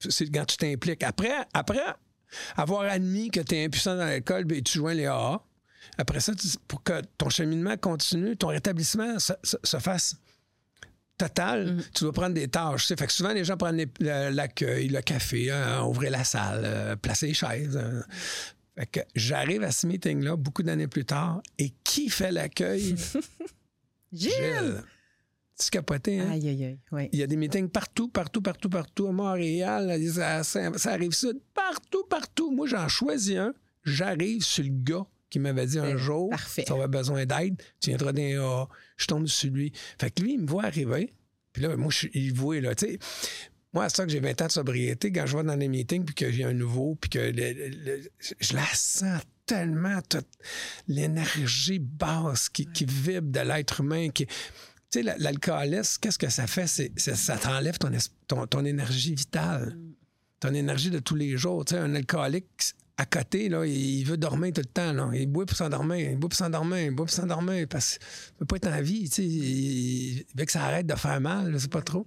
C'est 0.00 0.30
quand 0.30 0.44
tu 0.44 0.56
t'impliques. 0.56 1.02
Après, 1.02 1.32
après 1.54 1.80
avoir 2.56 2.82
admis 2.82 3.30
que 3.30 3.40
tu 3.40 3.54
es 3.56 3.64
impuissant 3.64 3.96
dans 3.96 4.06
l'école, 4.06 4.44
ben, 4.44 4.62
tu 4.62 4.78
joins 4.78 4.94
les 4.94 5.06
AA. 5.06 5.40
Après 5.96 6.20
ça, 6.20 6.32
pour 6.68 6.82
que 6.82 7.00
ton 7.16 7.28
cheminement 7.28 7.76
continue, 7.76 8.36
ton 8.36 8.48
rétablissement 8.48 9.18
se, 9.18 9.32
se- 9.42 9.56
se 9.62 9.76
fasse 9.78 10.16
total, 11.16 11.82
tu 11.94 12.04
dois 12.04 12.12
prendre 12.12 12.34
des 12.34 12.46
tâches. 12.48 12.86
Fait 12.86 12.94
que 13.06 13.12
souvent, 13.12 13.32
les 13.32 13.44
gens 13.44 13.56
prennent 13.56 13.84
l'accueil, 14.00 14.88
le 14.88 15.00
café, 15.00 15.50
hein, 15.50 15.82
ouvrir 15.84 16.12
la 16.12 16.22
salle, 16.24 16.62
euh, 16.64 16.96
placer 16.96 17.26
les 17.28 17.34
chaises. 17.34 17.76
hein. 17.76 18.04
Fait 18.78 18.86
que 18.86 19.00
j'arrive 19.16 19.64
à 19.64 19.72
ce 19.72 19.88
meeting-là 19.88 20.36
beaucoup 20.36 20.62
d'années 20.62 20.86
plus 20.86 21.04
tard, 21.04 21.42
et 21.58 21.72
qui 21.82 22.08
fait 22.10 22.30
l'accueil? 22.30 22.94
Gilles! 24.12 24.30
Gilles. 24.32 24.82
C'est 25.60 25.70
capoté, 25.70 26.20
hein? 26.20 26.30
Aïe, 26.30 26.48
aïe, 26.48 26.64
aïe. 26.64 26.78
Oui. 26.92 27.08
Il 27.12 27.18
y 27.18 27.22
a 27.22 27.26
des 27.26 27.36
meetings 27.36 27.68
partout, 27.68 28.08
partout, 28.08 28.40
partout, 28.40 28.68
partout, 28.68 29.08
à 29.08 29.12
Montréal, 29.12 29.90
à- 29.90 30.44
ça, 30.44 30.72
ça 30.78 30.92
arrive 30.92 31.12
sud, 31.12 31.38
partout, 31.52 32.04
partout. 32.08 32.52
Moi, 32.52 32.68
j'en 32.68 32.86
choisis 32.88 33.36
un, 33.36 33.52
j'arrive 33.84 34.42
sur 34.42 34.62
le 34.62 34.70
gars 34.70 35.04
qui 35.30 35.40
m'avait 35.40 35.66
dit 35.66 35.78
un 35.78 35.82
Ben, 35.94 35.96
jour, 35.96 36.30
parfait. 36.30 36.62
tu 36.64 36.72
auras 36.72 36.86
besoin 36.86 37.26
d'aide, 37.26 37.60
tu 37.80 37.90
viendras 37.90 38.12
dans 38.12 38.22
les 38.22 38.36
AA. 38.36 38.68
Je 38.96 39.06
tombe 39.06 39.26
sur 39.26 39.50
lui. 39.50 39.72
Fait 40.00 40.10
que 40.10 40.22
lui, 40.22 40.34
il 40.34 40.40
me 40.42 40.46
voit 40.46 40.64
arriver, 40.64 41.12
puis 41.52 41.62
là, 41.64 41.76
moi, 41.76 41.90
je 41.90 41.96
suis 41.98 42.10
il 42.14 42.32
voit, 42.32 42.60
là, 42.60 42.74
tu 42.76 42.86
sais. 42.86 42.98
Moi, 43.74 43.84
à 43.84 43.88
ça 43.90 44.06
que 44.06 44.10
j'ai 44.12 44.20
20 44.20 44.40
ans 44.40 44.46
de 44.46 44.52
sobriété, 44.52 45.12
quand 45.12 45.26
je 45.26 45.36
vais 45.36 45.42
dans 45.42 45.54
les 45.56 45.68
meetings, 45.68 46.04
puis 46.04 46.14
que 46.14 46.30
j'ai 46.30 46.44
un 46.44 46.54
nouveau, 46.54 46.94
puis 46.94 47.10
que 47.10 47.18
le- 47.18 47.30
le- 47.52 47.68
le- 47.68 48.10
je 48.40 48.54
la 48.54 48.64
sens 48.72 49.20
tellement, 49.44 50.00
toute 50.08 50.26
l'énergie 50.86 51.78
basse 51.78 52.48
qui, 52.48 52.66
qui 52.66 52.84
vibre 52.86 53.30
de 53.30 53.40
l'être 53.40 53.80
humain, 53.80 54.08
qui... 54.10 54.26
Tu 54.90 55.00
sais, 55.00 55.02
la- 55.02 55.18
l'alcoolisme, 55.18 55.98
qu'est-ce 56.00 56.18
que 56.18 56.30
ça 56.30 56.46
fait? 56.46 56.66
C'est, 56.66 56.92
c'est- 56.96 57.14
ça 57.14 57.36
t'enlève 57.36 57.76
ton, 57.78 57.90
ton, 58.26 58.46
ton 58.46 58.64
énergie 58.64 59.14
vitale, 59.14 59.76
ton 60.40 60.54
énergie 60.54 60.90
de 60.90 60.98
tous 60.98 61.14
les 61.14 61.36
jours. 61.36 61.64
Tu 61.64 61.74
sais, 61.74 61.80
un 61.80 61.94
alcoolique, 61.94 62.46
à 62.96 63.04
côté, 63.04 63.48
là, 63.48 63.64
il 63.66 64.02
veut 64.04 64.16
dormir 64.16 64.52
tout 64.52 64.62
le 64.62 64.66
temps. 64.66 64.92
Là. 64.92 65.10
Il 65.14 65.26
boit 65.26 65.44
pour 65.46 65.56
s'endormir, 65.56 66.10
il 66.10 66.16
boit 66.16 66.28
pour 66.30 66.36
s'endormir, 66.38 66.78
il 66.78 66.90
boit 66.90 67.06
pour 67.06 67.14
s'endormir, 67.14 67.66
parce 67.68 67.98
qu'il 67.98 68.06
ne 68.34 68.38
peut 68.38 68.46
pas 68.46 68.56
être 68.56 68.78
en 68.78 68.82
vie. 68.82 69.08
Tu 69.08 69.14
sais, 69.16 69.24
il, 69.24 70.24
veut 70.34 70.44
que 70.44 70.52
ça 70.52 70.64
arrête 70.64 70.86
de 70.86 70.94
faire 70.94 71.20
mal, 71.20 71.52
je 71.52 71.58
sais 71.58 71.68
pas 71.68 71.82
trop. 71.82 72.06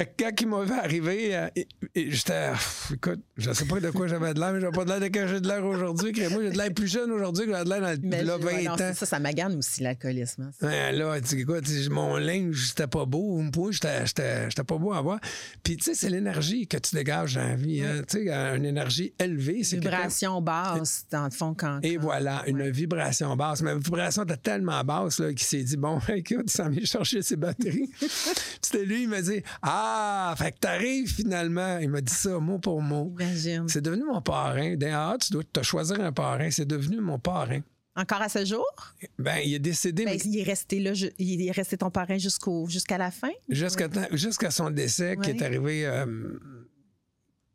Fait 0.00 0.06
que 0.16 0.24
quand 0.24 0.40
il 0.40 0.48
m'a 0.48 0.62
vu 0.64 0.72
arriver, 0.72 1.36
euh, 1.36 1.48
et- 1.56 1.68
et 1.94 2.10
j'étais. 2.10 2.52
pff, 2.52 2.92
Écoute, 2.94 3.20
je 3.36 3.52
sais 3.52 3.66
pas 3.66 3.80
de 3.80 3.90
quoi 3.90 4.06
j'avais 4.08 4.32
de 4.32 4.40
l'air, 4.40 4.52
mais 4.54 4.60
j'avais 4.60 4.72
pas 4.72 4.84
de 4.84 4.88
l'air 4.88 5.00
de 5.00 5.08
que 5.08 5.26
j'ai 5.26 5.40
de 5.42 5.46
l'air 5.46 5.62
aujourd'hui. 5.66 6.12
Moi, 6.30 6.42
j'ai 6.44 6.50
de 6.52 6.56
l'air 6.56 6.72
plus 6.72 6.86
jeune 6.86 7.10
aujourd'hui 7.10 7.44
que 7.44 7.50
j'avais 7.52 7.64
de 7.64 7.68
l'air 7.68 7.80
dans 7.82 7.88
le 7.90 8.24
là, 8.24 8.36
je- 8.38 8.42
20 8.42 8.46
ouais, 8.46 8.62
non, 8.62 8.70
ans. 8.72 8.76
c'est 8.78 8.94
ça, 8.94 9.04
ça 9.04 9.18
magane 9.18 9.56
aussi, 9.58 9.82
l'alcoolisme. 9.82 10.50
hein. 10.62 10.66
Ouais, 10.66 10.92
là, 10.92 11.20
tu 11.20 11.28
sais 11.28 11.42
quoi, 11.42 11.60
tu 11.60 11.70
sais, 11.82 11.90
mon 11.90 12.16
linge, 12.16 12.68
c'était 12.68 12.86
pas 12.86 13.04
beau. 13.04 13.42
Moi, 13.54 13.72
j'étais 13.72 14.06
j'étais- 14.06 14.48
j'étais 14.48 14.64
pas 14.64 14.78
beau 14.78 14.94
à 14.94 15.02
voir. 15.02 15.20
Puis, 15.62 15.76
tu 15.76 15.84
sais, 15.84 15.94
c'est 15.94 16.08
l'énergie 16.08 16.66
que 16.66 16.78
tu 16.78 16.94
dégages 16.96 17.34
dans 17.34 17.46
la 17.46 17.56
vie. 17.56 17.82
hein. 17.82 18.00
Tu 18.08 18.24
sais, 18.26 18.30
une 18.30 18.64
énergie 18.64 19.12
élevée, 19.18 19.64
c'est 19.64 19.76
quelqu'un- 19.80 19.90
Vibration 19.98 20.40
basse, 20.40 21.04
dans 21.10 21.24
le 21.24 21.30
fond, 21.30 21.52
quand. 21.54 21.80
Et 21.82 21.96
quand- 21.96 22.02
voilà, 22.02 22.42
une 22.46 22.70
vibration 22.70 23.36
basse. 23.36 23.60
Mais 23.60 23.74
vibration 23.74 24.22
était 24.24 24.38
tellement 24.38 24.82
basse 24.82 25.18
là, 25.18 25.28
qu'il 25.28 25.40
s'est 25.46 25.62
dit 25.62 25.76
Bon, 25.76 25.98
écoute, 26.08 26.44
il 26.46 26.50
s'en 26.50 26.70
vient 26.70 26.84
chercher 26.86 27.20
ses 27.20 27.36
batteries. 27.36 27.90
Puis 28.00 28.08
C'était 28.62 28.84
lui, 28.86 29.02
il 29.02 29.08
m'a 29.10 29.20
dit 29.20 29.42
Ah, 29.60 29.88
fait 30.36 30.52
que 30.52 30.58
t'arrives 30.58 31.08
finalement. 31.12 31.78
Il 31.78 31.90
m'a 31.90 32.00
dit 32.00 32.12
ça 32.12 32.38
mot 32.38 32.58
pour 32.58 32.80
mot. 32.82 33.14
Imagine. 33.20 33.68
C'est 33.68 33.80
devenu 33.82 34.04
mon 34.04 34.20
parrain. 34.22 34.76
D'ailleurs, 34.76 35.18
tu 35.18 35.32
dois 35.32 35.42
te 35.44 35.62
choisir 35.62 36.00
un 36.00 36.12
parrain. 36.12 36.50
C'est 36.50 36.64
devenu 36.66 37.00
mon 37.00 37.18
parrain. 37.18 37.60
Encore 37.96 38.22
à 38.22 38.28
ce 38.28 38.44
jour? 38.44 38.64
Ben, 39.18 39.38
il 39.44 39.52
est 39.54 39.58
décédé 39.58 40.04
Ben, 40.04 40.12
mais 40.12 40.18
il 40.24 40.38
est 40.38 40.42
resté 40.44 40.78
là, 40.80 40.92
il 41.18 41.46
est 41.46 41.50
resté 41.50 41.76
ton 41.76 41.90
parrain 41.90 42.18
jusqu'au, 42.18 42.66
jusqu'à 42.68 42.96
la 42.98 43.10
fin? 43.10 43.30
jusqu'à 43.48 43.88
jusqu'à 44.12 44.50
son 44.52 44.70
décès 44.70 45.16
qui 45.22 45.30
est 45.30 45.42
arrivé 45.42 45.84
euh, 45.86 46.06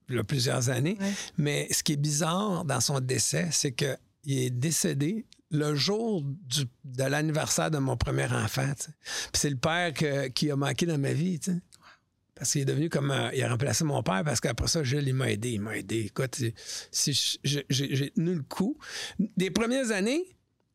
il 0.10 0.16
y 0.16 0.20
a 0.20 0.24
plusieurs 0.24 0.70
années. 0.70 0.98
Ouais. 1.00 1.12
Mais 1.38 1.68
ce 1.72 1.82
qui 1.84 1.94
est 1.94 1.98
bizarre 1.98 2.66
dans 2.66 2.82
son 2.82 3.00
décès, 3.00 3.48
c'est 3.52 3.72
qu'il 3.72 3.98
est 4.28 4.50
décédé 4.52 5.26
le 5.52 5.74
jour 5.74 6.22
du- 6.22 6.66
de 6.84 7.04
l'anniversaire 7.04 7.72
de 7.72 7.78
mon 7.78 7.96
premier 7.96 8.26
enfant. 8.32 8.72
Puis 8.76 9.30
c'est 9.34 9.50
le 9.50 9.56
père 9.56 9.94
que- 9.94 10.28
qui 10.28 10.52
a 10.52 10.56
manqué 10.56 10.86
dans 10.86 10.98
ma 10.98 11.14
vie. 11.14 11.40
Parce 12.36 12.52
qu'il 12.52 12.62
est 12.62 12.66
devenu 12.66 12.90
comme. 12.90 13.12
un- 13.12 13.32
il 13.32 13.42
a 13.44 13.50
remplacé 13.50 13.84
mon 13.86 14.04
père 14.04 14.24
parce 14.26 14.40
qu'après 14.42 14.68
ça, 14.68 14.84
Gilles, 14.84 15.08
il 15.08 15.14
m'a 15.16 15.32
aidé. 15.32 15.52
Il 15.52 15.62
m'a 15.62 15.78
aidé. 15.78 16.02
Écoute, 16.08 16.38
j'ai 16.92 18.12
tenu 18.12 18.36
le 18.36 18.44
coup. 18.44 18.78
Des 19.38 19.50
premières 19.52 19.92
années, 19.92 20.22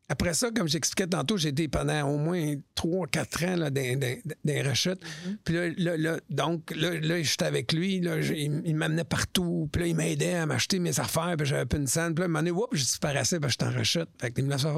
après 0.09 0.33
ça, 0.33 0.49
comme 0.51 0.67
j'expliquais 0.67 1.07
tantôt, 1.07 1.37
j'ai 1.37 1.49
été 1.49 1.67
pendant 1.67 2.09
au 2.09 2.17
moins 2.17 2.55
3-4 2.75 3.45
ans 3.45 3.55
là, 3.55 3.69
dans, 3.69 3.99
dans, 3.99 4.17
dans 4.25 4.35
les 4.43 4.61
rechutes. 4.61 4.99
Puis 5.45 5.53
là, 5.55 5.69
là, 5.77 5.97
là, 5.97 6.19
donc, 6.29 6.71
là, 6.75 6.99
là 6.99 7.21
j'étais 7.21 7.45
avec 7.45 7.71
lui. 7.73 8.01
Là, 8.01 8.17
il, 8.19 8.61
il 8.65 8.75
m'amenait 8.75 9.03
partout. 9.05 9.69
Puis 9.71 9.81
là, 9.83 9.87
il 9.87 9.95
m'aidait 9.95 10.33
à 10.33 10.45
m'acheter 10.45 10.79
mes 10.79 10.99
affaires. 10.99 11.35
Puis 11.37 11.45
j'avais 11.47 11.65
pas 11.65 11.77
une 11.77 11.87
scène. 11.87 12.13
Puis 12.13 12.21
là, 12.21 12.23
à 12.23 12.25
un 12.25 12.27
moment 12.29 12.39
donné, 12.39 12.51
whoop, 12.51 12.69
je 12.73 12.81
disparaissais. 12.81 13.39
Puis 13.39 13.51
j'étais 13.51 13.65
en 13.65 13.71
rechute. 13.71 14.09
Fait 14.19 14.31
qu'il 14.31 14.45
me 14.45 14.49
laissait 14.49 14.63
faire. 14.63 14.77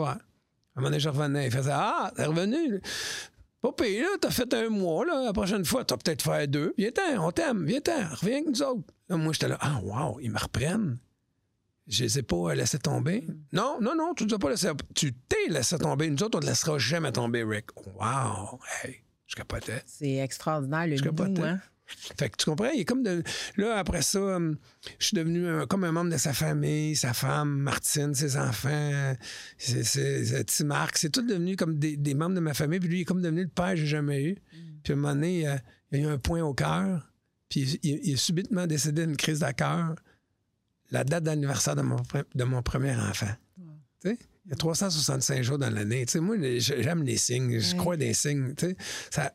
À 0.76 0.80
un 0.80 0.82
moment 0.82 0.90
donné, 0.90 1.00
je 1.00 1.10
revenais. 1.10 1.46
Il 1.48 1.52
faisait 1.52 1.72
Ah, 1.74 2.12
t'es 2.16 2.26
revenu. 2.26 2.82
Pas 3.72 3.86
là. 3.88 4.08
T'as 4.20 4.30
fait 4.30 4.54
un 4.54 4.70
mois, 4.70 5.06
là. 5.06 5.24
La 5.26 5.34
prochaine 5.34 5.64
fois, 5.66 5.84
t'as 5.86 5.98
peut-être 5.98 6.22
fait 6.22 6.48
deux. 6.48 6.74
Viens-t'en, 6.78 7.26
on 7.28 7.32
t'aime. 7.32 7.66
Viens-t'en. 7.66 8.10
Reviens 8.16 8.38
avec 8.38 8.48
nous 8.50 8.62
autres. 8.62 8.84
Là, 9.10 9.18
moi, 9.18 9.34
j'étais 9.34 9.48
là. 9.48 9.58
Ah, 9.62 9.80
wow, 9.82 10.20
ils 10.20 10.30
me 10.32 10.38
reprennent. 10.38 10.98
Je 11.88 12.04
les 12.04 12.20
ai 12.20 12.24
pas 12.24 12.54
laissés 12.56 12.80
tomber. 12.80 13.26
Non, 13.52 13.78
non, 13.82 13.94
non, 13.96 14.14
tu 14.14 14.26
ne 14.26 14.34
as 14.34 14.38
pas 14.38 14.50
laissé. 14.50 14.70
Tu 14.96 15.14
t'es 15.14 15.48
laissé 15.50 15.78
tomber. 15.78 16.10
Nous 16.10 16.22
autres, 16.24 16.38
on 16.38 16.40
ne 16.42 16.46
te 16.46 16.50
laissera 16.50 16.78
jamais 16.78 17.12
tomber, 17.12 17.44
Rick. 17.44 17.76
Wow! 17.96 18.60
Hey, 18.84 19.02
je 19.28 19.36
capotais. 19.36 19.82
C'est 19.86 20.16
extraordinaire, 20.16 20.88
le 20.88 20.96
Je 20.98 21.04
nous, 21.04 21.12
capotais. 21.14 21.42
hein? 21.42 21.60
Fait 21.86 22.30
que 22.30 22.38
tu 22.38 22.46
comprends, 22.46 22.70
il 22.70 22.80
est 22.82 22.86
comme 22.86 23.04
de. 23.04 23.24
Là, 23.58 23.78
après 23.78 24.02
ça, 24.02 24.20
hum, 24.22 24.58
je 25.00 25.06
suis 25.08 25.16
devenu 25.16 25.48
un- 25.48 25.66
comme 25.68 25.84
un 25.84 25.92
membre 25.92 26.12
de 26.12 26.18
sa 26.18 26.34
famille, 26.34 26.96
sa 26.96 27.14
femme, 27.14 27.50
Martine, 27.58 28.14
ses 28.16 28.38
enfants, 28.38 29.16
c'est, 29.58 30.44
petit 30.46 30.64
Marc. 30.66 30.98
C'est 30.98 31.10
tout 31.10 31.22
devenu 31.22 31.56
comme 31.56 31.78
des, 31.78 31.98
des 31.98 32.14
membres 32.14 32.36
de 32.36 32.40
ma 32.40 32.54
famille. 32.54 32.80
Puis 32.80 32.90
lui, 32.90 32.98
il 33.00 33.02
est 33.02 33.06
comme 33.06 33.22
devenu 33.22 33.44
le 33.44 33.50
père 33.50 33.72
que 33.72 33.76
j'ai 33.78 33.86
jamais 33.88 34.24
eu. 34.24 34.36
Puis 34.84 34.94
à 34.94 34.96
un 34.96 35.00
moment 35.00 35.14
donné, 35.14 35.42
il, 35.42 35.46
a- 35.48 35.62
il 35.92 36.00
a 36.00 36.02
eu 36.04 36.06
un 36.08 36.18
point 36.18 36.42
au 36.42 36.54
cœur. 36.54 37.10
Puis 37.50 37.80
il, 37.84 38.00
il 38.04 38.14
est 38.14 38.18
subitement 38.18 38.66
décédé 38.66 39.06
d'une 39.06 39.18
crise 39.18 39.40
de 39.40 39.52
cœur. 39.52 39.96
La 40.92 41.04
date 41.04 41.24
d'anniversaire 41.24 41.76
de 41.76 41.82
mon, 41.82 41.98
de 42.36 42.44
mon 42.44 42.62
premier 42.64 42.96
enfant. 42.96 43.32
Tu 44.02 44.10
sais, 44.10 44.18
Il 44.46 44.50
y 44.50 44.54
a 44.54 44.56
365 44.56 45.42
jours 45.44 45.58
dans 45.58 45.70
l'année. 45.70 46.06
Tu 46.06 46.14
sais, 46.14 46.20
moi, 46.20 46.36
j'aime 46.58 47.04
les 47.04 47.18
signes. 47.18 47.60
Je 47.60 47.72
Ouais. 47.72 47.78
crois 47.78 47.98
des 47.98 48.14
signes. 48.14 48.54
tu 48.56 48.68
sais. 48.68 48.78
Ça, 49.12 49.34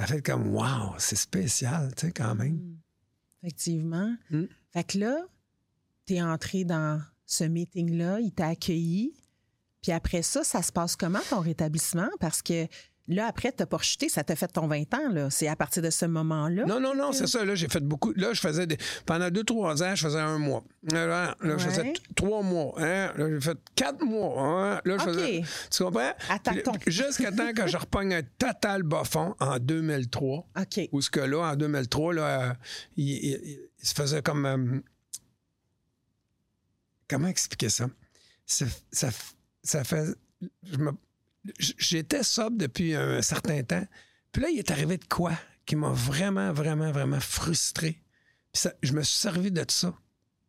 ça 0.00 0.06
fait 0.06 0.22
comme, 0.22 0.48
wow, 0.48 0.94
c'est 0.96 1.14
spécial, 1.16 1.92
tu 1.94 2.06
sais, 2.06 2.12
quand 2.12 2.34
même. 2.34 2.78
Effectivement. 3.42 4.16
Mm. 4.30 4.44
Fait 4.72 4.84
que 4.84 4.98
là, 4.98 5.26
tu 6.06 6.14
es 6.14 6.22
entré 6.22 6.64
dans 6.64 7.02
ce 7.26 7.44
meeting-là, 7.44 8.20
il 8.20 8.32
t'a 8.32 8.46
accueilli. 8.48 9.12
Puis 9.82 9.92
après 9.92 10.22
ça, 10.22 10.42
ça 10.42 10.62
se 10.62 10.72
passe 10.72 10.96
comment 10.96 11.20
ton 11.28 11.40
rétablissement? 11.40 12.08
Parce 12.18 12.40
que 12.40 12.66
là, 13.10 13.26
après, 13.26 13.52
tu 13.52 13.64
pas 13.66 13.76
rechuté, 13.76 14.08
ça 14.08 14.24
t'a 14.24 14.34
fait 14.36 14.48
ton 14.48 14.66
20 14.66 14.94
ans. 14.94 15.08
là. 15.10 15.30
C'est 15.30 15.48
à 15.48 15.56
partir 15.56 15.82
de 15.82 15.90
ce 15.90 16.06
moment-là. 16.06 16.64
Non, 16.64 16.80
non, 16.80 16.94
non, 16.94 17.12
c'est 17.12 17.26
ça. 17.26 17.44
Là, 17.44 17.54
j'ai 17.54 17.68
fait 17.68 17.80
beaucoup. 17.84 18.12
Là, 18.16 18.32
je 18.32 18.40
faisais 18.40 18.66
des... 18.66 18.78
pendant 19.06 19.30
deux, 19.30 19.44
trois 19.44 19.82
ans, 19.82 19.94
je 19.94 20.02
faisais 20.06 20.18
un 20.18 20.38
mois. 20.38 20.64
Là, 20.92 21.36
je 21.42 21.56
faisais 21.58 21.92
trois 22.16 22.42
mois. 22.42 22.74
hein. 22.78 23.12
Là, 23.16 23.28
j'ai 23.30 23.40
fait 23.40 23.58
quatre 23.74 24.04
mois. 24.04 24.42
hein. 24.42 24.80
Là, 24.84 24.96
je 24.98 25.04
faisais. 25.04 25.42
Tu 25.70 25.84
comprends? 25.84 26.12
Jusqu'à 26.86 27.30
temps 27.32 27.52
que 27.52 27.66
je 27.66 27.76
repogne 27.76 28.14
un 28.14 28.22
total 28.38 28.82
bas 28.82 29.04
fond 29.04 29.34
en 29.40 29.58
2003. 29.58 30.48
OK. 30.60 30.88
Où 30.92 31.00
ce 31.02 31.10
que 31.10 31.20
là, 31.20 31.52
en 31.52 31.56
2003, 31.56 32.14
là, 32.14 32.22
euh, 32.50 32.54
il, 32.96 33.08
il- 33.10 33.60
il 33.82 33.86
se 33.88 33.94
faisait 33.94 34.22
comme. 34.22 34.46
euh, 34.46 34.80
comment 37.08 37.28
expliquer 37.28 37.68
ça? 37.68 37.86
Ça, 38.46 38.66
ça, 38.92 39.08
ça 39.62 39.84
fait. 39.84 40.06
je 40.64 40.76
me- 40.78 40.92
J'étais 41.58 42.22
sobre 42.22 42.58
depuis 42.58 42.94
un 42.94 43.22
certain 43.22 43.62
temps. 43.62 43.86
Puis 44.32 44.42
là, 44.42 44.48
il 44.50 44.58
est 44.58 44.70
arrivé 44.70 44.96
de 44.98 45.04
quoi 45.06 45.32
qui 45.66 45.76
m'a 45.76 45.90
vraiment, 45.90 46.52
vraiment, 46.52 46.90
vraiment 46.92 47.20
frustré? 47.20 48.02
Puis 48.52 48.62
ça- 48.62 48.74
je 48.82 48.92
me 48.92 49.02
suis 49.02 49.18
servi 49.18 49.50
de 49.50 49.64
ça 49.68 49.96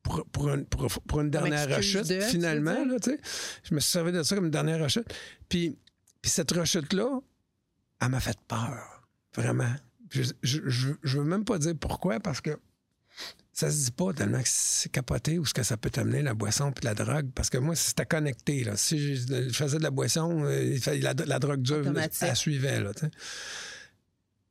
pour, 0.04 0.25
pour, 0.27 0.49
une, 0.49 0.65
pour, 0.65 0.88
pour 0.89 1.21
une 1.21 1.30
dernière 1.30 1.69
rechute, 1.77 2.08
de, 2.08 2.19
finalement. 2.21 2.86
Là, 2.86 2.99
tu 2.99 3.12
sais. 3.12 3.19
je 3.63 3.73
me 3.75 3.80
suis 3.80 3.91
servi 3.91 4.12
de 4.12 4.23
ça 4.23 4.36
comme 4.36 4.45
une 4.45 4.51
dernière 4.51 4.80
rechute. 4.84 5.08
Puis, 5.47 5.77
puis 6.21 6.32
cette 6.32 6.51
rechute-là, 6.51 7.19
elle 8.01 8.10
m'a 8.10 8.19
fait 8.19 8.38
peur. 8.47 9.08
Vraiment. 9.36 9.73
Je, 10.10 10.23
je, 10.43 10.60
je, 10.65 10.89
je 11.04 11.17
veux 11.19 11.23
même 11.23 11.45
pas 11.45 11.58
dire 11.58 11.73
pourquoi, 11.80 12.19
parce 12.19 12.41
que 12.41 12.60
ça 13.54 13.70
se 13.70 13.86
dit 13.86 13.92
pas 13.92 14.14
tellement 14.14 14.42
que 14.42 14.48
c'est 14.48 14.90
capoté 14.90 15.38
ou 15.38 15.46
ce 15.46 15.54
que 15.54 15.64
ça 15.64 15.78
peut 15.78 15.90
t'amener, 15.90 16.22
la 16.22 16.34
boisson 16.34 16.72
puis 16.72 16.86
la 16.86 16.94
drogue. 16.94 17.30
Parce 17.36 17.50
que 17.50 17.58
moi, 17.58 17.76
c'était 17.76 18.06
connecté. 18.06 18.64
Là. 18.64 18.78
Si 18.78 19.16
je, 19.16 19.50
je 19.50 19.54
faisais 19.54 19.78
de 19.78 19.84
la 19.84 19.92
boisson, 19.92 20.44
euh, 20.46 20.78
la, 21.02 21.14
la 21.14 21.40
drogue 21.40 21.62
dure, 21.62 21.80
Automatique. 21.80 22.24
elle 22.24 22.36
suivait. 22.36 22.80
Là, 22.80 22.92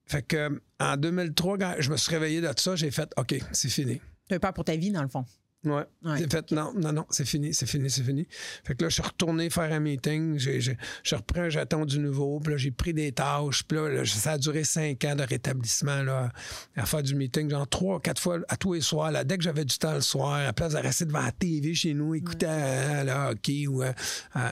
fait 0.07 0.23
que 0.23 0.61
en 0.81 0.97
2003, 0.97 1.59
quand 1.59 1.75
je 1.79 1.91
me 1.91 1.97
suis 1.97 2.11
réveillé 2.11 2.41
de 2.41 2.51
ça, 2.57 2.75
j'ai 2.77 2.91
fait 2.91 3.09
OK, 3.17 3.37
c'est 3.53 3.69
fini. 3.71 4.01
Tu 4.29 4.35
as 4.35 4.41
peur 4.41 4.53
pour 4.53 4.65
ta 4.65 4.75
vie, 4.77 4.91
dans 4.91 5.03
le 5.03 5.09
fond? 5.09 5.25
Ouais. 5.63 5.85
Ouais. 6.03 6.17
J'ai 6.19 6.27
fait 6.27 6.53
non, 6.53 6.73
non, 6.75 6.91
non, 6.93 7.07
c'est 7.11 7.27
fini, 7.27 7.53
c'est 7.53 7.67
fini, 7.67 7.91
c'est 7.91 8.03
fini. 8.03 8.27
Fait 8.65 8.75
que 8.75 8.83
là, 8.83 8.89
je 8.89 8.95
suis 8.95 9.03
retourné 9.03 9.51
faire 9.51 9.71
un 9.73 9.81
meeting. 9.81 10.39
J'ai, 10.39 10.59
je 10.61 11.15
reprends 11.15 11.43
un 11.43 11.49
jeton 11.51 11.85
du 11.85 11.99
nouveau. 11.99 12.41
Puis 12.41 12.53
là, 12.53 12.57
j'ai 12.57 12.71
pris 12.71 12.95
des 12.95 13.13
tâches. 13.13 13.63
Puis 13.65 13.77
là, 13.77 13.89
là, 13.91 14.07
ça 14.07 14.33
a 14.33 14.39
duré 14.39 14.65
cinq 14.65 15.05
ans 15.05 15.15
de 15.17 15.23
rétablissement 15.23 16.03
là, 16.03 16.33
à 16.77 16.87
faire 16.87 17.03
du 17.03 17.15
meeting, 17.15 17.51
genre 17.51 17.69
trois, 17.69 18.01
quatre 18.01 18.23
fois 18.23 18.39
à 18.49 18.57
tous 18.57 18.73
les 18.73 18.81
soirs. 18.81 19.11
Là, 19.13 19.23
dès 19.23 19.37
que 19.37 19.45
j'avais 19.45 19.67
du 19.67 19.77
temps 19.77 19.93
le 19.95 20.01
soir, 20.01 20.33
à 20.33 20.43
la 20.45 20.53
place 20.55 20.73
de 20.73 20.79
rester 20.79 21.05
devant 21.05 21.21
la 21.23 21.33
TV 21.33 21.75
chez 21.75 21.93
nous, 21.93 22.15
écouter 22.15 22.47
euh, 22.49 23.05
le 23.05 23.31
hockey 23.33 23.67
ou 23.67 23.83
euh, 23.83 23.93
euh, 24.37 24.49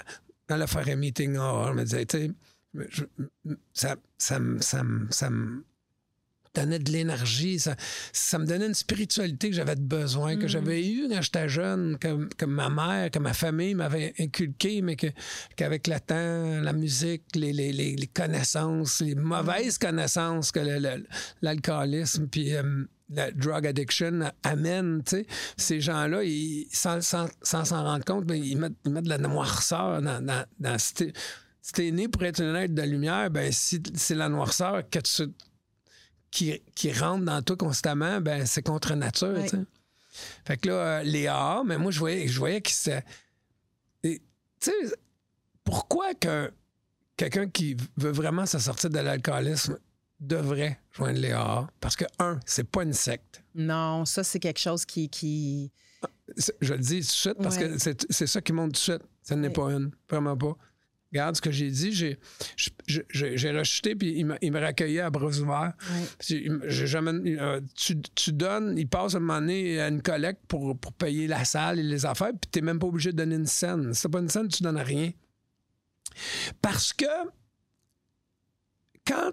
aller 0.51 0.67
faire 0.67 0.87
un 0.89 0.97
meeting 0.97 1.33
dehors, 1.33 1.69
je 1.69 1.73
me 1.73 1.85
disais, 1.85 2.05
tu 2.05 2.19
sais, 2.19 3.07
ça, 3.73 3.97
ça, 4.19 4.39
me- 4.39 4.61
ça, 4.61 4.83
me- 4.85 5.11
ça 5.11 5.31
me 5.31 5.65
donnait 6.61 6.79
de 6.79 6.91
l'énergie, 6.93 7.59
ça, 7.59 7.75
ça 8.13 8.39
me 8.39 8.47
donnait 8.47 8.67
une 8.67 8.75
spiritualité 8.75 9.51
que 9.51 9.57
j'avais 9.57 9.77
besoin, 9.77 10.37
que 10.37 10.49
j'avais 10.49 10.87
eu 10.87 11.09
quand 11.11 11.23
j'étais 11.23 11.49
jeune, 11.49 11.99
que, 11.99 12.27
que 12.35 12.45
ma 12.45 12.69
mère, 12.69 13.11
que 13.11 13.19
ma 13.19 13.33
famille 13.35 13.75
m'avait 13.75 14.15
inculqué, 14.19 14.83
mais 14.83 14.97
que, 14.97 15.07
qu'avec 15.57 15.87
le 15.87 15.99
temps, 16.01 16.61
la 16.63 16.73
musique, 16.73 17.23
les, 17.35 17.53
les, 17.53 17.73
les, 17.73 17.97
les 17.97 18.07
connaissances, 18.07 19.01
les 19.01 19.15
mauvaises 19.15 19.79
connaissances 19.79 20.53
que 20.53 20.61
le- 20.61 20.79
le- 20.79 21.07
l'alcoolisme 21.43 22.29
puis 22.29 22.55
euh, 22.55 22.85
la 23.11 23.31
drug 23.31 23.67
addiction 23.67 24.21
amène, 24.43 25.03
tu 25.05 25.17
sais, 25.17 25.27
ces 25.57 25.81
gens-là, 25.81 26.23
ils, 26.25 26.67
sans 26.73 27.01
sans- 27.01 27.29
sans 27.43 27.65
s'en 27.65 27.83
rendre 27.85 28.05
compte, 28.05 28.27
ben, 28.27 28.35
ils, 28.35 28.59
mettent, 28.59 28.75
ils 28.85 28.93
mettent 28.93 29.05
de 29.05 29.09
la 29.09 29.19
noirceur 29.19 30.03
dans, 30.03 30.21
dans, 30.25 30.45
dans 30.61 30.79
si 30.79 30.95
t'es- 30.95 31.13
si 31.63 31.73
t'es 31.73 31.91
né 31.91 32.09
pour 32.09 32.23
être 32.25 32.41
une 32.41 32.57
être 32.57 32.73
de 32.75 32.83
lumière, 32.83 33.31
ben 33.31 33.51
si 33.53 33.83
c'est 33.95 34.15
la 34.15 34.29
noirceur 34.29 34.83
que 34.91 34.99
tu 35.01 35.11
qui, 36.31 36.61
qui 36.75 36.93
rentre 36.93 37.25
dans 37.25 37.43
toi 37.43 37.57
constamment, 37.57 38.21
ben 38.21 38.45
c'est 38.47 38.63
contre 38.63 38.95
nature. 38.95 39.29
Ouais. 39.29 39.45
tu 39.45 39.57
sais. 39.57 39.65
Fait 40.47 40.57
que 40.57 40.69
là, 40.69 40.75
euh, 40.75 41.03
les 41.03 41.27
AA, 41.27 41.63
mais 41.65 41.79
moi, 41.79 41.91
je 41.91 41.99
voyais, 41.99 42.27
je 42.29 42.39
voyais 42.39 42.61
que 42.61 42.71
c'est. 42.71 43.05
Tu 44.03 44.21
sais, 44.61 44.73
pourquoi 45.65 46.15
que 46.15 46.51
quelqu'un 47.17 47.49
qui 47.49 47.77
veut 47.97 48.11
vraiment 48.11 48.47
se 48.47 48.59
sortir 48.59 48.91
de 48.91 48.99
l'alcoolisme 48.99 49.79
devrait 50.19 50.81
joindre 50.93 51.21
les 51.21 51.31
AA? 51.33 51.69
Parce 51.81 51.95
que, 51.95 52.05
un, 52.19 52.41
c'est 52.47 52.69
pas 52.69 52.83
une 52.83 52.93
secte. 52.93 53.43
Non, 53.55 54.05
ça, 54.05 54.25
c'est 54.25 54.41
quelque 54.41 54.59
chose 54.61 54.85
qui. 54.85 55.09
qui... 55.09 55.71
C'est- 56.37 56.57
Je 56.61 56.75
le 56.75 56.81
dis 56.81 56.95
tout 57.01 57.07
de 57.07 57.11
suite 57.11 57.39
parce 57.41 57.57
Ouais. 57.57 57.69
que 57.71 57.79
c'est 57.79 58.07
c'est 58.11 58.27
ça 58.27 58.41
qui 58.41 58.53
monte 58.53 58.69
tout 58.71 58.73
de 58.73 58.77
suite. 58.79 59.03
Ça 59.23 59.37
n'est 59.37 59.49
Ouais. 59.49 59.53
pas 59.53 59.71
une. 59.73 59.91
Vraiment 60.11 60.37
pas. 60.37 60.57
Regarde 61.11 61.37
ce 61.37 61.41
que 61.41 61.51
j'ai 61.51 61.71
dit. 61.71 61.93
J'ai 61.93 62.19
j'ai- 62.87 63.51
rechuté, 63.53 63.95
puis 63.97 64.13
il 64.19 64.27
m'a- 64.27 64.37
il 64.43 64.53
me 64.53 64.61
raccueillait 64.61 65.01
à 65.01 65.09
bras 65.11 65.27
ouverts. 65.39 65.73
J'ai 66.21 66.87
jamais- 66.87 67.39
euh, 67.41 67.61
tu, 67.75 67.99
tu 68.15 68.33
donnes, 68.33 68.77
il 68.77 68.87
passe 68.89 69.15
à 69.15 69.17
un 69.17 69.21
moment 69.21 69.41
donné 69.41 69.81
à 69.81 69.89
une 69.89 70.03
collecte 70.03 70.43
pour, 70.49 70.79
pour 70.79 70.93
payer 70.93 71.27
la 71.27 71.45
salle 71.47 71.79
et 71.79 71.83
les 71.83 72.05
affaires, 72.05 72.33
puis 72.39 72.51
t'es 72.51 72.61
même 72.61 72.79
pas 72.79 72.87
obligé 72.89 73.13
de 73.13 73.17
donner 73.17 73.37
une 73.37 73.47
scène. 73.47 73.95
Si 73.95 74.03
t'as 74.03 74.09
pas 74.11 74.19
une 74.21 74.29
scène, 74.29 74.49
tu 74.49 74.63
donnes 74.63 74.77
rien. 74.79 75.11
Parce 76.61 76.93
que 76.93 77.07
quand 79.07 79.33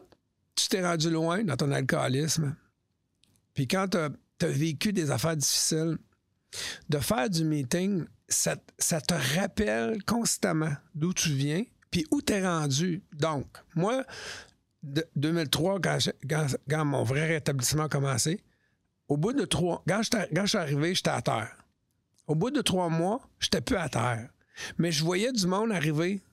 tu 0.55 0.67
t'es 0.69 0.85
rendu 0.85 1.09
loin 1.09 1.43
dans 1.43 1.57
ton 1.57 1.71
alcoolisme, 1.71 2.55
puis 3.53 3.67
quand 3.67 3.87
t'as 3.89 4.09
as 4.41 4.47
vécu 4.47 4.93
des 4.93 5.11
affaires 5.11 5.35
difficiles, 5.37 5.97
de 6.89 6.99
faire 6.99 7.29
du 7.29 7.43
meeting, 7.43 8.05
ça, 8.27 8.55
te 8.57 9.37
rappelle 9.39 10.03
constamment 10.03 10.73
d'où 10.93 11.13
tu 11.13 11.29
viens, 11.29 11.63
puis 11.91 12.05
où 12.11 12.21
t'es 12.21 12.45
rendu. 12.45 13.03
Donc, 13.13 13.45
moi, 13.75 14.03
de 14.83 15.05
2003, 15.15 15.79
quand, 15.79 15.97
je- 15.99 16.11
quand, 16.69 16.85
mon 16.85 17.03
vrai 17.03 17.27
rétablissement 17.27 17.83
a 17.83 17.89
commencé, 17.89 18.43
au 19.07 19.17
bout 19.17 19.33
de 19.33 19.45
trois... 19.45 19.83
Quand, 19.87 20.01
j'étais- 20.01 20.27
quand 20.33 20.43
je 20.43 20.49
suis 20.49 20.57
arrivé, 20.57 20.95
j'étais 20.95 21.11
à 21.11 21.21
terre. 21.21 21.55
Au 22.27 22.35
bout 22.35 22.49
de 22.51 22.61
trois 22.61 22.89
mois, 22.89 23.21
j'étais 23.39 23.61
plus 23.61 23.77
à 23.77 23.87
terre. 23.89 24.29
Mais 24.77 24.91
je 24.91 25.03
voyais 25.03 25.31
du 25.31 25.45
monde 25.47 25.71
arriver 25.71 26.23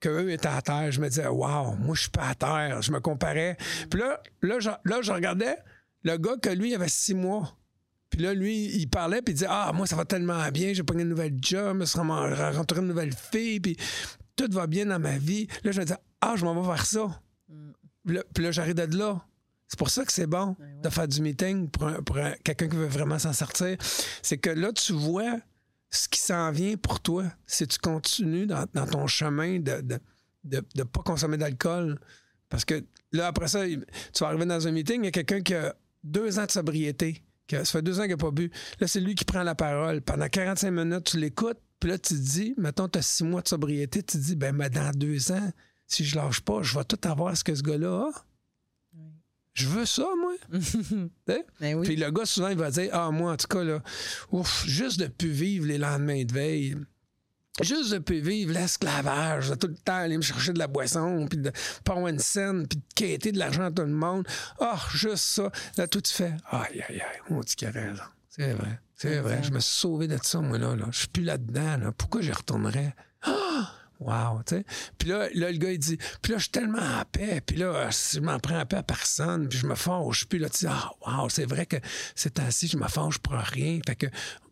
qu'eux 0.00 0.30
étaient 0.30 0.46
à 0.48 0.60
terre. 0.62 0.92
Je 0.92 1.00
me 1.00 1.08
disais, 1.08 1.26
waouh, 1.26 1.74
moi, 1.76 1.94
je 1.94 2.02
suis 2.02 2.10
pas 2.10 2.28
à 2.28 2.34
terre. 2.34 2.82
Je 2.82 2.92
me 2.92 3.00
comparais. 3.00 3.56
Puis 3.90 4.00
là, 4.00 4.22
là, 4.42 4.60
je, 4.60 4.70
là, 4.84 5.00
je 5.02 5.12
regardais 5.12 5.56
le 6.02 6.16
gars 6.18 6.36
que 6.40 6.50
lui, 6.50 6.70
il 6.70 6.74
avait 6.74 6.88
six 6.88 7.14
mois. 7.14 7.55
Puis 8.10 8.22
là, 8.22 8.34
lui, 8.34 8.66
il 8.76 8.88
parlait, 8.88 9.20
puis 9.22 9.32
il 9.32 9.36
disait 9.36 9.48
Ah, 9.50 9.72
moi, 9.74 9.86
ça 9.86 9.96
va 9.96 10.04
tellement 10.04 10.48
bien, 10.50 10.72
j'ai 10.72 10.82
pogné 10.82 11.02
une 11.02 11.08
nouvelle 11.08 11.36
job, 11.40 11.84
je 11.84 11.98
me 12.00 12.34
rencontré 12.52 12.80
une 12.80 12.86
nouvelle 12.86 13.12
fille, 13.12 13.60
puis 13.60 13.76
tout 14.36 14.48
va 14.50 14.66
bien 14.66 14.86
dans 14.86 14.98
ma 15.00 15.18
vie. 15.18 15.46
Là, 15.64 15.72
je 15.72 15.80
me 15.80 15.84
disais 15.84 15.98
Ah, 16.20 16.34
je 16.36 16.44
m'en 16.44 16.60
vais 16.60 16.66
vers 16.68 16.86
ça. 16.86 17.20
Puis 18.04 18.14
là, 18.14 18.22
là, 18.38 18.50
j'arrive 18.52 18.74
de 18.74 18.96
là. 18.96 19.20
C'est 19.68 19.78
pour 19.78 19.90
ça 19.90 20.04
que 20.04 20.12
c'est 20.12 20.28
bon 20.28 20.54
ouais. 20.60 20.66
de 20.82 20.88
faire 20.88 21.08
du 21.08 21.20
meeting 21.20 21.68
pour, 21.68 21.90
pour 22.04 22.18
un- 22.18 22.34
quelqu'un 22.44 22.68
qui 22.68 22.76
veut 22.76 22.86
vraiment 22.86 23.18
s'en 23.18 23.32
sortir. 23.32 23.76
C'est 24.22 24.38
que 24.38 24.50
là, 24.50 24.72
tu 24.72 24.92
vois 24.92 25.40
ce 25.90 26.08
qui 26.08 26.20
s'en 26.20 26.52
vient 26.52 26.76
pour 26.76 27.00
toi 27.00 27.24
si 27.46 27.66
tu 27.66 27.76
continues 27.78 28.46
dans, 28.46 28.64
dans 28.74 28.86
ton 28.86 29.08
chemin 29.08 29.58
de 29.58 29.72
ne 29.72 29.98
de, 30.44 30.64
de 30.76 30.82
pas 30.84 31.02
consommer 31.02 31.36
d'alcool. 31.36 31.98
Parce 32.48 32.64
que 32.64 32.84
là, 33.10 33.26
après 33.26 33.48
ça, 33.48 33.66
tu 33.66 33.80
vas 34.20 34.28
arriver 34.28 34.46
dans 34.46 34.68
un 34.68 34.70
meeting, 34.70 35.00
il 35.02 35.06
y 35.06 35.08
a 35.08 35.10
quelqu'un 35.10 35.40
qui 35.40 35.54
a 35.54 35.74
deux 36.04 36.38
ans 36.38 36.46
de 36.46 36.50
sobriété. 36.52 37.24
Que 37.46 37.58
ça 37.58 37.64
fait 37.64 37.82
deux 37.82 37.98
ans 37.98 38.02
qu'il 38.02 38.12
n'a 38.12 38.16
pas 38.16 38.30
bu. 38.30 38.50
Là, 38.80 38.86
c'est 38.86 39.00
lui 39.00 39.14
qui 39.14 39.24
prend 39.24 39.42
la 39.42 39.54
parole. 39.54 40.00
Pendant 40.02 40.28
45 40.28 40.70
minutes, 40.70 41.04
tu 41.04 41.18
l'écoutes, 41.18 41.58
puis 41.80 41.90
là, 41.90 41.98
tu 41.98 42.14
te 42.14 42.18
dis, 42.20 42.54
mettons, 42.56 42.88
tu 42.88 42.98
as 42.98 43.02
six 43.02 43.24
mois 43.24 43.42
de 43.42 43.48
sobriété, 43.48 44.02
tu 44.02 44.18
te 44.18 44.22
dis, 44.22 44.36
ben, 44.36 44.54
mais 44.54 44.70
dans 44.70 44.90
deux 44.92 45.32
ans, 45.32 45.52
si 45.86 46.04
je 46.04 46.16
lâche 46.16 46.40
pas, 46.40 46.62
je 46.62 46.76
vais 46.76 46.84
tout 46.84 46.98
avoir 47.08 47.36
ce 47.36 47.44
que 47.44 47.54
ce 47.54 47.62
gars-là 47.62 48.08
a. 48.08 48.24
Je 49.54 49.68
veux 49.68 49.86
ça, 49.86 50.06
moi. 50.20 50.34
Ben 51.26 51.74
oui. 51.76 51.86
Puis 51.86 51.96
le 51.96 52.10
gars, 52.10 52.26
souvent, 52.26 52.48
il 52.48 52.58
va 52.58 52.70
dire 52.70 52.90
Ah, 52.92 53.10
moi, 53.10 53.32
en 53.32 53.36
tout 53.36 53.46
cas, 53.46 53.64
là, 53.64 53.82
ouf, 54.30 54.66
juste 54.66 55.00
de 55.00 55.06
plus 55.06 55.30
vivre 55.30 55.66
les 55.66 55.78
lendemains 55.78 56.24
de 56.24 56.32
veille. 56.32 56.76
Juste 57.62 57.92
de 57.92 58.14
vivre 58.14 58.52
l'esclavage, 58.52 59.50
de 59.50 59.54
tout 59.54 59.68
le 59.68 59.76
temps 59.76 59.96
aller 59.96 60.16
me 60.16 60.22
chercher 60.22 60.52
de 60.52 60.58
la 60.58 60.66
boisson, 60.66 61.26
puis 61.28 61.38
de 61.38 61.50
avoir 61.88 62.08
une 62.08 62.18
scène, 62.18 62.66
puis 62.68 62.78
de 62.78 62.84
quêter 62.94 63.32
de 63.32 63.38
l'argent 63.38 63.64
à 63.64 63.70
tout 63.70 63.82
le 63.82 63.88
monde. 63.88 64.26
Ah, 64.60 64.78
juste 64.92 65.24
ça. 65.24 65.50
Là, 65.78 65.86
tout 65.86 66.02
tu 66.02 66.12
fais 66.12 66.34
Aïe, 66.50 66.84
aïe, 66.88 67.00
aïe, 67.00 67.20
on 67.30 67.40
dit 67.40 67.56
qu'il 67.56 67.68
a 67.68 67.70
raison. 67.70 68.02
C'est 68.28 68.52
vrai. 68.52 68.78
C'est 68.94 69.20
vrai. 69.20 69.42
Je 69.42 69.50
me 69.50 69.60
suis 69.60 69.74
sauvé 69.74 70.08
de 70.08 70.18
ça, 70.22 70.40
moi, 70.40 70.58
là. 70.58 70.76
là. 70.76 70.86
Je 70.90 70.98
suis 71.00 71.08
plus 71.08 71.22
là-dedans. 71.22 71.78
Là. 71.78 71.92
Pourquoi 71.92 72.20
j'y 72.20 72.32
retournerais? 72.32 72.94
Ah! 73.22 73.72
Wow, 73.98 74.42
tu 74.44 74.56
sais. 74.56 74.64
Puis 74.98 75.08
là, 75.08 75.28
là, 75.34 75.50
le 75.50 75.58
gars, 75.58 75.72
il 75.72 75.78
dit, 75.78 75.96
puis 76.20 76.32
là, 76.32 76.38
je 76.38 76.42
suis 76.42 76.50
tellement 76.50 76.78
en 76.78 77.04
paix. 77.10 77.40
Puis 77.40 77.56
là, 77.56 77.88
je 77.90 78.20
m'en 78.20 78.38
prends 78.38 78.60
en 78.60 78.66
paix 78.66 78.76
à 78.76 78.82
personne. 78.82 79.48
Puis 79.48 79.58
je 79.58 79.66
me 79.66 79.74
fâche. 79.74 80.26
Puis 80.26 80.38
là, 80.38 80.48
tu 80.48 80.66
dis, 80.66 80.70
ah, 80.70 80.90
wow, 81.06 81.28
c'est 81.28 81.46
vrai 81.46 81.66
que 81.66 81.76
ces 82.14 82.30
temps-ci, 82.30 82.68
je 82.68 82.76
me 82.76 82.88
fâche 82.88 83.18
pour 83.18 83.34
rien. 83.34 83.80
Fait 83.86 83.96
que, 83.96 84.06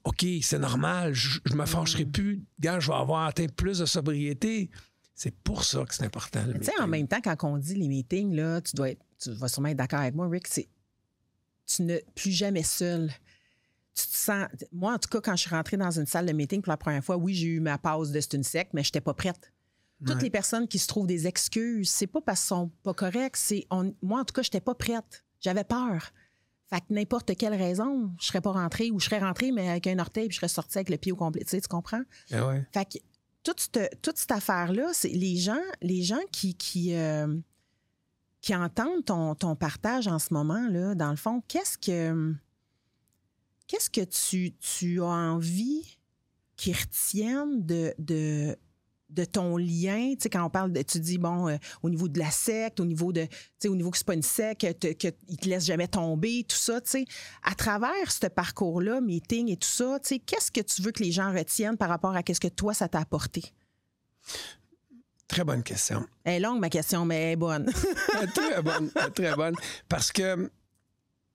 OK, 0.05 0.25
c'est 0.43 0.59
normal. 0.59 1.13
Je, 1.13 1.41
je 1.45 1.55
me 1.55 1.67
fâcherai 1.67 2.05
plus. 2.07 2.45
Quand 2.63 2.81
je 2.81 2.91
vais 2.91 2.97
avoir 2.97 3.27
atteint 3.27 3.47
plus 3.47 3.79
de 3.79 3.87
sobriété. 3.87 4.71
C'est 5.17 5.35
pour 5.43 5.63
ça 5.63 5.85
que 5.85 5.95
c'est 5.95 6.05
important. 6.05 6.41
Tu 6.59 6.65
sais, 6.65 6.81
en 6.81 6.89
même 6.89 7.07
temps, 7.07 7.21
quand 7.23 7.37
on 7.45 7.57
dit 7.57 7.77
les 7.77 7.87
meetings, 7.87 8.35
là, 8.35 8.61
tu 8.61 8.75
dois 8.75 8.91
être, 8.91 9.03
tu 9.23 9.31
vas 9.31 9.47
sûrement 9.47 9.69
être 9.69 9.77
d'accord 9.77 10.01
avec 10.01 10.15
moi, 10.15 10.29
Rick, 10.29 10.49
c'est 10.49 10.69
tu 11.67 11.83
n'es 11.83 12.05
plus 12.15 12.31
jamais 12.31 12.63
seul. 12.63 13.11
Tu 13.95 14.07
te 14.09 14.17
sens. 14.17 14.47
Moi, 14.73 14.93
en 14.93 14.99
tout 14.99 15.09
cas, 15.09 15.21
quand 15.21 15.37
je 15.37 15.43
suis 15.43 15.51
rentrée 15.55 15.77
dans 15.77 15.90
une 15.90 16.07
salle 16.07 16.27
de 16.27 16.33
meeting 16.33 16.63
pour 16.63 16.71
la 16.71 16.77
première 16.77 17.05
fois, 17.05 17.17
oui, 17.17 17.35
j'ai 17.35 17.47
eu 17.47 17.61
ma 17.61 17.79
pause 17.79 18.11
de 18.11 18.21
c'est 18.21 18.35
une 18.35 18.42
secte, 18.42 18.73
mais 18.75 18.83
je 18.83 18.88
n'étais 18.88 19.01
pas 19.01 19.15
prête. 19.15 19.53
Toutes 20.05 20.17
Ouais. 20.17 20.23
les 20.23 20.31
personnes 20.31 20.67
qui 20.67 20.79
se 20.79 20.88
trouvent 20.88 21.07
des 21.07 21.27
excuses, 21.29 21.88
c'est 21.88 22.09
pas 22.09 22.21
parce 22.21 22.40
qu'elles 22.40 22.49
sont 22.49 22.71
pas 22.83 22.92
correctes, 22.95 23.37
c'est 23.38 23.67
moi, 24.03 24.21
en 24.21 24.25
tout 24.25 24.33
cas, 24.35 24.42
je 24.42 24.49
n'étais 24.49 24.61
pas 24.61 24.75
prête. 24.75 25.25
J'avais 25.40 25.65
peur. 25.65 26.11
Fait 26.69 26.81
que 26.81 26.87
n'importe 26.90 27.37
quelle 27.37 27.55
raison, 27.55 28.11
je 28.21 28.27
serais 28.27 28.40
pas 28.40 28.51
rentrée 28.53 28.90
ou 28.90 28.99
je 28.99 29.05
serais 29.05 29.21
rentrée, 29.21 29.53
mais 29.53 29.69
avec 29.69 29.87
un 29.87 29.99
orteil, 29.99 30.27
puis 30.29 30.35
je 30.35 30.40
serais 30.40 30.49
sortie 30.49 30.79
avec 30.79 30.88
le 30.90 30.97
pied 30.97 31.13
au 31.13 31.17
complet. 31.17 31.42
Tu, 31.45 31.51
sais, 31.51 31.61
tu 31.61 31.69
comprends? 31.69 32.03
Ah 32.33 32.47
ouais. 32.49 32.67
Fait 32.73 32.85
que 32.87 32.99
toute 33.45 33.61
cette, 33.61 34.03
toute 34.03 34.17
cette 34.19 34.33
affaire-là, 34.33 34.88
c'est 34.92 35.09
les 35.11 35.37
gens, 35.37 35.61
les 35.83 36.03
gens 36.03 36.21
qui, 36.33 36.55
qui, 36.55 36.95
euh, 36.97 37.37
qui 38.40 38.55
entendent 38.57 39.05
ton, 39.05 39.35
ton 39.35 39.55
partage 39.55 40.09
en 40.09 40.19
ce 40.19 40.33
moment, 40.35 40.67
là, 40.69 40.95
dans 40.95 41.11
le 41.11 41.17
fond, 41.17 41.42
qu'est-ce 41.47 41.79
que. 41.79 42.35
Qu'est-ce 43.67 43.90
que 43.90 44.04
tu, 44.04 44.52
tu 44.58 45.00
as 45.00 45.06
envie 45.06 45.98
qu'ils 46.56 46.77
retiennent 46.77 47.65
de, 47.65 47.94
de, 47.98 48.56
de 49.10 49.25
ton 49.25 49.56
lien, 49.56 50.15
tu 50.15 50.23
sais, 50.23 50.31
quand 50.31 50.44
on 50.44 50.50
parle 50.50 50.73
de, 50.73 50.83
tu 50.83 51.00
dis, 51.00 51.19
bon, 51.19 51.48
euh, 51.48 51.56
au 51.83 51.90
niveau 51.90 52.08
de 52.08 52.19
la 52.19 52.31
secte, 52.31 52.81
au 52.81 52.85
niveau 52.85 53.12
de, 53.12 53.23
tu 53.25 53.37
sais, 53.58 53.69
au 53.69 53.77
niveau 53.77 53.90
que 53.90 53.98
c'est 53.98 54.06
pas 54.06 54.15
une 54.15 54.23
secte, 54.23 54.60
que 54.98 55.08
il 55.29 55.37
te 55.37 55.48
laisse 55.48 55.65
jamais 55.65 55.88
tomber, 55.88 56.44
tout 56.48 56.56
ça, 56.56 56.81
tu 56.81 56.90
sais, 56.90 57.04
à 57.42 57.54
travers 57.54 58.10
ce 58.10 58.27
parcours-là, 58.27 59.00
meeting 59.00 59.50
et 59.50 59.56
tout 59.56 59.69
ça, 59.69 59.98
tu 60.00 60.08
sais, 60.08 60.19
qu'est-ce 60.19 60.50
que 60.50 60.60
tu 60.60 60.83
veux 60.83 60.92
que 60.92 61.02
les 61.02 61.12
gens 61.12 61.33
retiennent 61.33 61.77
par 61.77 61.88
rapport 61.88 62.15
à 62.15 62.23
qu'est-ce 62.23 62.40
que 62.40 62.48
toi, 62.48 62.75
ça 62.75 62.88
t'a 62.88 63.00
apporté? 63.00 63.42
Très 65.29 65.44
bonne 65.44 65.62
question. 65.62 66.06
Elle 66.25 66.35
est 66.35 66.40
longue, 66.40 66.60
ma 66.60 66.69
question, 66.69 67.04
mais 67.04 67.17
elle 67.17 67.33
est 67.33 67.37
bonne. 67.37 67.67
très 68.35 68.62
bonne, 68.62 68.90
très 69.15 69.35
bonne. 69.35 69.54
Parce 69.88 70.12
que 70.12 70.50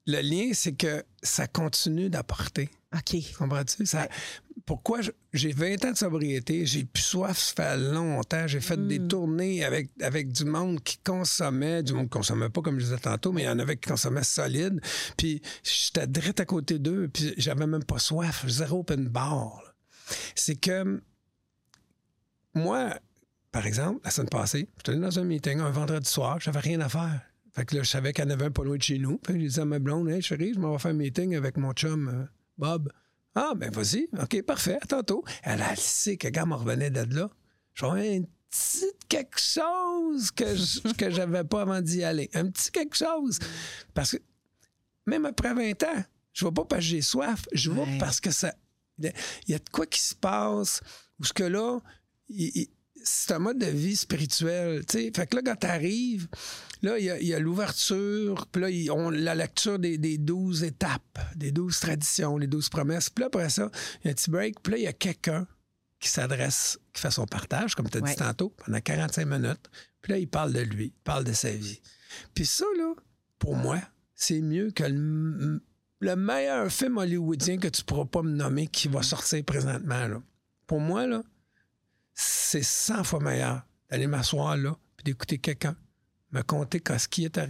le 0.06 0.20
lien, 0.20 0.50
c'est 0.52 0.72
que 0.72 1.04
ça 1.22 1.46
continue 1.46 2.10
d'apporter. 2.10 2.70
OK. 2.94 3.16
Comprends-tu? 3.38 3.86
Ça, 3.86 4.08
pourquoi 4.66 5.00
j'ai 5.32 5.52
20 5.52 5.84
ans 5.84 5.92
de 5.92 5.96
sobriété, 5.96 6.66
j'ai 6.66 6.84
plus 6.84 7.02
soif, 7.02 7.38
ça 7.38 7.54
fait 7.54 7.76
longtemps, 7.76 8.46
j'ai 8.46 8.60
fait 8.60 8.76
des 8.86 8.98
mm. 8.98 9.08
tournées 9.08 9.64
avec, 9.64 9.90
avec 10.00 10.32
du 10.32 10.44
monde 10.44 10.82
qui 10.82 10.98
consommait, 10.98 11.82
du 11.82 11.92
monde 11.92 12.04
qui 12.04 12.10
consommait 12.10 12.48
pas 12.48 12.60
comme 12.60 12.78
je 12.78 12.84
disais 12.84 12.98
tantôt, 12.98 13.32
mais 13.32 13.42
il 13.42 13.46
y 13.46 13.48
en 13.48 13.58
avait 13.58 13.76
qui 13.76 13.88
consommaient 13.88 14.24
solide. 14.24 14.80
Puis 15.16 15.40
j'étais 15.62 16.06
direct 16.06 16.40
à 16.40 16.44
côté 16.44 16.78
d'eux, 16.78 17.08
puis 17.12 17.34
j'avais 17.36 17.66
même 17.66 17.84
pas 17.84 17.98
soif, 17.98 18.44
zéro 18.48 18.80
open 18.80 19.08
bar. 19.08 19.62
C'est 20.34 20.56
que 20.56 21.00
moi, 22.54 22.98
par 23.52 23.66
exemple, 23.66 24.00
la 24.04 24.10
semaine 24.10 24.28
passée, 24.28 24.68
j'étais 24.78 24.98
dans 24.98 25.18
un 25.18 25.24
meeting 25.24 25.60
un 25.60 25.70
vendredi 25.70 26.08
soir, 26.08 26.40
j'avais 26.40 26.60
rien 26.60 26.80
à 26.80 26.88
faire. 26.88 27.20
Fait 27.52 27.64
que 27.64 27.76
là, 27.76 27.82
je 27.82 27.88
savais 27.88 28.12
qu'il 28.12 28.24
y 28.24 28.26
en 28.26 28.30
avait 28.30 28.46
un 28.46 28.50
pas 28.50 28.64
loin 28.64 28.76
de 28.76 28.82
chez 28.82 28.98
nous. 28.98 29.20
Fait 29.26 29.32
que 29.32 29.40
je 29.40 29.46
disais 29.46 29.62
à 29.62 29.64
ma 29.64 29.78
blonde, 29.78 30.08
hey 30.08 30.22
chérie, 30.22 30.52
je 30.54 30.60
m'en 30.60 30.72
vais 30.72 30.78
faire 30.78 30.92
un 30.92 30.94
meeting 30.94 31.34
avec 31.34 31.56
mon 31.56 31.72
chum 31.72 32.08
euh, 32.08 32.24
Bob. 32.58 32.92
Ah, 33.34 33.52
ben 33.56 33.70
vas-y. 33.70 34.08
OK, 34.20 34.42
parfait. 34.42 34.78
À 34.80 34.86
tantôt. 34.86 35.24
Elle 35.42 35.62
a 35.62 35.76
sait 35.76 36.16
que 36.16 36.28
quand 36.28 36.50
on 36.50 36.56
revenait 36.56 36.90
de 36.90 37.14
là, 37.14 37.30
j'avais 37.74 38.16
un 38.16 38.22
petit 38.50 38.86
quelque 39.08 39.40
chose 39.40 40.30
que 40.32 40.56
je, 40.56 40.92
que 40.96 41.10
j'avais 41.10 41.44
pas 41.44 41.62
avant 41.62 41.80
d'y 41.80 42.02
aller. 42.02 42.28
Un 42.34 42.50
petit 42.50 42.70
quelque 42.70 42.96
chose. 42.96 43.38
Parce 43.94 44.12
que 44.12 44.18
même 45.06 45.26
après 45.26 45.54
20 45.54 45.82
ans, 45.84 46.04
je 46.32 46.44
vais 46.44 46.52
pas 46.52 46.64
parce 46.64 46.82
que 46.82 46.86
j'ai 46.86 47.02
soif, 47.02 47.46
je 47.52 47.70
vais 47.70 47.98
parce 47.98 48.20
que 48.20 48.30
ça. 48.30 48.54
Il 48.98 49.12
y 49.48 49.54
a 49.54 49.58
de 49.58 49.68
quoi 49.72 49.86
qui 49.86 50.00
se 50.00 50.14
passe, 50.14 50.80
ou 51.18 51.24
ce 51.24 51.32
que 51.32 51.44
là, 51.44 51.80
c'est 53.02 53.32
un 53.32 53.38
mode 53.38 53.58
de 53.58 53.66
vie 53.66 53.96
spirituel. 53.96 54.82
Fait 54.88 55.10
que 55.10 55.36
là, 55.36 55.42
quand 55.44 55.56
t'arrives, 55.56 56.28
Là, 56.82 56.98
il 56.98 57.26
y 57.26 57.34
a, 57.34 57.38
l'ouverture, 57.38 58.46
puis 58.46 58.86
là, 58.86 58.94
ont 58.94 59.10
la 59.10 59.34
lecture 59.34 59.78
des, 59.78 60.18
douze 60.18 60.62
étapes, 60.62 61.18
des 61.36 61.52
douze 61.52 61.78
traditions, 61.78 62.38
les 62.38 62.46
douze 62.46 62.70
promesses. 62.70 63.10
Puis 63.10 63.20
là, 63.20 63.26
après 63.26 63.50
ça, 63.50 63.70
il 64.02 64.06
y 64.06 64.08
a 64.08 64.12
un 64.12 64.14
petit 64.14 64.30
break, 64.30 64.60
puis 64.62 64.72
là, 64.72 64.78
il 64.78 64.84
y 64.84 64.86
a 64.86 64.92
quelqu'un 64.94 65.46
qui 65.98 66.08
s'adresse, 66.08 66.78
qui 66.94 67.02
fait 67.02 67.10
son 67.10 67.26
partage, 67.26 67.74
comme 67.74 67.88
tu 67.90 67.98
as 67.98 68.00
dit 68.00 68.16
tantôt, 68.16 68.54
pendant 68.64 68.80
45 68.80 69.26
minutes. 69.26 69.70
Puis 70.00 70.12
là, 70.12 70.18
il 70.18 70.28
parle 70.28 70.54
de 70.54 70.60
lui, 70.60 70.86
il 70.86 71.02
parle 71.04 71.24
de 71.24 71.34
sa 71.34 71.50
vie. 71.50 71.82
Puis 72.32 72.46
ça, 72.46 72.64
là, 72.78 72.94
pour 73.38 73.56
moi, 73.56 73.78
c'est 74.14 74.40
mieux 74.40 74.70
que 74.70 74.84
le, 74.84 76.16
meilleur 76.16 76.72
film 76.72 76.96
hollywoodien 76.96 77.58
que 77.58 77.68
tu 77.68 77.84
pourras 77.84 78.06
pas 78.06 78.22
me 78.22 78.30
nommer 78.30 78.66
qui 78.68 78.88
va 78.88 79.02
sortir 79.02 79.44
présentement. 79.44 80.08
Là. 80.08 80.22
Pour 80.66 80.80
moi, 80.80 81.06
là, 81.06 81.22
c'est 82.20 82.62
100 82.62 83.04
fois 83.04 83.20
meilleur 83.20 83.62
d'aller 83.88 84.06
m'asseoir 84.06 84.56
là 84.56 84.76
puis 84.96 85.04
d'écouter 85.04 85.38
quelqu'un 85.38 85.76
me 86.32 86.42
conter 86.42 86.80
qu'est-ce 86.80 87.08
qui, 87.08 87.24
est 87.24 87.40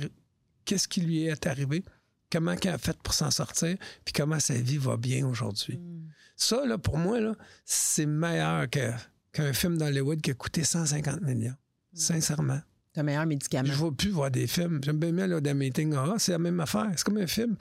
qu'est-ce 0.64 0.88
qui 0.88 1.00
lui 1.00 1.24
est 1.24 1.46
arrivé, 1.46 1.84
comment 2.30 2.52
il 2.52 2.68
a 2.68 2.78
fait 2.78 2.96
pour 3.02 3.14
s'en 3.14 3.30
sortir, 3.30 3.76
puis 4.04 4.12
comment 4.12 4.40
sa 4.40 4.54
vie 4.54 4.78
va 4.78 4.96
bien 4.96 5.26
aujourd'hui. 5.26 5.78
Mm. 5.78 6.08
Ça, 6.36 6.64
là, 6.64 6.78
pour 6.78 6.96
moi, 6.96 7.20
là, 7.20 7.34
c'est 7.64 8.06
meilleur 8.06 8.66
qu'un 8.70 9.52
film 9.52 9.76
d'Hollywood 9.76 10.20
qui 10.20 10.30
a 10.30 10.34
coûté 10.34 10.64
150 10.64 11.20
millions. 11.22 11.50
Mm. 11.92 11.96
Sincèrement. 11.98 12.60
C'est 12.92 13.00
un 13.00 13.04
meilleur 13.04 13.26
médicament. 13.26 13.66
Je 13.66 13.72
ne 13.72 13.84
veux 13.84 13.92
plus 13.92 14.10
voir 14.10 14.30
des 14.30 14.46
films. 14.46 14.80
J'aime 14.82 14.98
bien 14.98 15.12
mieux 15.12 15.40
des 15.40 15.54
meetings. 15.54 15.94
Ah, 15.94 16.14
c'est 16.18 16.32
la 16.32 16.38
même 16.38 16.58
affaire. 16.58 16.90
C'est 16.96 17.04
comme 17.04 17.18
un 17.18 17.26
film. 17.26 17.56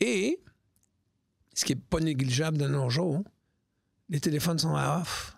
Et, 0.00 0.40
ce 1.52 1.64
qui 1.64 1.74
n'est 1.74 1.80
pas 1.80 2.00
négligeable 2.00 2.56
de 2.56 2.66
nos 2.66 2.88
jours, 2.88 3.22
les 4.08 4.20
téléphones 4.20 4.58
sont 4.58 4.74
à 4.74 5.00
off. 5.00 5.31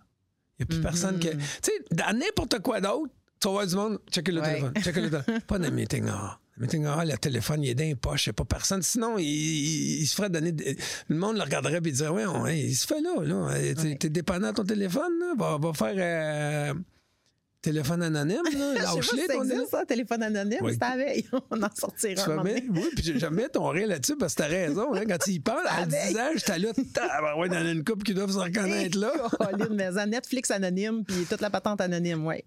Il 0.59 0.63
n'y 0.63 0.65
a 0.65 0.67
plus 0.67 0.81
personne 0.83 1.19
qui. 1.19 1.29
Mm-hmm. 1.29 1.61
Tu 1.63 1.71
sais, 1.71 1.85
dans 1.91 2.17
n'importe 2.17 2.61
quoi 2.61 2.81
d'autre, 2.81 3.13
tu 3.41 3.49
vas 3.49 3.53
voir 3.53 3.67
du 3.67 3.75
monde, 3.75 3.99
checker 4.11 4.33
le 4.33 4.41
téléphone, 4.41 4.73
checker 4.81 5.01
le 5.01 5.11
téléphone. 5.11 5.41
Pas 5.47 5.59
dans 5.59 5.69
le 5.69 5.75
meeting. 5.75 6.05
Le 6.05 6.63
meeting 6.63 6.85
le 6.85 7.17
téléphone, 7.19 7.63
il 7.63 7.71
est 7.71 7.75
dans 7.75 7.85
les 7.85 7.97
poches, 7.97 8.27
il 8.27 8.29
n'y 8.31 8.31
a 8.31 8.35
pas 8.35 8.45
personne. 8.45 8.81
Sinon, 8.83 9.17
il, 9.19 10.07
se 10.07 10.15
ferait 10.15 10.31
donner. 10.31 10.55
Le 11.09 11.17
monde 11.17 11.37
le 11.37 11.43
regarderait 11.43 11.79
et 11.79 11.91
dirait 11.91 12.09
Ouais, 12.09 12.27
ouais 12.27 12.61
il 12.61 12.75
se 12.75 12.87
fait 12.87 13.01
là. 13.01 13.11
là. 13.23 13.95
T'es 13.99 14.09
dépendant 14.09 14.51
de 14.51 14.55
ton 14.55 14.65
téléphone, 14.65 15.13
là. 15.21 15.35
Va, 15.37 15.59
va 15.59 15.73
faire. 15.73 15.95
Euh, 15.97 16.75
téléphone 17.65 18.03
anonyme, 18.03 18.43
là. 18.59 18.75
Lâche-les, 18.83 19.27
ton 19.27 19.43
existe, 19.43 19.71
ça, 19.71 19.85
téléphone 19.87 20.23
anonyme. 20.23 20.59
Oui. 20.61 20.73
C'est 20.75 20.85
à 20.85 20.97
veille. 20.97 21.27
On 21.51 21.63
en 21.63 21.75
sortira. 21.75 22.31
un 22.31 22.45
oui, 22.45 22.63
puis 22.95 23.19
j'aime 23.19 23.37
bien 23.37 23.49
ton 23.49 23.67
rire 23.69 23.89
là-dessus 23.89 24.17
parce 24.17 24.35
que 24.35 24.43
t'as 24.43 24.49
raison. 24.49 24.95
Hein, 24.95 25.05
quand 25.09 25.27
il 25.27 25.41
parle, 25.41 25.67
à 25.69 25.87
10 25.87 25.95
ans, 26.19 26.31
j'étais 26.35 26.59
là, 26.59 27.37
ouais, 27.37 27.49
dans 27.49 27.67
une 27.67 27.83
couple 27.83 28.05
qui 28.05 28.15
doivent 28.15 28.31
se 28.31 28.39
reconnaître 28.39 28.99
là. 28.99 29.13
mais 29.71 30.07
Netflix 30.07 30.51
anonyme, 30.51 31.05
puis 31.05 31.25
toute 31.29 31.41
la 31.41 31.51
patente 31.51 31.81
anonyme, 31.81 32.27
oui. 32.27 32.45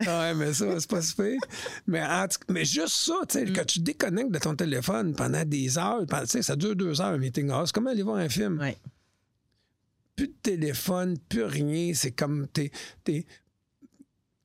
Ouais, 0.00 0.34
mais 0.34 0.52
ça, 0.52 0.78
c'est 0.78 0.90
pas 0.90 1.00
super. 1.00 1.38
Mais, 1.86 2.02
mais 2.50 2.64
juste 2.64 2.94
ça, 2.94 3.14
tu 3.28 3.38
sais, 3.38 3.52
quand 3.52 3.64
tu 3.64 3.80
déconnectes 3.80 4.32
de 4.32 4.38
ton 4.38 4.54
téléphone 4.54 5.14
pendant 5.14 5.44
des 5.44 5.78
heures, 5.78 6.04
tu 6.06 6.16
sais, 6.26 6.42
ça 6.42 6.56
dure 6.56 6.76
deux 6.76 7.00
heures 7.00 7.08
un 7.08 7.18
meeting. 7.18 7.50
c'est 7.64 7.72
comme 7.72 7.86
aller 7.86 8.02
voir 8.02 8.16
un 8.16 8.28
film. 8.28 8.58
Ouais. 8.58 8.76
Plus 10.16 10.28
de 10.28 10.34
téléphone, 10.42 11.16
plus 11.28 11.44
rien. 11.44 11.92
C'est 11.94 12.10
comme 12.10 12.46
t'es. 12.48 12.70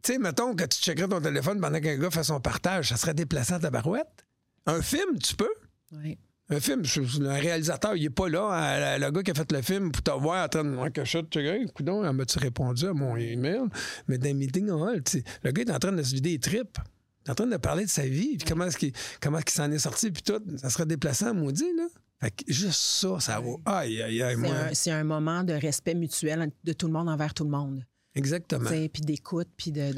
Tu 0.07 0.13
sais, 0.13 0.19
mettons 0.19 0.55
que 0.55 0.63
tu 0.63 0.79
checkerais 0.79 1.09
ton 1.09 1.19
téléphone 1.19 1.59
pendant 1.59 1.81
qu'un 1.81 1.97
gars 1.97 2.09
fait 2.09 2.23
son 2.23 2.39
partage, 2.39 2.87
ça 2.87 2.95
serait 2.95 3.13
déplaçant 3.13 3.55
à 3.55 3.59
ta 3.59 3.69
barouette? 3.69 4.25
Un 4.65 4.81
film, 4.81 5.19
tu 5.21 5.35
peux. 5.35 5.51
Oui. 5.91 6.17
Un 6.49 6.61
film, 6.61 6.83
un 7.25 7.33
réalisateur, 7.33 7.93
il 7.97 8.03
n'est 8.03 8.09
pas 8.09 8.29
là, 8.29 8.97
le 8.97 9.11
gars 9.11 9.21
qui 9.21 9.31
a 9.31 9.33
fait 9.33 9.51
le 9.51 9.61
film, 9.61 9.91
pour 9.91 10.01
te 10.01 10.11
voir 10.11 10.45
en 10.45 10.47
train 10.47 10.63
de 10.63 10.69
voir 10.69 10.93
que 10.93 11.03
je 11.03 11.67
coudon, 11.73 12.13
m'a-tu 12.13 12.39
répondu 12.39 12.87
à 12.87 12.93
mon 12.93 13.17
email? 13.17 13.63
Mais 14.07 14.17
dans 14.17 14.29
le 14.29 14.35
meeting 14.35 14.67
le 14.67 15.51
gars 15.51 15.63
est 15.63 15.71
en 15.71 15.79
train 15.79 15.91
de 15.91 16.01
se 16.01 16.15
vider 16.15 16.29
les 16.29 16.39
tripes. 16.39 16.77
Il 17.25 17.27
est 17.27 17.31
en 17.31 17.35
train 17.35 17.47
de 17.47 17.57
parler 17.57 17.83
de 17.83 17.89
sa 17.89 18.07
vie, 18.07 18.37
puis 18.37 18.47
comment 18.47 18.63
est-ce 18.63 18.77
qu'il 18.77 18.93
comment 19.21 19.39
est 19.39 19.49
s'en 19.49 19.69
est 19.69 19.79
sorti, 19.79 20.09
puis 20.11 20.23
tout. 20.23 20.41
Ça 20.55 20.69
serait 20.69 20.85
déplaçant, 20.85 21.33
maudit, 21.33 21.75
là. 21.75 21.83
Fait 22.21 22.31
que 22.31 22.45
juste 22.47 22.79
ça, 22.79 23.19
ça 23.19 23.39
vaut. 23.41 23.59
Aïe, 23.65 24.01
aïe, 24.01 24.23
aïe, 24.23 24.37
C'est 24.71 24.91
un, 24.91 25.03
moment 25.03 25.43
de 25.43 25.51
respect 25.51 25.95
mutuel 25.95 26.49
de 26.63 26.71
tout 26.71 26.87
le 26.87 26.93
monde 26.93 27.09
envers 27.09 27.33
tout 27.33 27.43
le 27.43 27.49
monde. 27.49 27.83
Exactement. 28.17 28.69
Puis 28.69 29.01
d'écoute, 29.03 29.47
puis 29.55 29.71
de. 29.71 29.93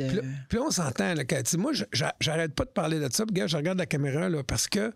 Puis, 0.50 0.60
on 0.60 0.72
s'entend, 0.72 1.14
là, 1.14 1.24
moi, 1.58 1.72
j'arrête 2.20 2.54
pas 2.54 2.66
de 2.66 2.70
parler 2.70 3.00
de 3.00 3.10
ça. 3.12 3.26
Puis, 3.26 3.34
gars, 3.34 3.48
je 3.48 3.58
regarde 3.58 3.78
la 3.78 3.86
caméra, 3.86 4.30
là, 4.30 4.44
parce 4.44 4.68
que 4.68 4.94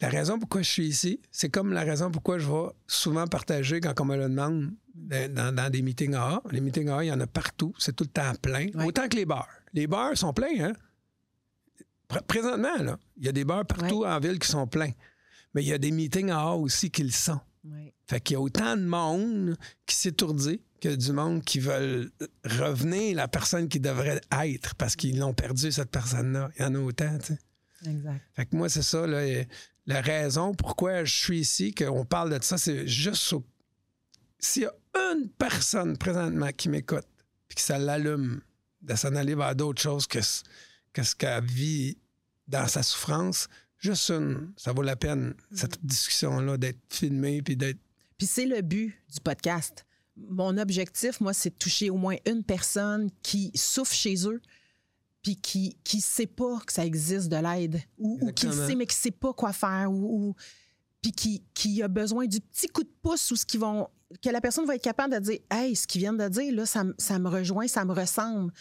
la 0.00 0.08
raison 0.08 0.38
pourquoi 0.38 0.62
je 0.62 0.70
suis 0.70 0.86
ici, 0.86 1.20
c'est 1.30 1.48
comme 1.48 1.72
la 1.72 1.82
raison 1.82 2.10
pourquoi 2.10 2.38
je 2.38 2.46
vais 2.46 2.68
souvent 2.86 3.26
partager 3.26 3.80
quand 3.80 4.00
on 4.00 4.04
me 4.04 4.16
le 4.16 4.24
demande 4.24 4.70
dans, 4.94 5.70
des 5.70 5.82
meetings 5.82 6.14
AA. 6.14 6.42
Les 6.50 6.60
meetings 6.60 6.88
AA, 6.88 7.04
il 7.04 7.06
y 7.08 7.12
en 7.12 7.20
a 7.20 7.26
partout. 7.26 7.72
C'est 7.78 7.94
tout 7.94 8.04
le 8.04 8.10
temps 8.10 8.32
plein. 8.40 8.66
Autant 8.84 9.08
que 9.08 9.16
les 9.16 9.24
bars. 9.24 9.48
Les 9.72 9.86
bars 9.86 10.16
sont 10.16 10.32
pleins, 10.32 10.60
hein? 10.60 10.72
Présentement, 12.26 12.76
là, 12.78 12.98
il 13.18 13.26
y 13.26 13.28
a 13.28 13.32
des 13.32 13.44
bars 13.44 13.66
partout 13.66 14.04
en 14.04 14.18
ville 14.18 14.38
qui 14.38 14.48
sont 14.48 14.66
pleins. 14.66 14.92
Mais 15.54 15.62
il 15.62 15.68
y 15.68 15.72
a 15.72 15.78
des 15.78 15.90
meetings 15.90 16.30
AA 16.30 16.54
aussi 16.54 16.90
qui 16.90 17.02
le 17.02 17.10
sont. 17.10 17.40
Fait 18.06 18.20
qu'il 18.20 18.34
y 18.34 18.36
a 18.36 18.40
autant 18.40 18.76
de 18.76 18.84
monde 18.84 19.56
qui 19.86 19.96
s'étourdit 19.96 20.62
que 20.80 20.94
du 20.94 21.12
monde 21.12 21.42
qui 21.42 21.58
veulent 21.58 22.10
revenir 22.44 23.16
la 23.16 23.28
personne 23.28 23.68
qui 23.68 23.80
devrait 23.80 24.20
être 24.44 24.74
parce 24.76 24.96
qu'ils 24.96 25.18
l'ont 25.18 25.34
perdu, 25.34 25.72
cette 25.72 25.90
personne-là. 25.90 26.50
Il 26.58 26.62
y 26.62 26.64
en 26.64 26.74
a 26.74 26.78
autant, 26.78 27.18
tu 27.18 27.34
sais. 27.34 27.38
Exact. 27.86 28.20
Fait 28.34 28.46
que 28.46 28.56
moi, 28.56 28.68
c'est 28.68 28.82
ça, 28.82 29.06
là, 29.06 29.44
la 29.86 30.00
raison 30.00 30.54
pourquoi 30.54 31.04
je 31.04 31.14
suis 31.14 31.40
ici, 31.40 31.74
qu'on 31.74 32.04
parle 32.04 32.38
de 32.38 32.42
ça, 32.42 32.58
c'est 32.58 32.86
juste 32.86 33.34
s'il 34.38 34.62
y 34.62 34.66
a 34.66 34.72
une 34.94 35.28
personne 35.28 35.96
présentement 35.96 36.50
qui 36.52 36.68
m'écoute 36.68 37.06
puis 37.48 37.56
que 37.56 37.62
ça 37.62 37.78
l'allume 37.78 38.40
de 38.82 38.94
s'en 38.94 39.14
aller 39.16 39.34
vers 39.34 39.56
d'autres 39.56 39.80
choses 39.80 40.06
que, 40.06 40.20
ce 40.20 41.14
qu'elle 41.16 41.44
vit 41.44 41.98
dans 42.46 42.68
sa 42.68 42.82
souffrance, 42.82 43.48
juste 43.78 44.10
une, 44.10 44.52
ça 44.56 44.72
vaut 44.72 44.82
la 44.82 44.96
peine, 44.96 45.34
cette 45.52 45.84
discussion-là, 45.84 46.56
d'être 46.56 46.80
filmée 46.90 47.42
puis 47.42 47.56
d'être. 47.56 47.78
Puis 48.16 48.26
c'est 48.26 48.46
le 48.46 48.60
but 48.60 48.94
du 49.12 49.20
podcast. 49.20 49.86
Mon 50.16 50.58
objectif, 50.58 51.20
moi, 51.20 51.32
c'est 51.32 51.50
de 51.50 51.54
toucher 51.54 51.90
au 51.90 51.96
moins 51.96 52.16
une 52.26 52.42
personne 52.42 53.08
qui 53.22 53.52
souffre 53.54 53.94
chez 53.94 54.26
eux, 54.26 54.40
puis 55.22 55.36
qui 55.36 55.76
qui 55.84 56.00
sait 56.00 56.26
pas 56.26 56.58
que 56.66 56.72
ça 56.72 56.84
existe 56.84 57.28
de 57.28 57.36
l'aide 57.36 57.80
ou, 57.98 58.32
qui 58.32 58.46
le 58.46 58.52
sait 58.52 58.74
mais 58.74 58.86
qui 58.86 58.96
sait 58.96 59.10
pas 59.10 59.32
quoi 59.32 59.52
faire 59.52 59.90
ou, 59.90 60.34
puis 61.02 61.12
qui, 61.12 61.44
qui 61.54 61.82
a 61.82 61.88
besoin 61.88 62.26
du 62.26 62.40
petit 62.40 62.68
coup 62.68 62.82
de 62.82 62.92
pouce 63.02 63.30
ou 63.30 63.36
ce 63.36 63.44
qui 63.44 63.58
vont 63.58 63.88
que 64.22 64.30
la 64.30 64.40
personne 64.40 64.64
va 64.64 64.74
être 64.74 64.82
capable 64.82 65.14
de 65.14 65.18
dire 65.18 65.38
hey 65.50 65.74
ce 65.76 65.86
qu'ils 65.86 66.00
viennent 66.00 66.16
de 66.16 66.28
dire 66.28 66.54
là 66.54 66.66
ça, 66.66 66.84
ça 66.98 67.18
me 67.18 67.28
rejoint 67.28 67.68
ça 67.68 67.84
me 67.84 67.92
ressemble 67.92 68.52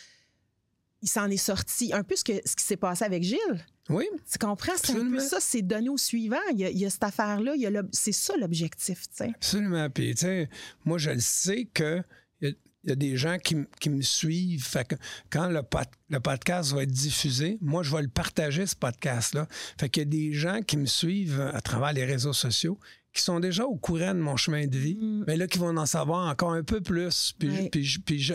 il 1.01 1.09
s'en 1.09 1.29
est 1.29 1.37
sorti. 1.37 1.93
Un 1.93 2.03
peu 2.03 2.15
ce, 2.15 2.23
que, 2.23 2.33
ce 2.45 2.55
qui 2.55 2.63
s'est 2.63 2.77
passé 2.77 3.03
avec 3.05 3.23
Gilles. 3.23 3.65
Oui. 3.89 4.05
Tu 4.29 4.37
comprends? 4.37 4.73
C'est 4.75 4.95
un 4.95 5.09
peu 5.09 5.19
ça, 5.19 5.37
c'est 5.39 5.61
donné 5.61 5.89
au 5.89 5.97
suivant. 5.97 6.35
Il 6.51 6.59
y 6.59 6.65
a, 6.65 6.69
il 6.69 6.77
y 6.77 6.85
a 6.85 6.89
cette 6.89 7.03
affaire-là, 7.03 7.53
c'est 7.91 8.11
ça 8.11 8.35
l'objectif. 8.37 9.03
Absolument. 9.19 9.89
Puis, 9.89 10.13
tu 10.15 10.21
sais, 10.21 10.49
moi, 10.85 10.97
je 10.97 11.11
le 11.11 11.19
sais 11.19 11.65
que 11.73 12.01
il 12.41 12.49
y, 12.49 12.51
a- 12.51 12.55
il 12.83 12.89
y 12.89 12.93
a 12.93 12.95
des 12.95 13.15
gens 13.17 13.37
qui, 13.37 13.55
me 13.89 14.01
suivent. 14.01 14.65
Fait 14.65 14.87
que 14.87 14.95
quand 15.29 15.47
le, 15.49 15.61
pod- 15.63 15.85
le 16.09 16.19
podcast 16.19 16.71
va 16.73 16.83
être 16.83 16.91
diffusé, 16.91 17.57
moi, 17.61 17.83
je 17.83 17.95
vais 17.95 18.01
le 18.01 18.07
partager, 18.09 18.65
ce 18.65 18.75
podcast-là. 18.75 19.47
Fait 19.79 19.89
qu'il 19.89 20.01
y 20.03 20.05
a 20.05 20.09
des 20.09 20.33
gens 20.33 20.61
qui 20.61 20.77
me 20.77 20.85
suivent 20.85 21.41
à 21.53 21.61
travers 21.61 21.93
les 21.93 22.05
réseaux 22.05 22.33
sociaux 22.33 22.79
qui 23.17 23.23
sont 23.23 23.39
déjà 23.39 23.65
au 23.65 23.75
courant 23.75 24.13
de 24.13 24.19
mon 24.19 24.37
chemin 24.37 24.67
de 24.67 24.77
vie, 24.77 24.95
Mm. 24.99 25.23
mais 25.27 25.35
là, 25.37 25.47
qui 25.47 25.57
vont 25.57 25.75
en 25.75 25.85
savoir 25.85 26.27
encore 26.29 26.53
un 26.53 26.63
peu 26.63 26.81
plus. 26.81 27.33
Puis, 27.37 28.19
je- 28.19 28.33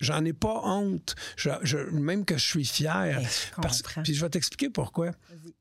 j'en 0.00 0.24
ai 0.24 0.32
pas 0.32 0.60
honte. 0.64 1.14
Je- 1.36 1.50
je- 1.62 1.78
même 1.78 2.24
que 2.24 2.36
je 2.36 2.44
suis 2.44 2.64
fier. 2.64 3.20
Eh, 3.22 3.60
Parce- 3.62 3.82
puis 4.02 4.14
je 4.14 4.20
vais 4.20 4.30
t'expliquer 4.30 4.70
pourquoi. 4.70 5.12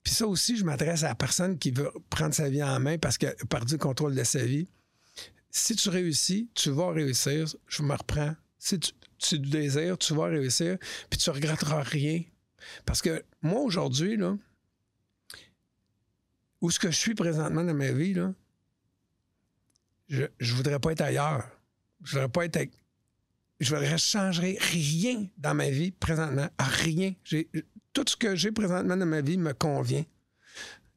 Puis 0.03 0.13
ça 0.13 0.25
aussi, 0.27 0.57
je 0.57 0.63
m'adresse 0.65 1.03
à 1.03 1.09
la 1.09 1.15
personne 1.15 1.57
qui 1.57 1.71
veut 1.71 1.91
prendre 2.09 2.33
sa 2.33 2.49
vie 2.49 2.63
en 2.63 2.79
main 2.79 2.97
parce 2.97 3.17
qu'elle 3.17 3.35
a 3.39 3.45
perdu 3.45 3.73
le 3.73 3.79
contrôle 3.79 4.15
de 4.15 4.23
sa 4.23 4.43
vie. 4.43 4.67
Si 5.51 5.75
tu 5.75 5.89
réussis, 5.89 6.49
tu 6.53 6.69
vas 6.71 6.91
réussir. 6.91 7.45
Je 7.67 7.81
me 7.83 7.93
reprends. 7.93 8.35
Si 8.57 8.79
tu, 8.79 8.91
tu 9.17 9.39
désires, 9.39 9.97
tu 9.97 10.13
vas 10.13 10.25
réussir, 10.25 10.77
puis 11.09 11.17
tu 11.19 11.29
regretteras 11.29 11.81
rien. 11.83 12.23
Parce 12.85 13.01
que 13.01 13.23
moi, 13.41 13.61
aujourd'hui, 13.61 14.17
là, 14.17 14.35
où 16.61 16.71
ce 16.71 16.79
que 16.79 16.89
je 16.91 16.97
suis 16.97 17.15
présentement 17.15 17.63
dans 17.63 17.73
ma 17.73 17.91
vie, 17.91 18.13
là, 18.13 18.33
je 20.07 20.23
ne 20.23 20.51
voudrais 20.51 20.79
pas 20.79 20.91
être 20.91 21.01
ailleurs. 21.01 21.47
Je 22.03 22.11
voudrais 22.11 22.29
pas 22.29 22.45
être 22.45 22.55
avec- 22.57 22.73
Je 23.59 23.75
ne 23.75 23.97
changerais 23.97 24.57
rien 24.59 25.27
dans 25.37 25.53
ma 25.53 25.69
vie 25.69 25.91
présentement. 25.91 26.49
Rien. 26.59 27.13
Tout 27.93 28.03
ce 28.07 28.15
que 28.17 28.35
j'ai 28.35 28.51
présentement 28.51 28.97
dans 28.97 29.05
ma 29.05 29.21
vie 29.21 29.37
me 29.37 29.53
convient. 29.53 30.03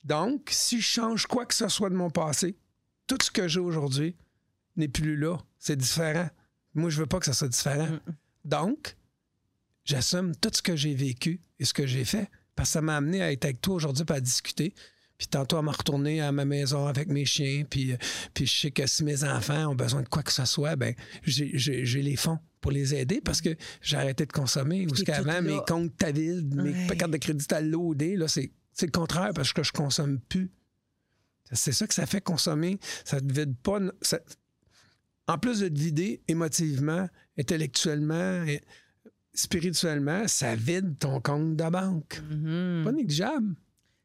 Donc, 0.04 0.48
si 0.50 0.80
je 0.80 0.86
change 0.86 1.26
quoi 1.26 1.46
que 1.46 1.54
ce 1.54 1.68
soit 1.68 1.90
de 1.90 1.94
mon 1.94 2.11
passé, 2.11 2.56
tout 3.06 3.18
ce 3.22 3.30
que 3.30 3.46
j'ai 3.46 3.61
aujourd'hui 3.61 4.16
n'est 4.76 4.88
plus 4.88 5.16
là. 5.16 5.36
C'est 5.59 5.76
différent. 5.76 6.28
Moi, 6.74 6.90
je 6.90 6.98
veux 6.98 7.06
pas 7.06 7.18
que 7.20 7.26
ça 7.26 7.32
soit 7.32 7.48
différent. 7.48 7.98
Donc, 8.44 8.96
j'assume 9.84 10.34
tout 10.36 10.50
ce 10.52 10.62
que 10.62 10.76
j'ai 10.76 10.94
vécu 10.94 11.40
et 11.59 11.64
ce 11.64 11.72
que 11.74 11.86
j'ai 11.86 12.04
fait 12.04 12.28
parce 12.56 12.70
que 12.70 12.72
ça 12.74 12.80
m'a 12.82 12.96
amené 12.96 13.22
à 13.22 13.30
être 13.32 13.44
avec 13.44 13.61
toi 13.61 13.74
aujourd'hui 13.76 14.04
pour 14.04 14.16
à 14.16 14.20
discuter. 14.20 14.74
Puis 15.19 15.27
tantôt 15.27 15.57
à 15.57 15.62
me 15.62 15.71
retourner 15.71 16.21
à 16.21 16.31
ma 16.31 16.45
maison 16.45 16.87
avec 16.87 17.09
mes 17.09 17.25
chiens. 17.25 17.64
Puis, 17.69 17.93
euh, 17.93 17.97
puis 18.35 18.47
je 18.47 18.57
sais 18.61 18.71
que 18.71 18.87
si 18.87 19.03
mes 19.03 19.25
enfants 19.25 19.66
ont 19.73 19.75
besoin 19.75 20.03
de 20.03 20.09
quoi 20.09 20.23
que 20.23 20.33
ce 20.33 20.45
soit, 20.45 20.77
ben 20.77 20.95
j'ai- 21.25 22.03
les 22.03 22.14
fonds 22.16 22.39
pour 22.61 22.71
les 22.71 22.95
aider 22.95 23.21
parce 23.21 23.41
que 23.41 23.51
j'ai 23.83 23.97
arrêté 23.97 24.27
de 24.27 24.33
consommer. 24.33 24.87
Ou 24.87 24.91
qu'avant, 25.05 25.43
mes 25.43 25.59
comptes 25.66 25.97
ta 25.97 26.12
vide, 26.12 26.55
mes 26.55 26.71
Ouais. 26.89 26.97
cartes 26.97 27.11
de 27.11 27.16
crédit 27.16 27.47
à 27.51 27.61
loader, 27.61 28.14
là, 28.16 28.29
c'est 28.29 28.53
le 28.81 28.91
contraire 28.93 29.33
parce 29.35 29.53
que 29.53 29.64
je 29.64 29.73
consomme 29.73 30.21
plus. 30.21 30.51
C'est 31.51 31.73
ça 31.73 31.87
que 31.89 31.95
ça 31.95 32.07
fait 32.07 32.21
consommer. 32.21 32.79
Ça 33.05 33.21
ne 33.21 33.29
te 33.29 33.41
vide 33.41 33.57
pas. 33.62 33.81
ça- 34.03 34.21
en 35.27 35.37
plus 35.37 35.61
de 35.61 35.69
te 35.69 35.79
vider 35.79 36.23
émotivement, 36.29 37.09
intellectuellement, 37.39 38.45
et 38.45 38.62
spirituellement, 39.35 40.27
ça 40.29 40.55
vide 40.55 40.97
ton 40.99 41.21
compte 41.21 41.57
de 41.57 41.69
banque. 41.71 42.23
Mhm. 42.31 42.83
Pas 42.85 42.93
négligeable. 42.93 43.55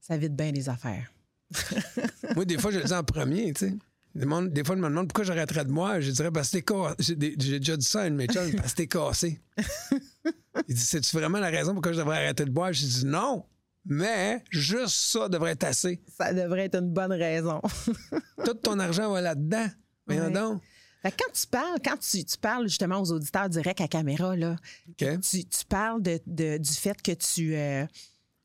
Ça 0.06 0.18
vide 0.18 0.36
bien 0.36 0.52
les 0.52 0.68
affaires. 0.68 1.10
Moi, 2.36 2.46
des 2.46 2.58
fois, 2.58 2.72
je 2.72 2.80
le 2.80 2.84
dis 2.84 2.94
en 2.94 3.04
premier, 3.04 3.54
tu 3.54 3.68
sais. 3.68 3.76
Des, 4.16 4.26
monde- 4.26 4.50
des 4.52 4.64
fois, 4.64 4.76
je 4.76 4.82
me 4.82 4.90
demande 4.90 5.08
pourquoi 5.08 5.24
j'arrêterais 5.24 5.66
de 5.66 5.72
moi. 5.72 6.00
Je 6.00 6.12
dirais, 6.12 6.30
parce 6.30 6.50
que 6.52 6.58
t'es 6.58 6.62
cassé. 6.62 6.96
J'ai 7.00 7.60
déjà 7.60 7.78
dit 7.78 7.86
ça 7.86 8.02
à 8.02 8.08
une 8.08 8.24
chums, 8.28 8.54
parce 8.58 8.74
que 8.74 8.78
t'es 8.78 8.88
cassé. 8.88 9.42
Il 10.68 10.76
dit, 10.76 10.82
c'est-tu 10.82 11.16
vraiment 11.16 11.40
la 11.40 11.50
raison 11.50 11.74
pourquoi 11.74 11.94
je 11.94 11.98
devrais 12.00 12.18
arrêter 12.18 12.46
de 12.46 12.52
boire? 12.52 12.72
J'ai 12.74 12.86
dit, 12.86 13.06
non, 13.06 13.44
mais 13.86 14.44
juste 14.52 14.96
ça 14.96 15.30
devrait 15.30 15.52
être 15.54 15.64
assez. 15.64 16.00
Ça 16.16 16.32
devrait 16.34 16.66
être 16.66 16.76
une 16.76 16.92
bonne 16.94 17.14
raison. 17.14 17.60
Tout 18.46 18.54
ton 18.56 18.78
argent 18.80 19.12
va 19.12 19.22
là-dedans. 19.22 19.68
Voyons 20.06 20.26
Ouais. 20.26 20.32
donc. 20.32 20.62
Fait 21.02 21.12
que 21.12 21.18
quand 21.24 21.32
tu 21.34 21.48
parles, 21.48 21.78
quand 21.84 21.98
tu, 21.98 22.24
tu 22.24 22.38
parles 22.38 22.68
justement 22.68 23.02
aux 23.02 23.12
auditeurs 23.12 23.50
direct 23.50 23.82
à 23.82 23.88
caméra, 23.88 24.36
là, 24.38 24.56
tu, 24.98 25.06
tu 25.46 25.66
parles 25.68 26.02
de, 26.04 26.20
de- 26.28 26.58
du 26.60 26.72
fait 26.72 27.02
que 27.02 27.12
tu 27.14 27.56
euh, 27.56 27.86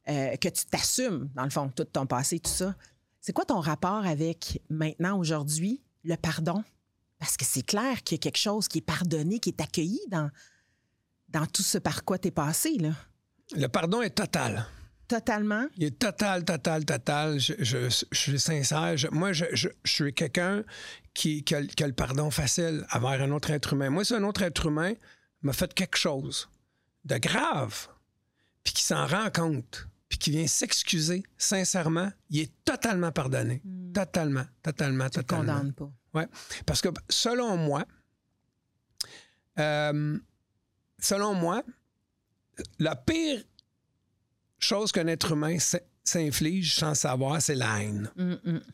euh, 0.08 0.36
que 0.36 0.48
tu 0.48 0.64
t'assumes, 0.66 1.28
dans 1.34 1.44
le 1.44 1.50
fond, 1.50 1.68
tout 1.74 1.84
ton 1.84 2.06
passé, 2.06 2.38
tout 2.40 2.50
ça. 2.50 2.74
C'est 3.20 3.32
quoi 3.32 3.44
ton 3.44 3.60
rapport 3.60 4.06
avec 4.06 4.62
maintenant, 4.70 5.18
aujourd'hui, 5.18 5.82
le 6.04 6.16
pardon? 6.16 6.62
Parce 7.18 7.36
que 7.36 7.44
c'est 7.44 7.62
clair 7.66 8.02
qu'il 8.02 8.16
y 8.16 8.20
a 8.20 8.22
quelque 8.22 8.38
chose 8.38 8.68
qui 8.68 8.78
est 8.78 8.82
pardonné, 8.82 9.40
qui 9.40 9.50
est 9.50 9.60
accueilli 9.60 10.00
dans, 10.08 10.30
dans 11.28 11.46
tout 11.46 11.62
ce 11.62 11.78
par 11.78 12.04
quoi 12.04 12.18
tu 12.18 12.28
es 12.28 12.30
passé, 12.30 12.78
là. 12.78 12.90
Le 13.56 13.66
pardon 13.66 14.02
est 14.02 14.10
total. 14.10 14.64
Totalement. 15.08 15.66
Il 15.76 15.84
est 15.84 15.98
total, 15.98 16.44
total, 16.44 16.84
total. 16.84 17.40
Je, 17.40 17.54
je- 17.58 17.88
je 18.12 18.16
suis 18.18 18.38
sincère. 18.38 18.96
Je- 18.96 19.08
moi, 19.08 19.32
je, 19.32 19.46
je- 19.54 19.68
je 19.82 19.90
suis 19.90 20.12
quelqu'un 20.14 20.62
qui, 21.14 21.42
qui 21.44 21.54
a, 21.54 21.64
qui 21.66 21.82
a 21.82 21.86
le 21.86 21.94
pardon 21.94 22.30
facile 22.30 22.86
envers 22.92 23.22
un 23.22 23.30
autre 23.30 23.50
être 23.50 23.72
humain. 23.72 23.88
Moi, 23.88 24.04
si 24.04 24.14
un 24.14 24.22
autre 24.22 24.42
être 24.42 24.66
humain 24.66 24.92
m'a 25.42 25.54
fait 25.54 25.72
quelque 25.72 25.96
chose 25.96 26.48
de 27.06 27.16
grave, 27.16 27.88
puis 28.62 28.74
qui 28.74 28.82
s'en 28.82 29.06
rend 29.06 29.30
compte, 29.30 29.88
puis 30.08 30.18
qui 30.18 30.30
vient 30.30 30.46
s'excuser 30.46 31.22
sincèrement, 31.36 32.10
il 32.30 32.40
est 32.40 32.52
totalement 32.64 33.12
pardonné. 33.12 33.62
Totalement, 33.92 34.44
totalement, 34.62 35.08
Tu 35.10 35.18
ne 35.18 35.22
totalement. 35.22 35.52
condamnes 35.54 35.72
pas. 35.74 35.90
Ouais. 36.14 36.26
Parce 36.66 36.80
que 36.80 36.88
selon 37.08 37.56
moi, 37.56 37.84
euh, 39.58 40.18
selon 40.98 41.34
moi, 41.34 41.62
la 42.78 42.96
pire 42.96 43.42
chose 44.58 44.92
qu'un 44.92 45.06
être 45.06 45.32
humain 45.32 45.56
s'inflige 46.04 46.74
sans 46.74 46.94
savoir, 46.94 47.40
c'est 47.42 47.54
la 47.54 47.82
haine. 47.82 48.10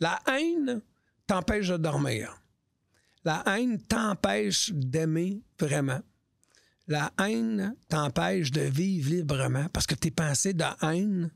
La 0.00 0.20
haine 0.28 0.80
t'empêche 1.26 1.68
de 1.68 1.76
dormir. 1.76 2.40
La 3.24 3.42
haine 3.46 3.80
t'empêche 3.82 4.70
d'aimer 4.72 5.42
vraiment. 5.58 6.00
La 6.86 7.12
haine 7.18 7.74
t'empêche 7.88 8.50
de 8.50 8.60
vivre 8.60 9.10
librement 9.10 9.68
parce 9.72 9.86
que 9.86 9.94
tes 9.94 10.10
pensées 10.10 10.52
de 10.52 10.64
haine, 10.82 11.30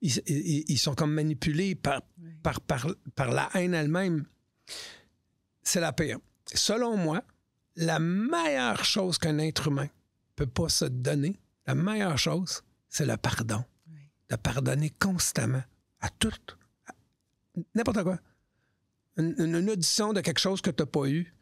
ils, 0.00 0.16
ils- 0.26 0.64
ils 0.68 0.78
sont 0.78 0.94
comme 0.94 1.12
manipulés 1.12 1.74
par, 1.74 2.02
par, 2.42 2.60
par, 2.62 2.86
par 3.14 3.30
la 3.30 3.50
haine 3.54 3.74
elle-même. 3.74 4.24
C'est 5.62 5.80
la 5.80 5.92
pire. 5.92 6.18
Selon 6.46 6.96
moi, 6.96 7.22
la 7.76 7.98
meilleure 7.98 8.84
chose 8.84 9.18
qu'un 9.18 9.38
être 9.38 9.68
humain 9.68 9.88
peut 10.36 10.46
pas 10.46 10.68
se 10.68 10.84
donner, 10.86 11.38
la 11.66 11.74
meilleure 11.74 12.18
chose, 12.18 12.62
c'est 12.88 13.06
le 13.06 13.16
pardon. 13.16 13.64
Oui. 13.90 13.98
De 14.30 14.36
pardonner 14.36 14.90
constamment 14.90 15.62
à 16.00 16.08
tout. 16.10 16.32
N'importe 17.74 18.02
quoi. 18.02 18.18
Une 19.16 19.70
audition 19.70 20.12
de 20.12 20.20
quelque 20.20 20.40
chose 20.40 20.60
que 20.60 20.70
tu 20.70 20.82
n'as 20.82 20.86
pas 20.86 21.06
eu. 21.06 21.32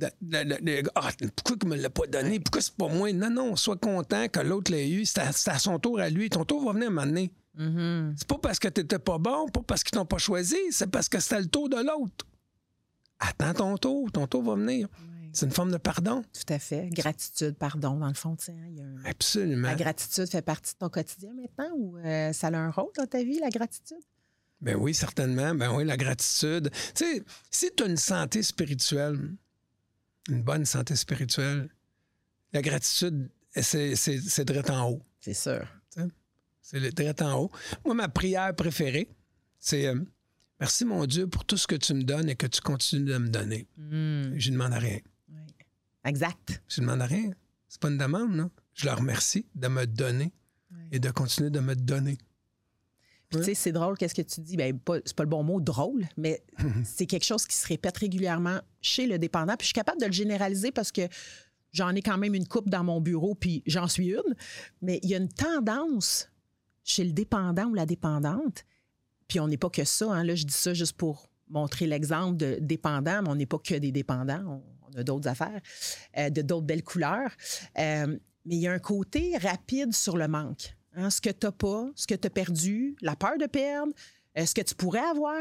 Ah, 0.00 1.10
pourquoi 1.36 1.56
il 1.60 1.68
ne 1.68 1.74
me 1.76 1.82
l'a 1.82 1.90
pas 1.90 2.06
donné? 2.06 2.40
Pourquoi 2.40 2.60
c'est 2.62 2.74
pas 2.74 2.88
moi? 2.88 3.12
Non, 3.12 3.30
non, 3.30 3.56
sois 3.56 3.76
content 3.76 4.28
que 4.28 4.40
l'autre 4.40 4.72
l'ait 4.72 4.88
eu. 4.88 5.04
C'est 5.04 5.20
à, 5.20 5.58
son 5.58 5.78
tour 5.78 6.00
à 6.00 6.08
lui. 6.08 6.30
Ton 6.30 6.44
tour 6.44 6.64
va 6.64 6.72
venir 6.72 6.90
m'amener. 6.90 7.30
Mhm. 7.54 8.14
C'est 8.16 8.26
pas 8.26 8.38
parce 8.38 8.58
que 8.58 8.68
t'étais 8.68 8.98
pas 8.98 9.18
bon, 9.18 9.46
pas 9.48 9.60
parce 9.66 9.82
qu'ils 9.84 9.92
t'ont 9.98 10.06
pas 10.06 10.16
choisi, 10.18 10.56
c'est 10.70 10.86
parce 10.90 11.08
que 11.10 11.20
c'était 11.20 11.40
le 11.40 11.46
tour 11.48 11.68
de 11.68 11.76
l'autre. 11.76 12.26
Attends 13.18 13.52
ton 13.52 13.76
tour, 13.76 14.10
ton 14.10 14.26
tour 14.26 14.42
va 14.42 14.54
venir. 14.54 14.88
Oui. 14.98 15.28
C'est 15.34 15.44
une 15.46 15.52
forme 15.52 15.70
de 15.70 15.76
pardon. 15.76 16.22
Tout 16.32 16.52
à 16.52 16.58
fait. 16.58 16.88
Gratitude, 16.90 17.54
pardon, 17.56 17.96
dans 17.98 18.08
le 18.08 18.14
fond, 18.14 18.36
hein, 18.48 18.52
il 18.70 18.78
y 18.78 18.80
a 18.80 18.84
un- 18.84 19.04
Absolument. 19.04 19.68
La 19.68 19.74
gratitude 19.74 20.26
fait 20.28 20.42
partie 20.42 20.72
de 20.74 20.78
ton 20.78 20.88
quotidien 20.88 21.30
maintenant 21.34 21.70
ou 21.76 21.98
euh, 21.98 22.32
ça 22.32 22.48
a 22.48 22.56
un 22.56 22.70
rôle 22.70 22.90
dans 22.96 23.06
ta 23.06 23.22
vie, 23.22 23.38
la 23.38 23.50
gratitude? 23.50 23.98
Ben 24.62 24.76
oui, 24.76 24.94
certainement. 24.94 25.54
Ben 25.54 25.74
oui, 25.74 25.84
la 25.84 25.96
gratitude. 25.98 26.70
Tu 26.94 27.04
sais, 27.04 27.22
si 27.50 27.70
tu 27.76 27.82
as 27.82 27.86
une 27.86 27.96
santé 27.98 28.42
spirituelle, 28.42 29.18
une 30.28 30.42
bonne 30.42 30.64
santé 30.64 30.94
spirituelle, 30.96 31.68
la 32.52 32.62
gratitude, 32.62 33.28
c'est, 33.54 33.96
c'est, 33.96 34.18
c'est 34.20 34.44
direct 34.44 34.70
en 34.70 34.90
haut. 34.90 35.02
C'est 35.20 35.34
sûr. 35.34 35.66
C'est 36.64 36.94
direct 36.94 37.20
en 37.22 37.40
haut. 37.42 37.50
Moi, 37.84 37.94
ma 37.94 38.08
prière 38.08 38.54
préférée, 38.54 39.08
c'est 39.58 39.86
euh, 39.88 40.00
Merci 40.60 40.84
mon 40.84 41.04
Dieu 41.06 41.26
pour 41.26 41.44
tout 41.44 41.56
ce 41.56 41.66
que 41.66 41.74
tu 41.74 41.92
me 41.92 42.04
donnes 42.04 42.28
et 42.28 42.36
que 42.36 42.46
tu 42.46 42.60
continues 42.60 43.04
de 43.10 43.18
me 43.18 43.28
donner. 43.28 43.66
Mm, 43.76 44.38
Je 44.38 44.50
ne 44.50 44.52
demande 44.54 44.74
rien. 44.74 45.00
oui. 45.28 45.40
Exact. 46.04 46.62
Je 46.68 46.80
ne 46.80 46.86
demande 46.86 47.02
rien. 47.02 47.30
C'est 47.68 47.80
pas 47.80 47.88
une 47.88 47.98
demande, 47.98 48.32
non? 48.36 48.50
Je 48.74 48.86
leur 48.86 48.98
remercie 48.98 49.44
de 49.56 49.66
me 49.68 49.86
donner 49.86 50.32
et 50.92 51.00
de 51.00 51.10
continuer 51.10 51.50
de 51.50 51.58
me 51.60 51.74
donner. 51.74 52.16
Puis, 53.32 53.40
tu 53.40 53.44
sais, 53.46 53.54
c'est 53.54 53.72
drôle, 53.72 53.96
qu'est-ce 53.98 54.14
que 54.14 54.22
tu 54.22 54.40
dis? 54.40 54.56
Ben, 54.56 54.78
c'est 55.04 55.16
pas 55.16 55.22
le 55.24 55.28
bon 55.28 55.42
mot, 55.42 55.60
drôle, 55.60 56.04
mais 56.16 56.42
c'est 56.84 57.06
quelque 57.06 57.24
chose 57.24 57.46
qui 57.46 57.56
se 57.56 57.66
répète 57.66 57.96
régulièrement 57.98 58.60
chez 58.80 59.06
le 59.06 59.18
dépendant. 59.18 59.54
Puis 59.56 59.64
je 59.64 59.68
suis 59.68 59.74
capable 59.74 60.00
de 60.00 60.06
le 60.06 60.12
généraliser 60.12 60.70
parce 60.72 60.92
que 60.92 61.02
j'en 61.72 61.90
ai 61.94 62.02
quand 62.02 62.18
même 62.18 62.34
une 62.34 62.46
coupe 62.46 62.68
dans 62.68 62.84
mon 62.84 63.00
bureau, 63.00 63.34
puis 63.34 63.62
j'en 63.66 63.88
suis 63.88 64.08
une. 64.10 64.34
Mais 64.82 65.00
il 65.02 65.10
y 65.10 65.14
a 65.14 65.18
une 65.18 65.28
tendance 65.28 66.28
chez 66.84 67.04
le 67.04 67.12
dépendant 67.12 67.66
ou 67.66 67.74
la 67.74 67.86
dépendante, 67.86 68.64
puis 69.28 69.40
on 69.40 69.48
n'est 69.48 69.56
pas 69.56 69.70
que 69.70 69.84
ça. 69.84 70.12
hein. 70.12 70.24
Là, 70.24 70.34
je 70.34 70.44
dis 70.44 70.52
ça 70.54 70.74
juste 70.74 70.94
pour 70.94 71.28
montrer 71.48 71.86
l'exemple 71.86 72.36
de 72.36 72.58
dépendant, 72.60 73.22
mais 73.22 73.28
on 73.28 73.34
n'est 73.36 73.46
pas 73.46 73.58
que 73.58 73.74
des 73.74 73.92
dépendants. 73.92 74.42
On, 74.46 74.62
on 74.94 74.98
a 74.98 75.04
d'autres 75.04 75.28
affaires, 75.28 75.60
euh, 76.18 76.28
de 76.28 76.42
d'autres 76.42 76.66
belles 76.66 76.82
couleurs. 76.82 77.30
Euh, 77.78 78.18
Mais 78.44 78.56
il 78.56 78.60
y 78.60 78.66
a 78.68 78.72
un 78.72 78.78
côté 78.78 79.38
rapide 79.38 79.94
sur 79.94 80.16
le 80.18 80.28
manque. 80.28 80.76
Hein, 80.94 81.10
ce 81.10 81.20
que 81.20 81.30
tu 81.30 81.46
n'as 81.46 81.52
pas, 81.52 81.90
ce 81.96 82.06
que 82.06 82.14
tu 82.14 82.26
as 82.26 82.30
perdu, 82.30 82.96
la 83.00 83.16
peur 83.16 83.38
de 83.38 83.46
perdre, 83.46 83.92
euh, 84.38 84.44
ce 84.46 84.54
que 84.54 84.60
tu 84.62 84.74
pourrais 84.74 85.00
avoir. 85.00 85.38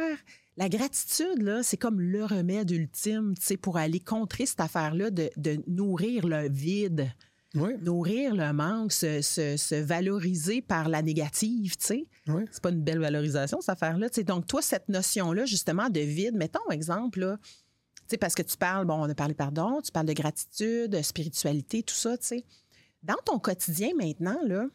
La 0.57 0.69
gratitude, 0.69 1.41
là, 1.41 1.63
c'est 1.63 1.77
comme 1.77 1.99
le 1.99 2.23
remède 2.25 2.71
ultime 2.71 3.33
pour 3.61 3.77
aller 3.77 3.99
contrer 3.99 4.45
cette 4.45 4.59
affaire-là 4.61 5.09
de, 5.11 5.29
de 5.37 5.61
nourrir 5.67 6.27
le 6.27 6.49
vide. 6.49 7.09
Oui. 7.53 7.73
nourrir 7.81 8.33
le 8.33 8.53
manque, 8.53 8.93
se, 8.93 9.21
se- 9.21 9.57
se 9.57 9.75
valoriser 9.75 10.61
par 10.61 10.87
la 10.87 11.01
négative, 11.01 11.75
tu 11.75 11.85
sais. 11.85 12.07
Oui. 12.27 12.43
C'est 12.49 12.61
pas 12.63 12.69
une 12.69 12.81
belle 12.81 12.99
valorisation, 12.99 13.59
cette 13.59 13.71
affaire-là. 13.71 14.09
tu 14.09 14.15
sais. 14.15 14.23
Donc, 14.23 14.47
toi, 14.47 14.61
cette 14.61 14.87
notion-là, 14.87 15.43
justement, 15.43 15.89
de 15.89 15.99
vide, 15.99 16.35
mettons 16.35 16.69
exemple, 16.71 17.19
là, 17.19 17.37
parce 18.21 18.35
que 18.35 18.41
tu 18.41 18.55
parles, 18.55 18.85
bon, 18.85 18.93
on 18.95 19.09
a 19.09 19.15
parlé 19.15 19.33
pardon, 19.33 19.81
tu 19.81 19.91
parles 19.91 20.05
de 20.05 20.13
gratitude, 20.13 20.91
de 20.91 21.01
spiritualité, 21.01 21.83
tout 21.83 21.93
ça, 21.95 22.17
tu 22.17 22.25
sais. 22.27 22.45
Dans 23.03 23.17
ton 23.25 23.37
quotidien 23.37 23.89
maintenant, 23.97 24.37
là, 24.45 24.67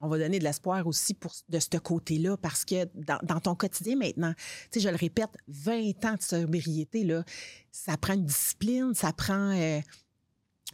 on 0.00 0.08
va 0.08 0.18
donner 0.18 0.38
de 0.38 0.44
l'espoir 0.44 0.86
aussi 0.86 1.16
de 1.48 1.58
ce 1.58 1.76
côté-là, 1.78 2.36
parce 2.36 2.64
que 2.64 2.86
dans, 2.94 3.40
ton 3.40 3.54
quotidien 3.54 3.96
maintenant, 3.96 4.32
tu 4.70 4.78
sais, 4.78 4.80
je 4.80 4.88
le 4.88 4.96
répète, 4.96 5.30
20 5.48 6.04
ans 6.04 6.14
de 6.14 6.22
sobriété, 6.22 7.04
là, 7.04 7.24
ça 7.72 7.96
prend 7.96 8.14
une 8.14 8.24
discipline, 8.24 8.94
ça 8.94 9.12
prend 9.12 9.52
euh, 9.56 9.80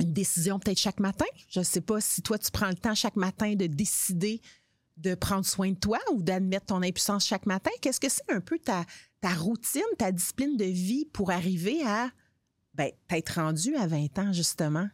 une 0.01 0.13
décision 0.13 0.59
peut-être 0.59 0.79
chaque 0.79 1.01
matin. 1.01 1.27
Je 1.49 1.61
ne 1.61 1.65
sais 1.65 1.81
pas 1.81 2.01
si 2.01 2.23
toi, 2.23 2.39
tu 2.39 2.51
prends 2.51 2.69
le 2.69 2.75
temps 2.75 2.95
chaque 2.95 3.17
matin 3.17 3.55
de 3.55 3.67
décider 3.67 4.41
de 4.97 5.15
prendre 5.15 5.45
soin 5.45 5.71
de 5.71 5.79
toi 5.79 5.99
ou 6.13 6.23
d'admettre 6.23 6.67
ton 6.67 6.83
impuissance 6.83 7.27
chaque 7.27 7.47
matin. 7.47 7.71
Qu'est-ce 7.81 8.01
que 8.01 8.09
c'est 8.09 8.31
un 8.31 8.41
peu 8.41 8.59
ta, 8.59 8.85
routine, 9.35 9.83
ta 9.99 10.13
discipline 10.13 10.57
de 10.57 10.65
vie 10.65 11.07
pour 11.07 11.31
arriver 11.31 11.83
à 11.85 12.11
ben, 12.75 12.91
t'être 13.09 13.41
rendu 13.41 13.75
à 13.77 13.87
20 13.87 14.19
ans, 14.19 14.33
justement? 14.33 14.89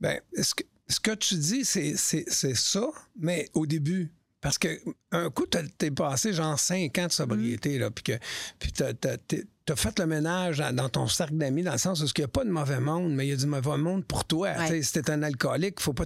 Ben, 0.00 0.20
ce 0.40 0.54
que, 0.54 0.64
ce 0.88 1.00
que 1.00 1.14
tu 1.14 1.34
dis, 1.36 1.64
c'est, 1.64 1.96
ça, 1.96 2.86
mais 3.18 3.48
au 3.54 3.66
début. 3.66 4.10
Parce 4.40 4.56
que 4.56 4.68
un 5.10 5.30
coup, 5.30 5.46
t'es 5.46 5.90
passé 5.90 6.32
genre 6.32 6.58
cinq 6.60 6.96
ans 6.98 7.08
de 7.08 7.12
sobriété, 7.12 7.76
là, 7.76 7.90
puis 7.90 8.04
que 8.04 8.12
puis 8.60 8.70
t'as, 8.70 9.74
fait 9.74 9.98
le 9.98 10.06
ménage 10.06 10.62
dans, 10.72 10.88
ton 10.88 11.08
cercle 11.08 11.34
d'amis, 11.36 11.64
dans 11.64 11.72
le 11.72 11.78
sens 11.78 12.00
où 12.00 12.04
il 12.06 12.20
n'y 12.20 12.24
a 12.24 12.28
pas 12.28 12.44
de 12.44 12.50
mauvais 12.50 12.78
monde, 12.78 13.12
mais 13.14 13.26
il 13.26 13.30
y 13.30 13.32
a 13.32 13.36
du 13.36 13.46
mauvais 13.46 13.76
monde 13.76 14.04
pour 14.04 14.24
toi. 14.24 14.52
Ouais. 14.56 14.78
Tu 14.78 14.82
Si 14.84 14.92
t'es 14.92 15.10
un 15.10 15.24
alcoolique, 15.24 15.80
faut 15.80 15.92
pas 15.92 16.04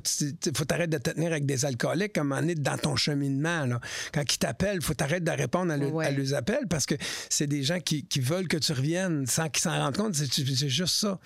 faut 0.57 0.65
t'arrêter 0.65 0.97
de 0.97 1.03
te 1.03 1.11
tenir 1.11 1.31
avec 1.31 1.45
des 1.45 1.67
alcooliques 1.67 2.17
un 2.17 2.25
moment 2.25 2.41
donné 2.41 2.55
dans 2.55 2.79
ton 2.79 2.97
cheminement. 2.97 3.67
Là. 3.67 3.81
Quand 4.15 4.23
ils 4.35 4.39
t'appellent, 4.39 4.81
faut 4.81 4.95
t'arrêter 4.95 5.25
de 5.25 5.31
répondre 5.31 5.71
à, 5.71 5.77
le- 5.77 5.89
Ouais. 5.89 6.07
à 6.07 6.11
leurs 6.11 6.33
appels 6.33 6.67
parce 6.71 6.87
que 6.87 6.95
c'est 7.29 7.47
des 7.47 7.63
gens 7.63 7.81
qui, 7.81 8.07
qui 8.07 8.21
veulent 8.21 8.49
que 8.49 8.57
tu 8.57 8.73
reviennes 8.73 9.27
sans 9.27 9.51
qu'ils 9.51 9.63
s'en 9.63 9.79
rendent 9.79 9.97
compte. 9.97 10.15
C'est, 10.15 10.33
c'est 10.33 10.69
juste 10.71 10.95
ça. 10.99 11.21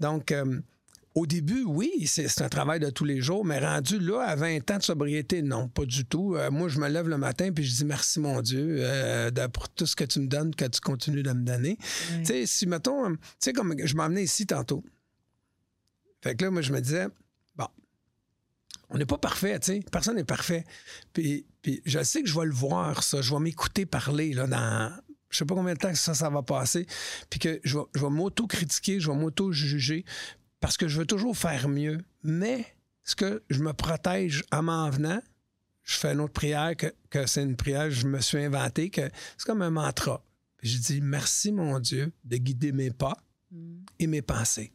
Donc, 0.00 0.32
euh, 0.32 0.60
au 1.14 1.26
début, 1.26 1.64
oui, 1.64 2.06
c'est 2.06 2.40
un 2.40 2.48
travail 2.48 2.80
de 2.80 2.88
tous 2.88 3.04
les 3.04 3.20
jours, 3.20 3.44
mais 3.44 3.58
rendu 3.58 3.98
là, 3.98 4.20
à 4.22 4.34
20 4.34 4.70
ans 4.70 4.78
de 4.78 4.82
sobriété, 4.82 5.42
non, 5.42 5.68
pas 5.68 5.84
du 5.84 6.06
tout. 6.06 6.36
Euh, 6.36 6.50
moi, 6.50 6.68
je 6.68 6.78
me 6.78 6.88
lève 6.88 7.06
le 7.08 7.18
matin 7.18 7.52
puis 7.52 7.64
je 7.64 7.74
dis 7.74 7.84
merci, 7.84 8.18
mon 8.18 8.40
Dieu, 8.40 8.76
euh, 8.80 9.30
de- 9.30 9.46
pour 9.48 9.68
tout 9.68 9.84
ce 9.84 9.94
que 9.94 10.04
tu 10.04 10.20
me 10.20 10.26
donnes, 10.26 10.54
que 10.54 10.64
tu 10.64 10.80
continues 10.80 11.22
de 11.22 11.32
me 11.32 11.44
donner. 11.44 11.76
Tu 12.20 12.24
sais, 12.24 12.46
si, 12.46 12.66
mettons, 12.66 13.10
tu 13.12 13.18
sais, 13.40 13.52
comme 13.52 13.74
je 13.84 13.94
m'emmenais 13.94 14.24
ici 14.24 14.46
tantôt. 14.46 14.82
Fait 16.22 16.34
que 16.34 16.44
là, 16.44 16.50
moi, 16.50 16.62
je 16.62 16.72
me 16.72 16.80
disais, 16.80 17.08
bon, 17.56 17.66
on 18.88 18.96
n'est 18.96 19.04
pas 19.06 19.18
parfait, 19.18 19.58
tu 19.60 19.66
sais, 19.72 19.80
personne 19.92 20.16
n'est 20.16 20.24
parfait. 20.24 20.64
Puis, 21.12 21.44
puis 21.60 21.82
je 21.84 22.02
sais 22.02 22.22
que 22.22 22.28
je 22.28 22.38
vais 22.38 22.46
le 22.46 22.52
voir, 22.54 23.02
ça, 23.02 23.20
je 23.20 23.34
vais 23.34 23.40
m'écouter 23.40 23.84
parler, 23.86 24.32
là, 24.32 24.46
dans. 24.46 24.92
Je 25.30 25.38
sais 25.38 25.44
pas 25.46 25.54
combien 25.54 25.72
de 25.72 25.78
temps 25.78 25.90
que 25.90 25.98
ça, 25.98 26.12
ça 26.14 26.28
va 26.28 26.42
passer. 26.42 26.86
Puis 27.30 27.40
que 27.40 27.58
je 27.64 27.78
vais, 27.78 27.84
je 27.94 28.00
vais 28.00 28.10
m'auto-critiquer, 28.10 29.00
je 29.00 29.10
vais 29.10 29.16
m'auto-juger 29.16 30.04
parce 30.62 30.78
que 30.78 30.88
je 30.88 30.98
veux 30.98 31.06
toujours 31.06 31.36
faire 31.36 31.68
mieux. 31.68 31.98
Mais 32.22 32.64
ce 33.04 33.14
que 33.14 33.42
je 33.50 33.62
me 33.62 33.72
protège 33.74 34.42
en 34.50 34.62
m'en 34.62 34.88
venant, 34.88 35.20
je 35.82 35.94
fais 35.96 36.12
une 36.12 36.20
autre 36.20 36.32
prière 36.32 36.74
que, 36.76 36.86
que 37.10 37.26
c'est 37.26 37.42
une 37.42 37.56
prière 37.56 37.84
que 37.88 37.90
je 37.90 38.06
me 38.06 38.20
suis 38.20 38.38
inventée, 38.38 38.88
que 38.88 39.10
c'est 39.36 39.44
comme 39.46 39.60
un 39.62 39.70
mantra. 39.70 40.24
Puis 40.56 40.68
je 40.70 40.78
dis 40.78 41.00
merci, 41.02 41.50
mon 41.52 41.78
Dieu, 41.80 42.12
de 42.24 42.36
guider 42.36 42.72
mes 42.72 42.90
pas 42.92 43.16
et 43.98 44.06
mes 44.06 44.22
pensées. 44.22 44.72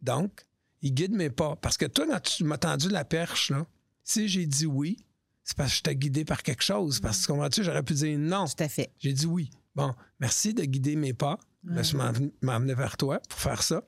Donc, 0.00 0.44
il 0.82 0.92
guide 0.94 1.12
mes 1.12 1.30
pas. 1.30 1.56
Parce 1.56 1.76
que 1.76 1.86
toi, 1.86 2.06
quand 2.10 2.20
tu 2.22 2.44
m'as 2.44 2.58
tendu 2.58 2.88
la 2.88 3.04
perche, 3.04 3.50
là, 3.50 3.66
si 4.02 4.26
j'ai 4.28 4.46
dit 4.46 4.66
oui, 4.66 4.96
c'est 5.44 5.56
parce 5.56 5.70
que 5.72 5.76
je 5.76 5.82
t'ai 5.82 5.96
guidé 5.96 6.24
par 6.24 6.42
quelque 6.42 6.62
chose. 6.64 7.00
Parce 7.00 7.20
que, 7.26 7.32
comprends-tu, 7.32 7.62
j'aurais 7.62 7.82
pu 7.82 7.92
dire 7.94 8.18
non. 8.18 8.46
Tout 8.46 8.62
à 8.62 8.68
fait. 8.68 8.90
J'ai 8.98 9.12
dit 9.12 9.26
oui. 9.26 9.50
Bon, 9.74 9.94
merci 10.20 10.54
de 10.54 10.64
guider 10.64 10.96
mes 10.96 11.12
pas. 11.12 11.38
Là, 11.64 11.82
je 11.82 11.96
m'en- 11.96 12.12
m'emmener 12.42 12.74
vers 12.74 12.96
toi 12.96 13.20
pour 13.28 13.38
faire 13.38 13.62
ça. 13.62 13.84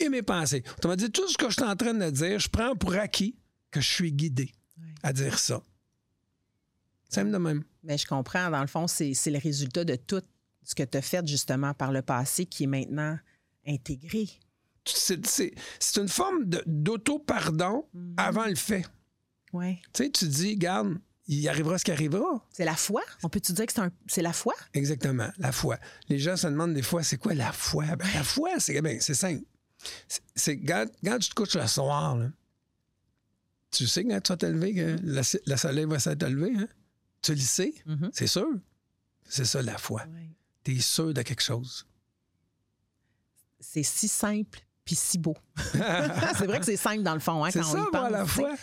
Et 0.00 0.08
mes 0.08 0.22
pensées. 0.22 0.62
Tu 0.82 0.88
m'as 0.88 0.96
dit 0.96 1.10
tout 1.10 1.28
ce 1.28 1.36
que 1.36 1.48
je 1.48 1.54
suis 1.54 1.62
en 1.62 1.76
train 1.76 1.94
de 1.94 2.10
dire, 2.10 2.38
je 2.38 2.48
prends 2.48 2.74
pour 2.74 2.94
acquis 2.94 3.36
que 3.70 3.80
je 3.80 3.88
suis 3.92 4.12
guidé 4.12 4.52
Ouais. 4.80 4.88
à 5.04 5.12
dire 5.12 5.38
ça. 5.38 5.62
Simple 7.08 7.30
de 7.30 7.38
même. 7.38 7.62
Mais 7.84 7.96
je 7.98 8.06
comprends, 8.06 8.50
dans 8.50 8.60
le 8.60 8.66
fond, 8.66 8.86
c'est 8.88 9.12
le 9.26 9.38
résultat 9.38 9.84
de 9.84 9.94
tout 9.94 10.22
ce 10.64 10.74
que 10.74 10.82
tu 10.82 10.98
as 10.98 11.02
fait 11.02 11.26
justement 11.26 11.74
par 11.74 11.92
le 11.92 12.02
passé 12.02 12.44
qui 12.46 12.64
est 12.64 12.66
maintenant 12.66 13.18
intégré. 13.66 14.28
C'est 14.84 15.96
une 15.96 16.08
forme 16.08 16.44
d'auto-pardon 16.66 17.86
avant 18.16 18.46
le 18.46 18.54
fait. 18.56 18.84
Oui. 19.52 19.76
Tu 19.92 20.04
sais, 20.04 20.10
tu 20.10 20.26
dis, 20.26 20.56
garde, 20.56 20.98
il 21.28 21.48
arrivera 21.48 21.78
ce 21.78 21.84
qui 21.84 21.92
arrivera. 21.92 22.44
C'est 22.50 22.64
la 22.64 22.74
foi? 22.74 23.02
On 23.22 23.28
peut-tu 23.28 23.52
dire 23.52 23.66
que 23.66 23.72
c'est 23.72 23.80
un- 23.80 23.92
c'est 24.06 24.20
la 24.22 24.32
foi? 24.32 24.54
Exactement, 24.74 25.28
la 25.38 25.52
foi. 25.52 25.78
Les 26.08 26.18
gens 26.18 26.36
se 26.36 26.48
demandent 26.48 26.74
des 26.74 26.82
fois, 26.82 27.02
c'est 27.04 27.16
quoi 27.16 27.34
la 27.34 27.52
foi? 27.52 27.84
Ben, 27.96 28.06
la 28.14 28.24
foi, 28.24 28.50
c'est 28.58 28.80
ben, 28.82 29.00
c'est 29.00 29.14
simple. 29.14 29.44
C'est- 30.34 30.58
quand, 30.60 30.86
quand 31.04 31.18
tu 31.18 31.30
te 31.30 31.34
couches 31.34 31.54
le 31.54 31.66
soir, 31.66 32.16
là, 32.16 32.28
tu 33.70 33.86
sais 33.86 34.04
quand 34.04 34.20
tu 34.20 34.32
vas 34.32 34.36
te 34.36 34.46
lever, 34.46 34.74
que 34.74 34.98
le, 35.02 35.22
le 35.46 35.56
soleil 35.56 35.84
va 35.86 35.98
s'être 35.98 36.24
levé, 36.26 36.52
hein? 36.56 36.68
Tu 37.22 37.34
le 37.34 37.40
sais, 37.40 37.74
Mhm. 37.86 38.10
c'est 38.12 38.26
sûr. 38.26 38.46
C'est 39.28 39.44
ça 39.46 39.62
la 39.62 39.78
foi. 39.78 40.02
Ouais. 40.12 40.30
Tu 40.62 40.76
es 40.76 40.80
sûr 40.80 41.12
de 41.14 41.22
quelque 41.22 41.42
chose. 41.42 41.86
C'est 43.60 43.82
si 43.82 44.08
simple 44.08 44.60
puis 44.84 44.94
si 44.94 45.18
beau. 45.18 45.34
c'est 45.72 46.46
vrai 46.46 46.58
que 46.60 46.66
c'est 46.66 46.76
simple 46.76 47.02
dans 47.02 47.14
le 47.14 47.20
fond, 47.20 47.42
hein, 47.44 47.50
c'est 47.50 47.60
quand 47.60 47.72
ça, 47.72 47.78
on 47.78 47.86
y 47.86 47.90
voir 47.90 48.02
pense. 48.04 48.12
la 48.12 48.26
foi. 48.26 48.54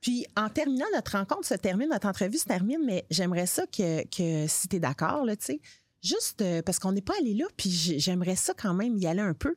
Puis 0.00 0.26
en 0.36 0.48
terminant 0.48 0.86
notre 0.92 1.12
rencontre 1.16 1.46
se 1.46 1.54
termine, 1.54 1.88
notre 1.90 2.08
entrevue 2.08 2.38
se 2.38 2.44
termine, 2.46 2.80
mais 2.84 3.06
j'aimerais 3.10 3.46
ça 3.46 3.64
que, 3.68 4.02
que 4.08 4.48
si 4.48 4.66
tu 4.66 4.76
es 4.76 4.80
d'accord, 4.80 5.24
tu 5.28 5.36
sais, 5.38 5.60
juste 6.02 6.42
euh, 6.42 6.60
parce 6.62 6.80
qu'on 6.80 6.90
n'est 6.90 7.00
pas 7.02 7.14
allé 7.20 7.34
là, 7.34 7.44
puis 7.56 7.70
j'ai- 7.70 8.00
j'aimerais 8.00 8.34
ça 8.34 8.52
quand 8.54 8.74
même 8.74 8.96
y 8.96 9.06
aller 9.06 9.20
un 9.20 9.34
peu. 9.34 9.54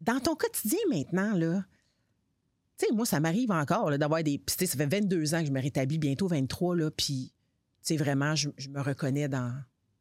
Dans 0.00 0.20
ton 0.20 0.34
quotidien 0.34 0.78
maintenant, 0.88 1.34
là, 1.34 1.64
tu 2.78 2.86
sais, 2.86 2.92
moi, 2.94 3.04
ça 3.04 3.20
m'arrive 3.20 3.50
encore 3.50 3.96
d'avoir 3.98 4.22
des. 4.22 4.38
Tu 4.38 4.54
sais, 4.58 4.66
ça 4.66 4.76
fait 4.78 4.86
22 4.86 5.34
ans 5.34 5.40
que 5.40 5.46
je 5.46 5.52
me 5.52 5.60
rétablis, 5.60 5.98
bientôt 5.98 6.26
23, 6.28 6.76
là, 6.76 6.90
puis, 6.90 7.32
tu 7.32 7.78
sais, 7.82 7.96
vraiment, 7.96 8.34
je, 8.34 8.48
je 8.56 8.68
me 8.70 8.80
reconnais 8.80 9.28
dans, 9.28 9.54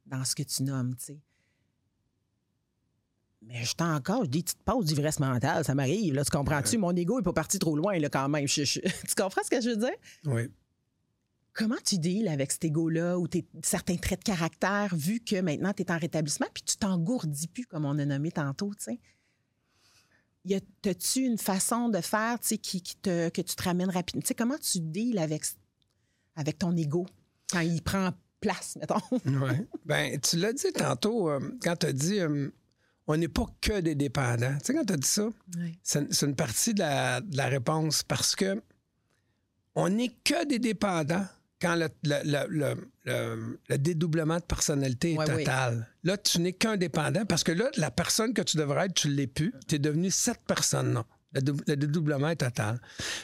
dans 0.06 0.24
ce 0.24 0.36
que 0.36 0.43
tu 0.43 0.64
nommes, 0.64 0.95
tu 0.95 1.06
sais. 1.06 1.20
Mais 3.41 3.64
je 3.64 3.74
t'en 3.74 3.95
encore 3.95 4.28
des 4.28 4.43
petites 4.43 4.64
pauses 4.64 4.86
d'ivresse 4.86 5.20
mentale, 5.20 5.64
ça 5.64 5.74
m'arrive, 5.74 6.14
là, 6.14 6.26
tu 6.26 6.32
comprends-tu? 6.32 6.78
Mon 6.78 6.93
ego 6.95 7.18
n'est 7.18 7.24
pas 7.24 7.34
parti 7.34 7.58
trop 7.58 7.76
loin, 7.76 7.97
là, 7.97 8.10
quand 8.10 8.28
même. 8.30 8.47
Je- 8.47 8.64
je- 8.66 8.80
tu 9.08 9.16
comprends 9.16 9.41
ce 9.43 9.50
que 9.50 9.62
je 9.62 9.70
veux 9.72 9.78
dire? 9.78 9.95
Oui. 10.26 10.50
Comment 11.54 11.78
tu 11.84 11.97
deals 11.97 12.28
avec 12.28 12.52
cet 12.52 12.66
ego-là 12.66 13.18
ou 13.18 13.28
tes, 13.28 13.45
certains 13.64 13.95
traits 13.97 14.20
de 14.20 14.24
caractère, 14.26 14.93
vu 14.95 15.20
que 15.20 15.39
maintenant 15.41 15.74
tu 15.74 15.84
es 15.84 15.91
en 15.91 15.97
rétablissement, 15.97 16.47
puis 16.54 16.64
tu 16.64 16.78
t'engourdis 16.78 17.47
plus, 17.47 17.66
comme 17.66 17.86
on 17.86 17.97
a 17.97 18.06
nommé 18.06 18.32
tantôt, 18.32 18.74
tu 18.76 18.84
sais? 18.84 19.00
Y 20.46 20.56
a- 20.56 20.62
T'as-tu 20.82 21.20
une 21.26 21.38
façon 21.38 21.90
de 21.90 22.00
faire, 22.02 22.40
tu 22.40 22.48
sais, 22.48 22.58
qui, 22.58 22.82
qui 22.82 22.96
te, 22.96 23.30
que 23.30 23.42
tu 23.42 23.56
te 23.56 23.64
ramènes 23.64 23.90
rapidement? 23.90 24.22
Tu 24.22 24.28
sais, 24.28 24.36
comment 24.36 24.58
tu 24.58 24.80
deals 24.80 25.20
avec, 25.20 25.44
avec 26.36 26.58
ton 26.58 26.76
ego 26.76 27.06
quand 27.52 27.60
il 27.60 27.82
prend 27.82 28.12
place, 28.40 28.78
mettons? 28.80 28.96
Ouais. 29.26 29.68
Ben, 29.86 30.20
tu 30.22 30.38
l'as 30.38 30.54
dit 30.54 30.72
tantôt, 30.74 31.30
euh, 31.30 31.40
quand 31.62 31.76
tu 31.76 31.86
as 31.88 31.94
dit 31.94 32.20
euh, 32.20 32.50
on 33.08 33.18
n'est 33.18 33.28
pas 33.28 33.46
que 33.60 33.82
des 33.82 33.96
dépendants. 33.96 34.56
Tu 34.60 34.66
sais, 34.68 34.74
quand 34.76 34.86
tu 34.86 34.94
as 34.94 34.98
dit 34.98 35.08
ça, 35.08 35.30
c'est 35.84 36.14
c'est 36.14 36.26
une 36.26 36.36
partie 36.36 36.74
de 36.74 36.80
la, 36.80 37.22
de 37.22 37.36
la 37.36 37.48
réponse 37.48 38.04
parce 38.04 38.36
que 38.36 38.62
on 39.76 39.90
n'est 39.90 40.14
que 40.24 40.46
des 40.46 40.60
dépendants 40.60 41.26
quand 41.62 41.76
le, 41.76 41.89
le- 42.03 42.22
le- 42.24 42.47
le- 42.49 42.89
le- 43.05 43.60
le 43.70 43.78
dédoublement 43.78 44.38
de 44.38 44.43
personnalité 44.43 45.14
est 45.14 45.18
Ouais, 45.18 45.26
oui. 45.36 45.43
total. 45.43 45.88
Là, 46.03 46.18
tu 46.18 46.39
n'es 46.39 46.53
qu'un 46.53 46.78
dépendant 46.78 47.26
parce 47.26 47.43
que 47.43 47.51
là, 47.51 47.70
la 47.78 47.91
personne 47.91 48.34
que 48.34 48.41
tu 48.41 48.57
devrais 48.57 48.86
être, 48.86 48.93
tu 48.93 49.10
ne 49.10 49.14
l'es 49.14 49.28
plus. 49.28 49.53
Tu 49.68 49.76
es 49.76 49.80
devenu 49.80 50.10
cette 50.12 50.41
personne-là. 50.47 51.05
Le, 51.34 51.41
dou- 51.41 51.62
le 51.68 51.76
dédoublement 51.76 52.30
est 52.30 52.38
total. 52.38 52.80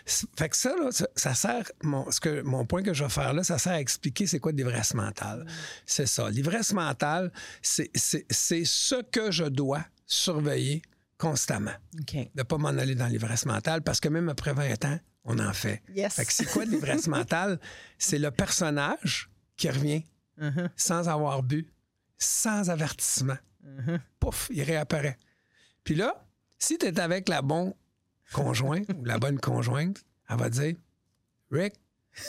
Fait 0.05 0.49
que 0.49 0.55
ça, 0.55 0.75
là, 0.79 0.91
ça, 0.91 1.07
ça 1.15 1.33
sert, 1.33 1.63
mon, 1.81 2.11
ce 2.11 2.19
que, 2.19 2.41
mon 2.41 2.63
point 2.65 2.83
que 2.83 2.93
je 2.93 3.03
vais 3.03 3.09
faire 3.09 3.33
là, 3.33 3.43
ça 3.43 3.57
sert 3.57 3.71
à 3.73 3.79
expliquer 3.81 4.27
c'est 4.27 4.39
quoi 4.39 4.51
l'ivresse 4.51 4.93
mentale. 4.93 5.45
C'est 5.87 6.05
ça. 6.05 6.29
L'ivresse 6.29 6.71
mentale, 6.73 7.31
c'est 7.63 7.89
ce 7.95 9.01
que 9.11 9.31
je 9.31 9.45
dois 9.45 9.83
surveiller 10.05 10.81
constamment 11.17 11.71
de 11.93 12.25
ne 12.35 12.43
pas 12.43 12.57
m'en 12.57 12.67
aller 12.69 12.93
dans 12.93 13.07
l'ivresse 13.07 13.45
mentale 13.45 13.81
parce 13.81 13.99
que 13.99 14.09
même 14.09 14.29
après 14.29 14.53
20 14.53 14.85
ans, 14.85 14.99
on 15.25 15.37
en 15.39 15.53
fait. 15.53 15.81
Yes. 15.93 16.13
Fait 16.15 16.25
que 16.25 16.31
c'est 16.33 16.45
quoi 16.45 16.65
l'ivresse 16.65 17.07
mentale? 17.07 17.59
C'est 17.97 18.19
le 18.19 18.31
personnage 18.31 19.29
qui 19.57 19.69
revient 19.69 20.03
Mhm. 20.37 20.69
sans 20.75 21.07
avoir 21.07 21.41
bu, 21.43 21.65
sans 22.17 22.69
avertissement. 22.69 23.37
Mhm. 23.63 23.99
Pouf, 24.19 24.49
il 24.51 24.63
réapparaît. 24.63 25.17
Puis 25.83 25.95
là, 25.95 26.25
si 26.59 26.77
tu 26.77 26.85
es 26.87 26.99
avec 26.99 27.29
la, 27.29 27.41
bon, 27.41 27.73
conjoint 28.33 28.81
ou 28.97 29.05
la 29.05 29.17
bonne 29.17 29.39
conjointe, 29.39 30.03
elle 30.29 30.37
va 30.37 30.49
dire 30.49 30.75
Rick, 31.51 31.75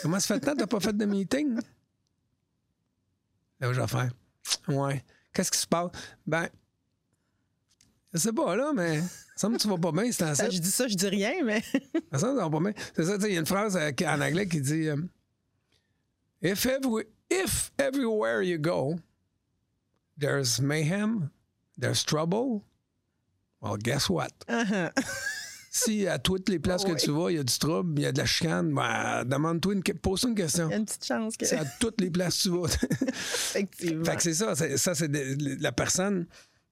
comment 0.02 0.20
ça 0.20 0.34
fait 0.34 0.40
temps 0.40 0.52
que 0.54 0.58
t'as 0.60 0.66
pas 0.68 0.78
fait 0.80 0.96
de 0.96 1.04
meeting? 1.04 1.58
Là, 3.60 3.72
je 3.72 3.80
vais 3.80 3.86
faire 3.88 4.10
Ouais. 4.68 5.04
Qu'est-ce 5.32 5.50
qui 5.50 5.58
se 5.58 5.66
passe? 5.66 5.90
Ben, 6.26 6.48
je 8.16 8.22
sais 8.22 8.32
pas, 8.32 8.56
là, 8.56 8.72
mais 8.74 9.00
ça 9.36 9.48
me 9.48 9.56
semble 9.56 9.56
que 9.58 9.62
tu 9.62 9.68
vas 9.68 9.78
pas 9.78 9.92
bien, 9.92 10.10
c'est 10.12 10.34
Ça, 10.34 10.50
je 10.50 10.58
dis 10.58 10.70
ça, 10.70 10.88
je 10.88 10.94
dis 10.94 11.08
rien, 11.08 11.44
mais. 11.44 11.62
Ça 12.12 12.18
semble 12.18 12.38
que 12.38 12.44
tu 12.44 12.44
vas 12.44 12.50
pas 12.50 12.60
bien. 12.60 12.72
C'est 12.94 13.04
ça, 13.04 13.16
tu 13.16 13.22
sais, 13.22 13.30
il 13.30 13.34
y 13.34 13.36
a 13.36 13.40
une 13.40 13.46
phrase 13.46 13.76
euh, 13.76 13.90
en 14.06 14.20
anglais 14.20 14.46
qui 14.48 14.60
dit 14.60 14.88
euh, 14.88 14.96
if, 16.42 16.66
every- 16.66 17.06
if 17.30 17.70
everywhere 17.78 18.42
you 18.42 18.58
go, 18.58 18.96
there's 20.18 20.60
mayhem, 20.60 21.30
there's 21.78 22.04
trouble, 22.04 22.62
well, 23.60 23.76
guess 23.76 24.08
what? 24.08 24.30
Uh-huh. 24.48 24.90
Si 25.78 26.06
à 26.08 26.18
toutes 26.18 26.48
les 26.48 26.58
places 26.58 26.84
Oui. 26.86 26.94
que 26.94 26.98
tu 27.00 27.10
vas, 27.10 27.30
il 27.30 27.36
y 27.36 27.38
a 27.38 27.44
du 27.44 27.58
trouble, 27.58 28.00
il 28.00 28.04
y 28.04 28.06
a 28.06 28.12
de 28.12 28.16
la 28.16 28.24
chicane, 28.24 28.72
ben, 28.72 29.24
demande-toi 29.26 29.74
une, 29.74 29.82
pose-toi 29.82 30.30
une 30.30 30.34
question. 30.34 30.68
Il 30.68 30.70
y 30.70 30.74
a 30.74 30.76
une 30.78 30.86
petite 30.86 31.04
chance 31.04 31.36
que. 31.36 31.44
C'est 31.44 31.58
à 31.58 31.66
toutes 31.78 32.00
les 32.00 32.10
places 32.10 32.38
que 32.38 32.42
tu 32.44 32.48
vas. 32.48 32.66
Effectivement. 33.10 34.04
Fait 34.06 34.16
que 34.16 34.22
c'est 34.22 34.32
ça. 34.32 34.54
c'est- 34.54 34.78
ça, 34.78 34.94
c'est 34.94 35.08
de- 35.08 35.62
la 35.62 35.72
personne 35.72 36.26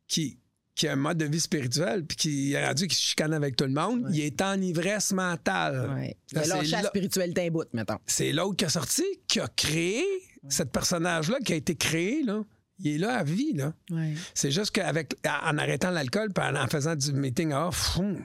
qui, 0.09 0.39
qui 0.75 0.89
a 0.89 0.93
un 0.93 0.97
mode 0.97 1.19
de 1.19 1.25
vie 1.27 1.41
spirituel 1.41 2.05
puis 2.05 2.17
qui 2.17 2.53
est 2.53 2.67
rendu 2.67 2.89
qui 2.89 2.97
se 2.97 3.01
chicane 3.03 3.33
avec 3.33 3.55
tout 3.57 3.65
le 3.65 3.71
monde. 3.71 4.09
Il 4.11 4.21
est 4.21 4.41
en 4.43 4.61
ivresse 4.61 5.13
mentale. 5.13 5.91
Ouais. 5.95 6.17
Il 6.33 6.37
Là, 6.39 6.43
a 6.43 6.47
lâché 6.47 6.71
la 6.73 6.83
là- 6.83 6.89
spiritualité 6.89 7.49
bout, 7.51 7.67
mettons. 7.73 7.99
C'est 8.07 8.33
l'autre 8.33 8.57
qui 8.57 8.65
a 8.65 8.69
sorti, 8.69 9.05
qui 9.29 9.41
a 9.41 9.49
créé 9.49 10.03
cette 10.49 10.73
personnage-là, 10.73 11.39
qui 11.45 11.53
a 11.53 11.57
été 11.57 11.75
créé. 11.77 12.23
Là. 12.25 12.43
Il 12.81 12.89
est 12.89 12.99
là 12.99 13.19
à 13.19 13.25
vie. 13.25 13.53
Là. 13.55 13.73
Ouais. 13.91 14.15
C'est 14.35 14.51
juste 14.51 14.73
qu'avec 14.73 15.15
en 15.27 15.57
arrêtant 15.59 15.91
l'alcool 15.91 16.33
puis 16.33 16.45
en, 16.45 16.57
en 16.57 16.67
faisant 16.67 16.97
du 16.97 17.13
meeting 17.13 17.53
off, 17.53 17.77
fou, 17.95 18.17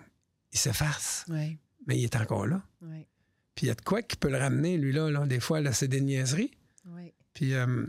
il 0.52 0.58
s'efface. 0.60 1.26
Ouais. 1.30 1.58
Mais 1.86 1.98
il 2.00 2.04
est 2.04 2.16
encore 2.16 2.48
là. 2.48 2.62
Ouais. 2.82 3.08
Puis 3.54 3.66
il 3.66 3.70
y 3.70 3.72
a 3.72 3.76
de 3.76 3.82
quoi 3.82 4.02
qui 4.02 4.16
peut 4.16 4.30
le 4.30 4.38
ramener, 4.38 4.78
lui-là. 4.78 5.12
Là. 5.12 5.26
Des 5.28 5.40
fois, 5.40 5.62
là, 5.62 5.72
c'est 5.72 5.88
des 5.88 6.02
niaiseries. 6.02 6.52
Ouais. 6.88 7.14
Puis, 7.34 7.54
euh, 7.54 7.86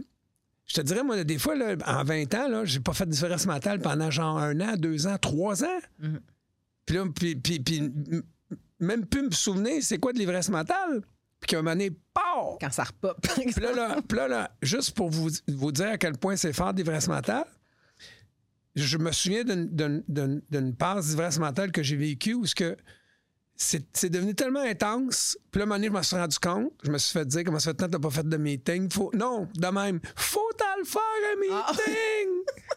je 0.70 0.74
te 0.74 0.80
dirais, 0.82 1.02
moi, 1.02 1.24
des 1.24 1.38
fois, 1.38 1.56
là, 1.56 1.74
en 1.84 2.04
20 2.04 2.32
ans, 2.36 2.46
là, 2.48 2.64
j'ai 2.64 2.78
pas 2.78 2.92
fait 2.92 3.04
de 3.06 3.10
différence 3.10 3.44
mentale 3.44 3.80
pendant 3.80 4.08
genre 4.08 4.38
un 4.38 4.60
an, 4.60 4.76
deux 4.76 5.08
ans, 5.08 5.18
trois 5.18 5.64
ans. 5.64 5.80
Mhm. 5.98 6.20
Puis 6.86 6.94
là, 6.96 7.04
puis, 7.12 7.34
puis- 7.34 7.58
puis, 7.58 7.78
m- 7.78 8.22
même 8.78 9.04
plus 9.04 9.22
me 9.22 9.30
souvenir 9.32 9.82
c'est 9.82 9.98
quoi 9.98 10.12
de 10.12 10.18
l'ivresse 10.18 10.48
mentale? 10.48 11.02
Puis 11.40 11.48
qu'à 11.48 11.58
un 11.58 11.62
moment 11.62 11.72
donné, 11.74 11.90
pow! 11.90 12.56
Quand 12.60 12.70
ça 12.70 12.84
repop. 12.84 13.16
Puis 13.34 13.60
là, 13.60 13.72
là, 13.72 13.96
puis 14.06 14.16
là, 14.16 14.28
là, 14.28 14.50
juste 14.62 14.92
pour 14.92 15.10
vous, 15.10 15.28
vous 15.48 15.72
dire 15.72 15.88
à 15.88 15.98
quel 15.98 16.16
point 16.16 16.36
c'est 16.36 16.52
fort 16.52 16.72
d'ivresse 16.72 17.08
mentale, 17.08 17.46
je 18.76 18.96
me 18.98 19.10
souviens 19.10 19.42
d'une- 19.42 19.68
d'une- 19.74 20.04
d'une 20.08 20.42
d'une 20.50 20.74
passe 20.76 21.08
d'ivresse 21.08 21.38
mentale 21.40 21.72
que 21.72 21.82
j'ai 21.82 21.96
vécue 21.96 22.34
où 22.34 22.46
ce 22.46 22.54
que 22.54 22.76
c'est 23.62 24.08
devenu 24.08 24.34
tellement 24.34 24.62
intense. 24.62 25.36
Puis 25.50 25.58
là, 25.58 25.62
à 25.62 25.66
un 25.66 25.68
moment 25.68 25.76
donné, 25.76 25.88
je 25.88 25.92
me 25.92 26.02
suis 26.02 26.16
rendu 26.16 26.38
compte, 26.38 26.72
je 26.82 26.90
me 26.90 26.98
suis 26.98 27.12
fait 27.12 27.26
dire 27.26 27.44
comment 27.44 27.58
ça 27.58 27.70
fait 27.70 27.76
tant 27.76 27.86
que 27.86 27.90
t'as 27.92 27.98
pas 27.98 28.10
fait 28.10 28.28
de 28.28 28.36
meeting? 28.36 28.90
Faut, 28.90 29.10
non, 29.14 29.48
de 29.54 29.66
même, 29.68 30.00
faut 30.16 30.50
t'en 30.56 30.78
le 30.78 30.84
faire 30.84 31.00
un 31.02 31.52
Ah. 31.52 31.72
meeting! 31.72 32.28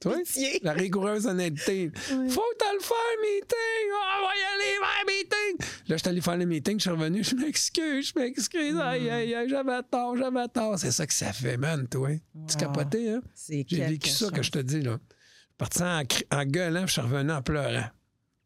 Tu 0.00 0.08
vois? 0.08 0.16
Pitié. 0.18 0.58
La 0.64 0.72
rigoureuse 0.72 1.26
honnêteté. 1.28 1.92
Faut 1.94 2.42
t'en 2.58 2.72
le 2.72 2.80
faire 2.80 2.96
un 2.96 3.22
meeting! 3.22 3.86
Ah, 3.94 4.18
on 4.18 4.26
va 4.26 4.34
y 4.34 4.42
aller 4.54 4.78
faire 4.80 5.00
un 5.00 5.06
meeting! 5.06 5.66
Là, 5.86 5.96
je 5.96 6.00
suis 6.00 6.08
allé 6.08 6.20
faire 6.20 6.36
le 6.38 6.44
meeting, 6.46 6.76
je 6.78 6.80
suis 6.82 6.90
revenu, 6.90 7.22
je 7.22 7.36
m'excuse, 7.36 8.12
je 8.12 8.18
m'excuse. 8.18 8.78
Aïe, 8.80 9.08
aïe, 9.08 9.32
aïe, 9.32 9.48
j'avais 9.48 9.80
tort, 9.88 10.16
j'avais 10.16 10.48
tort. 10.48 10.76
C'est 10.76 10.90
ça 10.90 11.06
que 11.06 11.12
ça 11.14 11.32
fait, 11.32 11.56
man, 11.56 11.86
toi. 11.86 12.08
Tu 12.48 12.56
capoté, 12.56 13.10
hein? 13.10 13.22
C'est 13.32 13.64
J'ai 13.68 13.84
vécu 13.86 14.08
ça 14.10 14.28
que 14.30 14.42
je 14.42 14.50
te 14.50 14.58
dis, 14.58 14.82
là. 14.82 14.98
Je 14.98 15.46
suis 15.46 15.56
parti 15.56 15.82
en, 15.84 16.36
en 16.36 16.44
gueulant, 16.46 16.80
puis 16.80 16.88
je 16.88 16.92
suis 16.94 17.00
revenu 17.00 17.30
en 17.30 17.42
pleurant. 17.42 17.86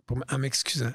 Pour 0.04 0.18
en 0.30 0.38
m'excusant. 0.38 0.92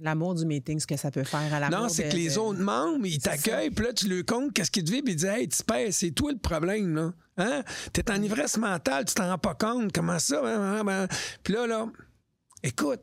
L'amour 0.00 0.34
du 0.34 0.44
meeting, 0.44 0.80
ce 0.80 0.86
que 0.88 0.96
ça 0.96 1.10
peut 1.12 1.22
faire 1.22 1.54
à 1.54 1.60
l'amour. 1.60 1.82
Non, 1.82 1.88
c'est 1.88 2.08
que 2.08 2.16
les 2.16 2.34
de- 2.34 2.38
autres 2.38 2.58
membres, 2.60 3.06
ils 3.06 3.18
t'accueillent, 3.20 3.70
puis 3.70 3.84
là, 3.86 3.92
tu 3.92 4.08
leur 4.08 4.24
comptes 4.26 4.52
qu'est-ce 4.52 4.70
qu'ils 4.70 4.82
te 4.84 4.90
vivent, 4.90 5.04
puis 5.04 5.12
ils 5.12 5.16
disent 5.16 5.26
Hey, 5.26 5.48
tu 5.48 5.62
payes, 5.62 5.92
c'est 5.92 6.10
toi 6.10 6.32
le 6.32 6.38
problème, 6.38 6.96
là. 6.96 7.12
Hein? 7.36 7.62
T'es 7.92 8.10
en 8.10 8.20
ivresse 8.20 8.56
mentale, 8.58 9.04
tu 9.04 9.14
t'en 9.14 9.28
rends 9.28 9.38
pas 9.38 9.54
compte, 9.54 9.92
comment 9.92 10.18
ça? 10.18 10.40
hein, 10.44 10.80
hein, 10.80 10.88
hein? 10.88 11.08
Puis 11.44 11.54
là, 11.54 11.66
là, 11.68 11.86
écoute, 12.64 13.00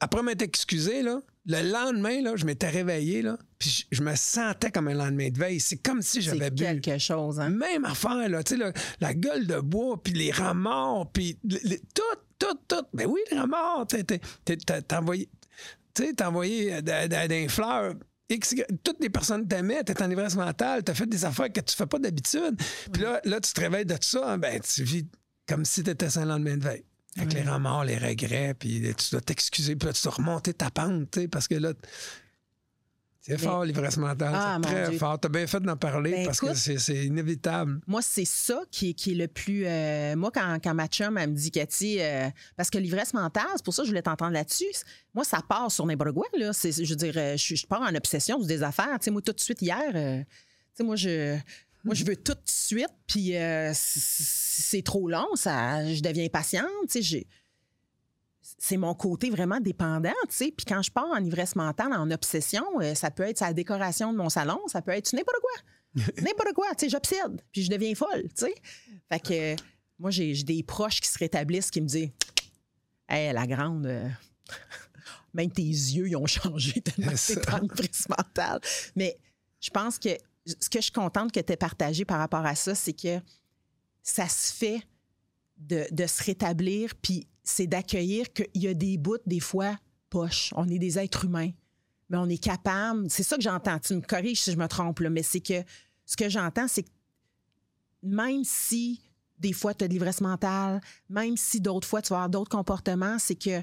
après 0.00 0.22
m'être 0.22 0.42
excusé, 0.42 1.02
là, 1.02 1.20
le 1.46 1.70
lendemain, 1.72 2.20
là, 2.22 2.34
je 2.36 2.44
m'étais 2.44 2.68
réveillé, 2.68 3.22
là, 3.22 3.38
puis 3.58 3.70
je, 3.70 3.96
je 3.96 4.02
me 4.02 4.14
sentais 4.16 4.70
comme 4.70 4.88
un 4.88 4.94
lendemain 4.94 5.30
de 5.30 5.38
veille. 5.38 5.60
C'est 5.60 5.78
comme 5.78 6.02
si 6.02 6.20
j'avais 6.22 6.50
bu. 6.50 6.64
quelque 6.64 6.98
chose, 6.98 7.40
hein? 7.40 7.48
Même 7.50 7.84
affaire, 7.84 8.28
là, 8.28 8.42
tu 8.42 8.56
sais, 8.58 8.72
la 9.00 9.14
gueule 9.14 9.46
de 9.46 9.58
bois, 9.60 10.00
puis 10.02 10.12
les 10.12 10.30
remords, 10.32 11.10
puis 11.12 11.38
tout, 11.94 12.02
tout, 12.38 12.58
tout. 12.68 12.84
Ben 12.92 13.06
oui, 13.06 13.20
les 13.32 13.40
remords, 13.40 13.86
t'es- 13.88 14.94
envoyé, 14.94 15.28
tu 16.02 16.06
sais, 16.06 16.12
t'as 16.14 16.28
envoyé 16.28 16.80
d- 16.82 17.08
d- 17.08 17.28
des 17.28 17.48
fleurs. 17.48 17.94
X, 18.30 18.54
toutes 18.84 19.00
les 19.00 19.08
personnes 19.08 19.48
t'aimaient, 19.48 19.82
t'es 19.84 20.02
en 20.02 20.10
ivresse 20.10 20.36
mentale, 20.36 20.84
t'as 20.84 20.92
fait 20.94 21.06
des 21.06 21.24
affaires 21.24 21.50
que 21.50 21.60
tu 21.60 21.74
fais 21.74 21.86
pas 21.86 21.98
d'habitude. 21.98 22.60
Puis 22.92 23.02
là, 23.02 23.20
là, 23.24 23.40
tu 23.40 23.52
te 23.52 23.60
réveilles 23.60 23.86
de 23.86 23.94
tout 23.94 24.06
ça, 24.08 24.36
ben, 24.36 24.60
tu 24.60 24.82
vis 24.84 25.06
comme 25.46 25.64
si 25.64 25.82
t'étais 25.82 26.18
un 26.18 26.26
lendemain 26.26 26.56
de 26.58 26.64
veille. 26.64 26.84
Avec 27.16 27.32
les 27.32 27.42
remords, 27.42 27.84
les 27.84 27.96
regrets, 27.96 28.54
puis 28.54 28.82
tu 28.96 29.10
dois 29.12 29.22
t'excuser, 29.22 29.76
puis 29.76 29.86
là, 29.86 29.92
tu 29.94 30.02
dois 30.02 30.12
remonter 30.12 30.52
ta 30.52 30.70
pente, 30.70 31.26
parce 31.32 31.48
que 31.48 31.54
là, 31.54 31.72
c'est 33.28 33.38
fort, 33.38 33.64
l'ivresse 33.64 33.96
mentale. 33.96 34.32
Ah, 34.34 34.58
c'est 34.62 34.68
mon 34.68 34.74
très 34.74 34.88
Dieu. 34.90 34.98
fort. 34.98 35.18
T'as 35.20 35.28
bien 35.28 35.46
fait 35.46 35.60
d'en 35.60 35.76
parler 35.76 36.10
Ben, 36.12 36.24
parce 36.26 36.38
écoute, 36.38 36.50
que 36.50 36.54
c'est 36.56 36.78
c'est 36.78 37.04
inévitable. 37.06 37.80
Moi, 37.86 38.00
c'est 38.02 38.24
ça 38.24 38.62
qui, 38.70 38.90
est- 38.90 38.94
qui 38.94 39.12
est 39.12 39.14
le 39.14 39.28
plus. 39.28 39.62
euh, 39.66 40.16
moi, 40.16 40.30
quand, 40.32 40.58
quand 40.62 40.74
ma 40.74 40.86
chum, 40.86 41.16
elle 41.18 41.30
me 41.30 41.34
dit, 41.36 41.50
Cathy, 41.50 41.98
euh, 42.00 42.28
parce 42.56 42.70
que 42.70 42.78
l'ivresse 42.78 43.12
mentale, 43.14 43.44
c'est 43.56 43.64
pour 43.64 43.74
ça 43.74 43.82
que 43.82 43.86
je 43.86 43.90
voulais 43.92 44.02
t'entendre 44.02 44.32
là-dessus. 44.32 44.64
Moi, 45.14 45.24
ça 45.24 45.40
part 45.46 45.70
sur 45.70 45.84
n'importe 45.86 46.12
quoi, 46.12 46.26
là. 46.38 46.52
C'est- 46.52 46.84
Je 46.84 46.88
veux 46.90 46.96
dire, 46.96 47.14
euh, 47.16 47.36
je, 47.36 47.54
je 47.54 47.66
pars 47.66 47.82
en 47.82 47.94
obsession 47.94 48.38
sur 48.38 48.46
des 48.46 48.62
affaires. 48.62 48.98
Tu 49.00 49.04
sais, 49.04 49.10
moi, 49.10 49.22
tout 49.22 49.32
de 49.32 49.40
suite, 49.40 49.60
hier, 49.62 49.80
euh, 49.94 50.18
tu 50.20 50.24
sais, 50.74 50.84
moi, 50.84 50.96
je. 50.96 51.36
Moi, 51.84 51.94
je 51.94 52.04
veux 52.04 52.16
tout 52.16 52.32
de 52.34 52.40
suite, 52.44 52.88
puis 53.06 53.36
euh, 53.36 53.70
c'est 53.74 54.82
trop 54.82 55.08
long, 55.08 55.28
ça, 55.36 55.86
je 55.94 56.00
deviens 56.02 56.24
impatiente. 56.24 56.66
Tu 56.82 56.88
sais, 56.94 57.02
j'ai- 57.02 57.26
c'est 58.58 58.76
mon 58.76 58.92
côté 58.92 59.30
vraiment 59.30 59.60
dépendant, 59.60 60.10
tu 60.28 60.34
sais. 60.34 60.52
Puis 60.54 60.66
quand 60.66 60.82
je 60.82 60.90
pars 60.90 61.06
en 61.06 61.24
ivresse 61.24 61.54
mentale, 61.54 61.92
en 61.92 62.10
obsession, 62.10 62.64
euh, 62.80 62.94
ça 62.94 63.10
peut 63.10 63.22
être 63.22 63.38
sa 63.38 63.52
décoration 63.52 64.12
de 64.12 64.18
mon 64.18 64.28
salon, 64.28 64.60
ça 64.66 64.82
peut 64.82 64.90
être 64.90 65.12
n'importe 65.12 65.38
quoi. 65.40 66.04
n'importe 66.22 66.52
quoi, 66.54 66.66
tu 66.76 66.84
sais, 66.84 66.88
j'obsède, 66.90 67.40
puis 67.52 67.62
je 67.62 67.70
deviens 67.70 67.94
folle, 67.94 68.24
tu 68.24 68.46
sais. 68.46 68.54
Fait 69.08 69.20
que 69.20 69.52
euh, 69.54 69.56
moi, 69.98 70.10
j'ai 70.10 70.34
des 70.42 70.62
proches 70.64 71.00
qui 71.00 71.08
se 71.08 71.18
rétablissent, 71.18 71.70
qui 71.70 71.80
me 71.80 71.86
disent 71.86 72.10
Hey, 73.08 73.32
la 73.32 73.46
grande, 73.46 73.86
euh, 73.86 74.08
même 75.34 75.50
tes 75.50 75.62
yeux, 75.62 76.08
ils 76.08 76.16
ont 76.16 76.26
changé 76.26 76.80
tellement 76.80 77.12
que 77.12 77.16
C'est 77.16 77.48
en 77.54 77.62
ivresse 77.62 78.08
mentale. 78.08 78.60
Mais 78.96 79.16
je 79.60 79.70
pense 79.70 79.98
que 79.98 80.10
ce 80.44 80.68
que 80.68 80.78
je 80.78 80.84
suis 80.84 80.92
contente 80.92 81.32
que 81.32 81.40
tu 81.40 81.52
aies 81.52 81.56
partagé 81.56 82.04
par 82.04 82.18
rapport 82.18 82.44
à 82.44 82.54
ça, 82.54 82.74
c'est 82.74 82.92
que 82.92 83.20
ça 84.02 84.28
se 84.28 84.52
fait 84.52 84.82
de, 85.56 85.86
de 85.90 86.06
se 86.06 86.22
rétablir, 86.22 86.94
puis 86.96 87.26
c'est 87.48 87.66
d'accueillir 87.66 88.32
qu'il 88.32 88.46
y 88.54 88.68
a 88.68 88.74
des 88.74 88.98
bouts, 88.98 89.18
des 89.26 89.40
fois, 89.40 89.76
poches. 90.10 90.52
On 90.56 90.68
est 90.68 90.78
des 90.78 90.98
êtres 90.98 91.24
humains, 91.24 91.50
mais 92.08 92.18
on 92.18 92.28
est 92.28 92.42
capable. 92.42 93.10
C'est 93.10 93.22
ça 93.22 93.36
que 93.36 93.42
j'entends. 93.42 93.78
Tu 93.78 93.94
me 93.94 94.00
corriges 94.00 94.42
si 94.42 94.52
je 94.52 94.56
me 94.56 94.66
trompe, 94.66 95.00
mais 95.00 95.22
c'est 95.22 95.40
que 95.40 95.62
ce 96.04 96.16
que 96.16 96.28
j'entends, 96.28 96.68
c'est 96.68 96.82
que 96.82 96.90
même 98.02 98.44
si 98.44 99.00
des 99.38 99.52
fois 99.52 99.74
tu 99.74 99.84
as 99.84 99.88
de 99.88 99.92
l'ivresse 99.92 100.20
mentale, 100.20 100.80
même 101.08 101.36
si 101.36 101.60
d'autres 101.60 101.86
fois 101.86 102.02
tu 102.02 102.10
vas 102.10 102.16
avoir 102.16 102.30
d'autres 102.30 102.50
comportements, 102.50 103.18
c'est 103.18 103.34
que 103.34 103.62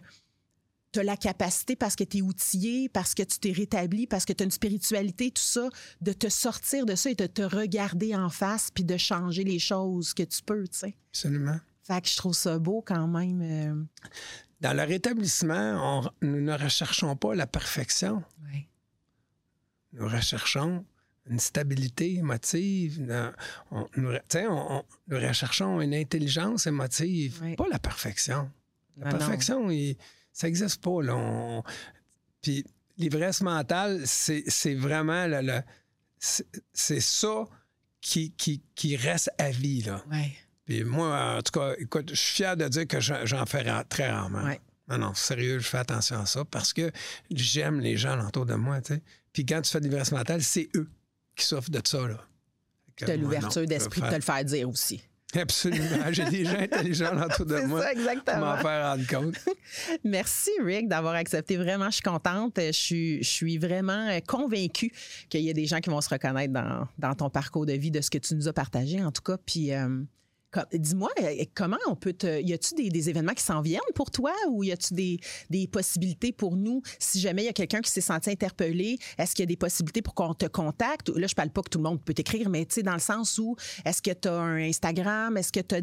tu 0.92 1.00
as 1.00 1.04
la 1.04 1.18
capacité 1.18 1.76
parce 1.76 1.96
que 1.96 2.06
tu 2.06 2.18
es 2.18 2.22
outillé, 2.22 2.90
parce 2.90 3.14
que 3.14 3.24
tu 3.24 3.38
t'es 3.40 3.52
rétabli, 3.52 4.08
parce 4.08 4.24
que 4.26 4.34
tu 4.34 4.44
as 4.44 4.46
une 4.46 4.52
spiritualité, 4.52 5.30
tout 5.30 5.44
ça, 5.44 5.70
de 6.02 6.14
te 6.14 6.30
sortir 6.30 6.86
de 6.86 6.96
ça 6.96 7.10
et 7.10 7.16
de 7.16 7.28
te 7.28 7.42
regarder 7.42 8.16
en 8.16 8.30
face 8.30 8.72
puis 8.74 8.86
de 8.86 8.96
changer 8.96 9.44
les 9.44 9.60
choses 9.60 10.14
que 10.14 10.24
tu 10.24 10.42
peux, 10.42 10.68
tu 10.68 10.80
sais. 10.80 10.96
Absolument. 11.12 11.60
Fait 11.88 12.02
que 12.02 12.08
je 12.08 12.18
trouve 12.18 12.34
ça 12.34 12.58
beau 12.60 12.82
quand 12.86 13.08
même. 13.08 13.42
euh, 13.42 13.84
Dans 14.62 14.76
le 14.76 14.84
rétablissement, 14.84 16.02
on- 16.04 16.10
nous 16.26 16.42
ne 16.42 16.54
recherchons 16.54 17.16
pas 17.16 17.36
la 17.36 17.46
perfection. 17.48 18.24
Nous 19.94 20.08
recherchons 20.08 20.86
une 21.30 21.40
stabilité 21.40 22.16
émotive. 22.16 23.34
on- 23.72 23.88
nous, 23.98 24.10
re- 24.12 24.20
tu 24.28 24.38
sais, 24.40 24.48
on- 24.48 24.84
nous 25.08 25.18
recherchons 25.18 25.80
une 25.82 25.94
intelligence 25.94 26.68
émotive, 26.68 27.40
Oui. 27.44 27.56
pas 27.56 27.68
la 27.70 27.80
perfection. 27.80 28.52
La 28.98 29.12
non. 29.12 29.18
perfection, 29.18 29.70
il- 29.72 29.98
ça 30.34 30.48
n'existe 30.48 30.82
pas. 30.84 31.02
Là. 31.02 31.62
Puis 32.42 32.66
l'ivresse 32.98 33.42
mentale, 33.42 34.02
c'est 34.06 34.76
vraiment 34.76 35.28
le, 35.28 35.42
le- 35.42 35.62
c'est 36.74 37.00
ça 37.02 37.46
qui, 38.02 38.32
qui, 38.32 38.62
qui 38.76 38.96
reste 38.96 39.30
à 39.38 39.50
vie. 39.52 39.82
Là. 39.84 40.04
Ouais. 40.12 40.34
Puis 40.66 40.84
moi, 40.84 41.38
en 41.38 41.42
tout 41.42 41.60
cas, 41.60 41.74
écoute, 41.78 42.10
je 42.10 42.16
suis 42.16 42.36
fier 42.36 42.58
de 42.58 42.68
dire 42.68 42.88
que 42.88 43.00
j'en 43.00 43.46
fais 43.46 43.62
ra- 43.62 43.84
très 43.84 44.10
rarement. 44.10 44.44
Ouais. 44.44 44.60
Non, 44.88 44.98
non, 45.00 45.14
sérieux, 45.14 45.60
je 45.60 45.68
fais 45.68 45.80
attention 45.80 46.20
à 46.20 46.26
ça 46.26 46.44
parce 46.46 46.72
que 46.74 46.92
j'aime 47.32 47.80
les 47.80 47.98
gens 47.98 48.24
autour 48.28 48.46
de 48.46 48.54
moi, 48.56 48.82
tu 48.82 48.96
sais. 48.96 49.02
Puis 49.34 49.46
quand 49.46 49.62
tu 49.62 49.72
fais 49.72 49.80
de 49.80 49.86
l'ivresse 49.86 50.12
mentale, 50.12 50.42
c'est 50.44 50.70
eux 50.76 50.90
qui 51.36 51.46
souffrent 51.46 51.70
de 51.72 51.82
ça, 51.84 52.08
là. 52.08 52.20
Tu 52.96 53.06
as 53.06 53.18
l'ouverture 53.18 53.66
d'esprit 53.66 54.02
de 54.02 54.10
te 54.10 54.16
le 54.16 54.22
faire 54.22 54.46
dire 54.46 54.70
aussi. 54.70 55.02
Absolument. 55.34 56.12
J'ai 56.12 56.24
des 56.30 56.46
gens 56.46 56.58
intelligents 56.60 57.22
autour 57.22 57.46
de 57.46 57.60
moi 57.68 57.82
ça, 57.82 57.92
exactement. 57.92 58.38
pour 58.38 58.46
m'en 58.46 58.58
faire 58.58 58.86
rendre 58.92 59.08
compte. 59.08 59.36
Merci, 60.06 60.52
Rick, 60.64 60.88
d'avoir 60.88 61.16
accepté. 61.16 61.58
Vraiment, 61.58 61.88
je 61.88 61.96
suis 61.96 62.04
contente. 62.04 62.54
Je 62.58 62.72
suis, 62.72 63.18
je 63.24 63.30
suis 63.30 63.58
vraiment 63.58 64.08
euh, 64.10 64.20
convaincue 64.26 64.94
qu'il 65.28 65.42
y 65.42 65.50
a 65.50 65.54
des 65.54 65.66
gens 65.66 65.82
qui 65.82 65.90
vont 65.90 66.00
se 66.00 66.08
reconnaître 66.10 66.54
dans, 66.54 66.88
dans 66.98 67.16
ton 67.16 67.30
parcours 67.30 67.66
de 67.66 67.74
vie, 67.74 67.92
de 67.92 68.00
ce 68.00 68.10
que 68.10 68.18
tu 68.18 68.34
nous 68.36 68.48
as 68.48 68.54
partagé, 68.54 69.04
en 69.04 69.12
tout 69.12 69.24
cas. 69.24 69.38
Puis, 69.46 69.74
euh, 69.74 70.04
dis-moi, 70.74 71.10
euh, 71.22 71.44
comment 71.54 71.78
on 71.88 71.96
peut 71.96 72.14
te. 72.14 72.42
Y 72.42 72.54
a-tu 72.54 72.76
des, 72.76 73.10
événements 73.10 73.34
qui 73.34 73.44
s'en 73.44 73.62
viennent 73.62 73.82
pour 73.94 74.10
toi 74.12 74.34
ou 74.50 74.64
y 74.64 74.72
a-tu 74.72 74.94
des, 74.94 75.20
des 75.50 75.68
possibilités 75.68 76.32
pour 76.32 76.56
nous, 76.56 76.82
si 77.00 77.20
jamais 77.20 77.44
il 77.44 77.46
y 77.46 77.50
a 77.50 77.54
quelqu'un 77.54 77.82
qui 77.82 77.92
s'est 77.92 78.02
senti 78.02 78.32
interpellé, 78.32 78.98
est-ce 79.18 79.36
qu'il 79.36 79.44
y 79.44 79.48
a 79.48 79.48
des 79.48 79.58
possibilités 79.58 80.02
pour 80.02 80.16
qu'on 80.16 80.34
te 80.34 80.46
contacte? 80.46 81.10
Là, 81.10 81.28
je 81.28 81.36
parle 81.36 81.50
pas 81.50 81.62
que 81.62 81.70
tout 81.70 81.80
le 81.80 81.84
monde 81.84 82.04
peut 82.04 82.14
t'écrire, 82.14 82.50
mais 82.50 82.66
tu 82.66 82.76
sais, 82.76 82.84
dans 82.84 82.94
le 82.94 83.00
sens 83.00 83.38
où 83.38 83.56
est-ce 83.86 84.02
que 84.02 84.12
tu 84.12 84.28
as 84.28 84.34
un 84.34 84.58
Instagram? 84.58 85.38
Est-ce 85.38 85.52
que 85.52 85.60
tu 85.60 85.76
as 85.76 85.82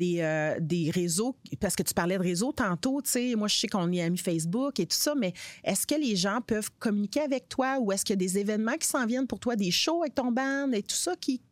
euh, 0.00 0.56
des 0.60 0.90
réseaux, 0.90 1.36
parce 1.60 1.74
que 1.74 1.82
tu 1.82 1.92
parlais 1.92 2.16
de 2.16 2.22
réseaux 2.22 2.52
tantôt, 2.52 3.02
tu 3.02 3.10
sais, 3.10 3.34
moi 3.34 3.48
je 3.48 3.58
sais 3.58 3.66
qu'on 3.66 3.90
est 3.92 4.00
amis 4.00 4.18
Facebook 4.18 4.78
et 4.78 4.86
tout 4.86 4.96
ça, 4.96 5.14
mais 5.16 5.32
est-ce 5.64 5.86
que 5.86 5.96
les 5.96 6.14
gens 6.14 6.40
peuvent 6.40 6.70
communiquer 6.78 7.20
avec 7.20 7.48
toi 7.48 7.78
ou 7.80 7.90
est-ce 7.90 8.04
qu'il 8.04 8.12
y 8.12 8.18
a 8.18 8.24
des 8.24 8.38
événements 8.38 8.76
qui 8.76 8.86
s'en 8.86 9.06
viennent 9.06 9.26
pour 9.26 9.40
toi, 9.40 9.56
des 9.56 9.72
shows 9.72 10.02
avec 10.02 10.14
ton 10.14 10.30
band 10.30 10.70
et 10.72 10.82
tout 10.82 10.94
ça 10.94 11.16
qui... 11.16 11.42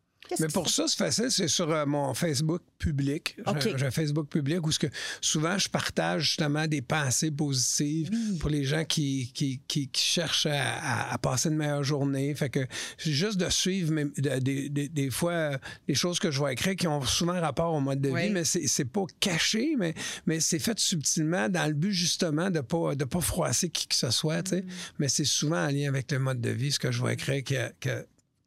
Mais 0.40 0.48
pour 0.48 0.68
ça, 0.68 0.84
c'est 0.88 0.96
facile, 0.98 1.30
c'est 1.30 1.48
sur 1.48 1.70
euh, 1.70 1.86
mon 1.86 2.14
Facebook 2.14 2.62
public. 2.78 3.36
J'ai- 3.38 3.42
OK. 3.72 3.76
J'ai 3.78 3.86
un 3.86 3.90
Facebook 3.90 4.28
public 4.28 4.66
où 4.66 4.72
ce 4.72 4.78
que 4.78 4.86
souvent 5.20 5.56
je 5.58 5.68
partage 5.68 6.22
justement 6.24 6.66
des 6.66 6.82
pensées 6.82 7.30
positives 7.30 8.10
pour 8.40 8.50
les 8.50 8.64
gens 8.64 8.84
qui, 8.84 9.30
qui, 9.32 9.60
qui- 9.66 9.88
qui 9.88 10.02
cherchent 10.04 10.46
à, 10.50 11.16
passer 11.18 11.48
une 11.48 11.56
meilleure 11.56 11.84
journée. 11.84 12.34
Fait 12.34 12.50
que 12.50 12.66
c'est 12.98 13.12
juste 13.12 13.38
de 13.38 13.48
suivre 13.50 13.92
mes- 13.92 14.04
de- 14.04 14.86
des- 14.88 15.10
fois 15.10 15.32
euh, 15.32 15.58
des 15.88 15.94
choses 15.94 16.18
que 16.18 16.30
je 16.30 16.42
vais 16.42 16.52
écrire 16.52 16.76
qui 16.76 16.86
ont 16.86 17.02
souvent 17.02 17.40
rapport 17.40 17.72
au 17.72 17.80
mode 17.80 18.00
de 18.00 18.10
Oui. 18.10 18.24
vie, 18.24 18.30
mais 18.30 18.44
c'est 18.44 18.84
pas 18.84 19.04
caché, 19.20 19.74
mais, 19.78 19.94
mais 20.26 20.40
c'est 20.40 20.58
fait 20.58 20.78
subtilement 20.78 21.48
dans 21.48 21.66
le 21.66 21.74
but 21.74 21.92
justement 21.92 22.50
de 22.50 22.60
pas, 22.60 22.94
de 22.94 23.04
pas 23.04 23.20
froisser 23.20 23.70
qui 23.70 23.86
que 23.86 23.94
ce 23.94 24.10
soit. 24.10 24.42
tu 24.42 24.50
sais. 24.50 24.62
Mm. 24.62 24.66
Mais 24.98 25.08
c'est 25.08 25.24
souvent 25.24 25.64
en 25.64 25.68
lien 25.68 25.88
avec 25.88 26.10
le 26.12 26.18
mode 26.18 26.40
de 26.40 26.50
vie, 26.50 26.72
ce 26.72 26.78
que 26.78 26.90
je 26.92 27.02
vais 27.02 27.14
écrire 27.14 27.42
qui, 27.44 27.56
a- 27.56 27.72
qui, 27.80 27.88
a- 27.90 28.04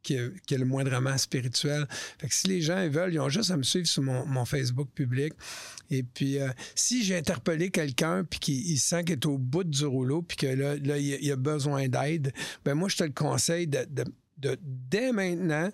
qui, 0.10 0.18
qui 0.48 0.56
est 0.56 0.58
le 0.58 0.66
moindrement 0.66 1.16
spirituel. 1.18 1.86
Fait 2.18 2.28
que 2.28 2.34
si 2.34 2.48
les 2.48 2.62
gens 2.62 2.88
veulent, 2.90 3.14
ils 3.14 3.20
ont 3.20 3.30
juste 3.30 3.52
à 3.52 3.58
me 3.58 3.64
suivre 3.64 3.88
sur 3.88 4.02
mon, 4.02 4.46
Facebook 4.46 4.90
public. 4.96 5.34
Et 5.92 6.02
puis, 6.02 6.40
euh, 6.40 6.50
si 6.74 7.04
j'ai 7.04 7.18
interpellé 7.18 7.70
quelqu'un 7.70 8.24
puis 8.24 8.40
qu'il 8.40 8.72
il 8.72 8.78
sent 8.78 9.04
qu'il 9.04 9.14
est 9.14 9.26
au 9.26 9.38
bout 9.38 9.64
du 9.64 9.86
rouleau 9.86 10.22
puis 10.24 10.38
que 10.38 10.48
là, 10.48 10.98
il, 10.98 11.32
a, 11.32 11.36
besoin 11.36 11.88
d'aide, 11.88 12.34
ben 12.66 12.74
moi, 12.74 12.90
je 12.90 12.98
te 12.98 13.04
le 13.04 13.12
conseille 13.12 13.68
de- 13.68 13.86
dès 14.62 15.12
maintenant 15.12 15.70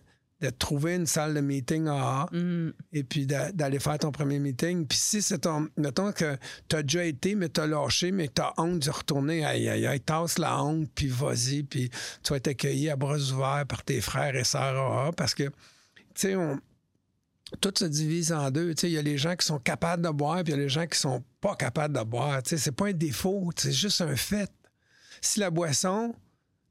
de 0.52 0.56
trouver 0.58 0.96
une 0.96 1.06
salle 1.06 1.34
de 1.34 1.42
meeting 1.42 1.88
AA 1.88 2.28
Mm, 2.32 2.70
et 2.94 3.04
puis 3.04 3.26
d'a- 3.26 3.52
d'aller 3.52 3.80
faire 3.80 3.98
ton 3.98 4.12
premier 4.12 4.40
meeting. 4.40 4.86
Puis 4.88 4.98
si 4.98 5.22
c'est 5.22 5.40
ton. 5.40 5.68
Mettons 5.78 6.12
que 6.12 6.38
tu 6.68 6.76
as 6.76 6.84
déjà 6.84 7.04
été, 7.06 7.36
mais 7.36 7.50
tu 7.50 7.62
as 7.62 7.68
lâché, 7.68 8.12
mais 8.12 8.30
tu 8.34 8.42
as 8.42 8.54
honte 8.58 8.80
de 8.80 8.90
retourner, 8.90 9.46
aïe, 9.46 9.68
aïe, 9.70 9.86
aïe, 9.88 10.00
tasse 10.02 10.38
la 10.38 10.62
honte, 10.64 10.90
puis 10.96 11.08
vas-y, 11.08 11.64
puis 11.64 11.90
tu 12.24 12.30
vas 12.32 12.38
être 12.38 12.48
accueilli 12.48 12.90
à 12.90 12.96
bras 12.96 13.18
ouverts 13.18 13.66
par 13.68 13.84
tes 13.84 14.02
frères 14.02 14.36
et 14.36 14.44
sœurs 14.44 14.76
AA 15.08 15.12
parce 15.14 15.34
que, 15.34 15.44
tu 15.44 15.52
sais, 16.16 16.36
on. 16.36 16.60
Tout 17.62 17.72
se 17.78 17.86
divise 17.86 18.34
en 18.34 18.50
deux. 18.50 18.74
Tu 18.74 18.82
sais, 18.82 18.90
Il 18.90 18.94
y 18.94 18.98
a 18.98 19.02
les 19.04 19.18
gens 19.20 19.36
qui 19.36 19.46
sont 19.46 19.60
capables 19.60 20.04
de 20.04 20.10
boire, 20.10 20.44
puis 20.44 20.52
il 20.52 20.58
y 20.58 20.60
a 20.60 20.64
les 20.64 20.68
gens 20.70 20.88
qui 20.88 20.98
sont 20.98 21.24
pas 21.42 21.56
capables 21.56 21.96
de 21.96 22.04
boire. 22.04 22.42
Tu 22.42 22.50
sais, 22.50 22.58
C'est 22.58 22.72
pas 22.72 22.88
un 22.88 22.92
défaut, 22.94 23.50
c'est 23.56 23.72
juste 23.72 24.02
un 24.02 24.16
fait. 24.16 24.50
Si 25.22 25.40
la 25.40 25.52
boisson, 25.52 26.14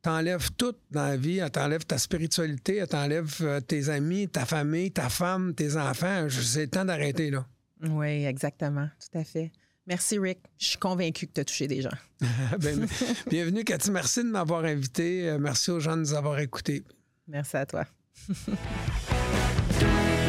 t'enlève 0.04 0.50
tout 0.52 0.74
dans 0.90 1.06
la 1.06 1.16
vie, 1.16 1.38
elle 1.38 1.50
t'enlève 1.50 1.84
ta 1.84 1.96
spiritualité, 1.98 2.76
elle 2.76 2.86
t'enlève 2.86 3.34
euh, 3.40 3.60
tes 3.60 3.88
amis, 3.88 4.28
ta 4.28 4.44
famille, 4.44 4.92
ta 4.92 5.08
femme, 5.08 5.54
tes 5.54 5.76
enfants. 5.76 6.28
C'est 6.28 6.62
le 6.62 6.68
temps 6.68 6.84
d'arrêter, 6.84 7.30
là. 7.30 7.46
oui, 7.82 8.24
exactement, 8.26 8.88
tout 9.00 9.18
à 9.18 9.24
fait. 9.24 9.50
Merci, 9.86 10.18
Rick. 10.18 10.38
Je 10.58 10.66
suis 10.66 10.78
convaincue 10.78 11.26
que 11.26 11.32
tu 11.32 11.40
as 11.40 11.44
touché 11.44 11.66
des 11.66 11.82
gens. 11.82 11.90
Ben, 12.60 12.86
bienvenue, 13.30 13.64
Cathy. 13.64 13.90
Merci 13.90 14.20
de 14.20 14.28
m'avoir 14.28 14.64
invité. 14.64 15.28
Euh, 15.28 15.38
Merci 15.38 15.70
aux 15.70 15.80
gens 15.80 15.96
de 15.96 16.02
nous 16.02 16.14
avoir 16.14 16.38
écoutés. 16.38 16.84
Merci 17.26 17.56
à 17.56 17.66
toi. 17.66 17.84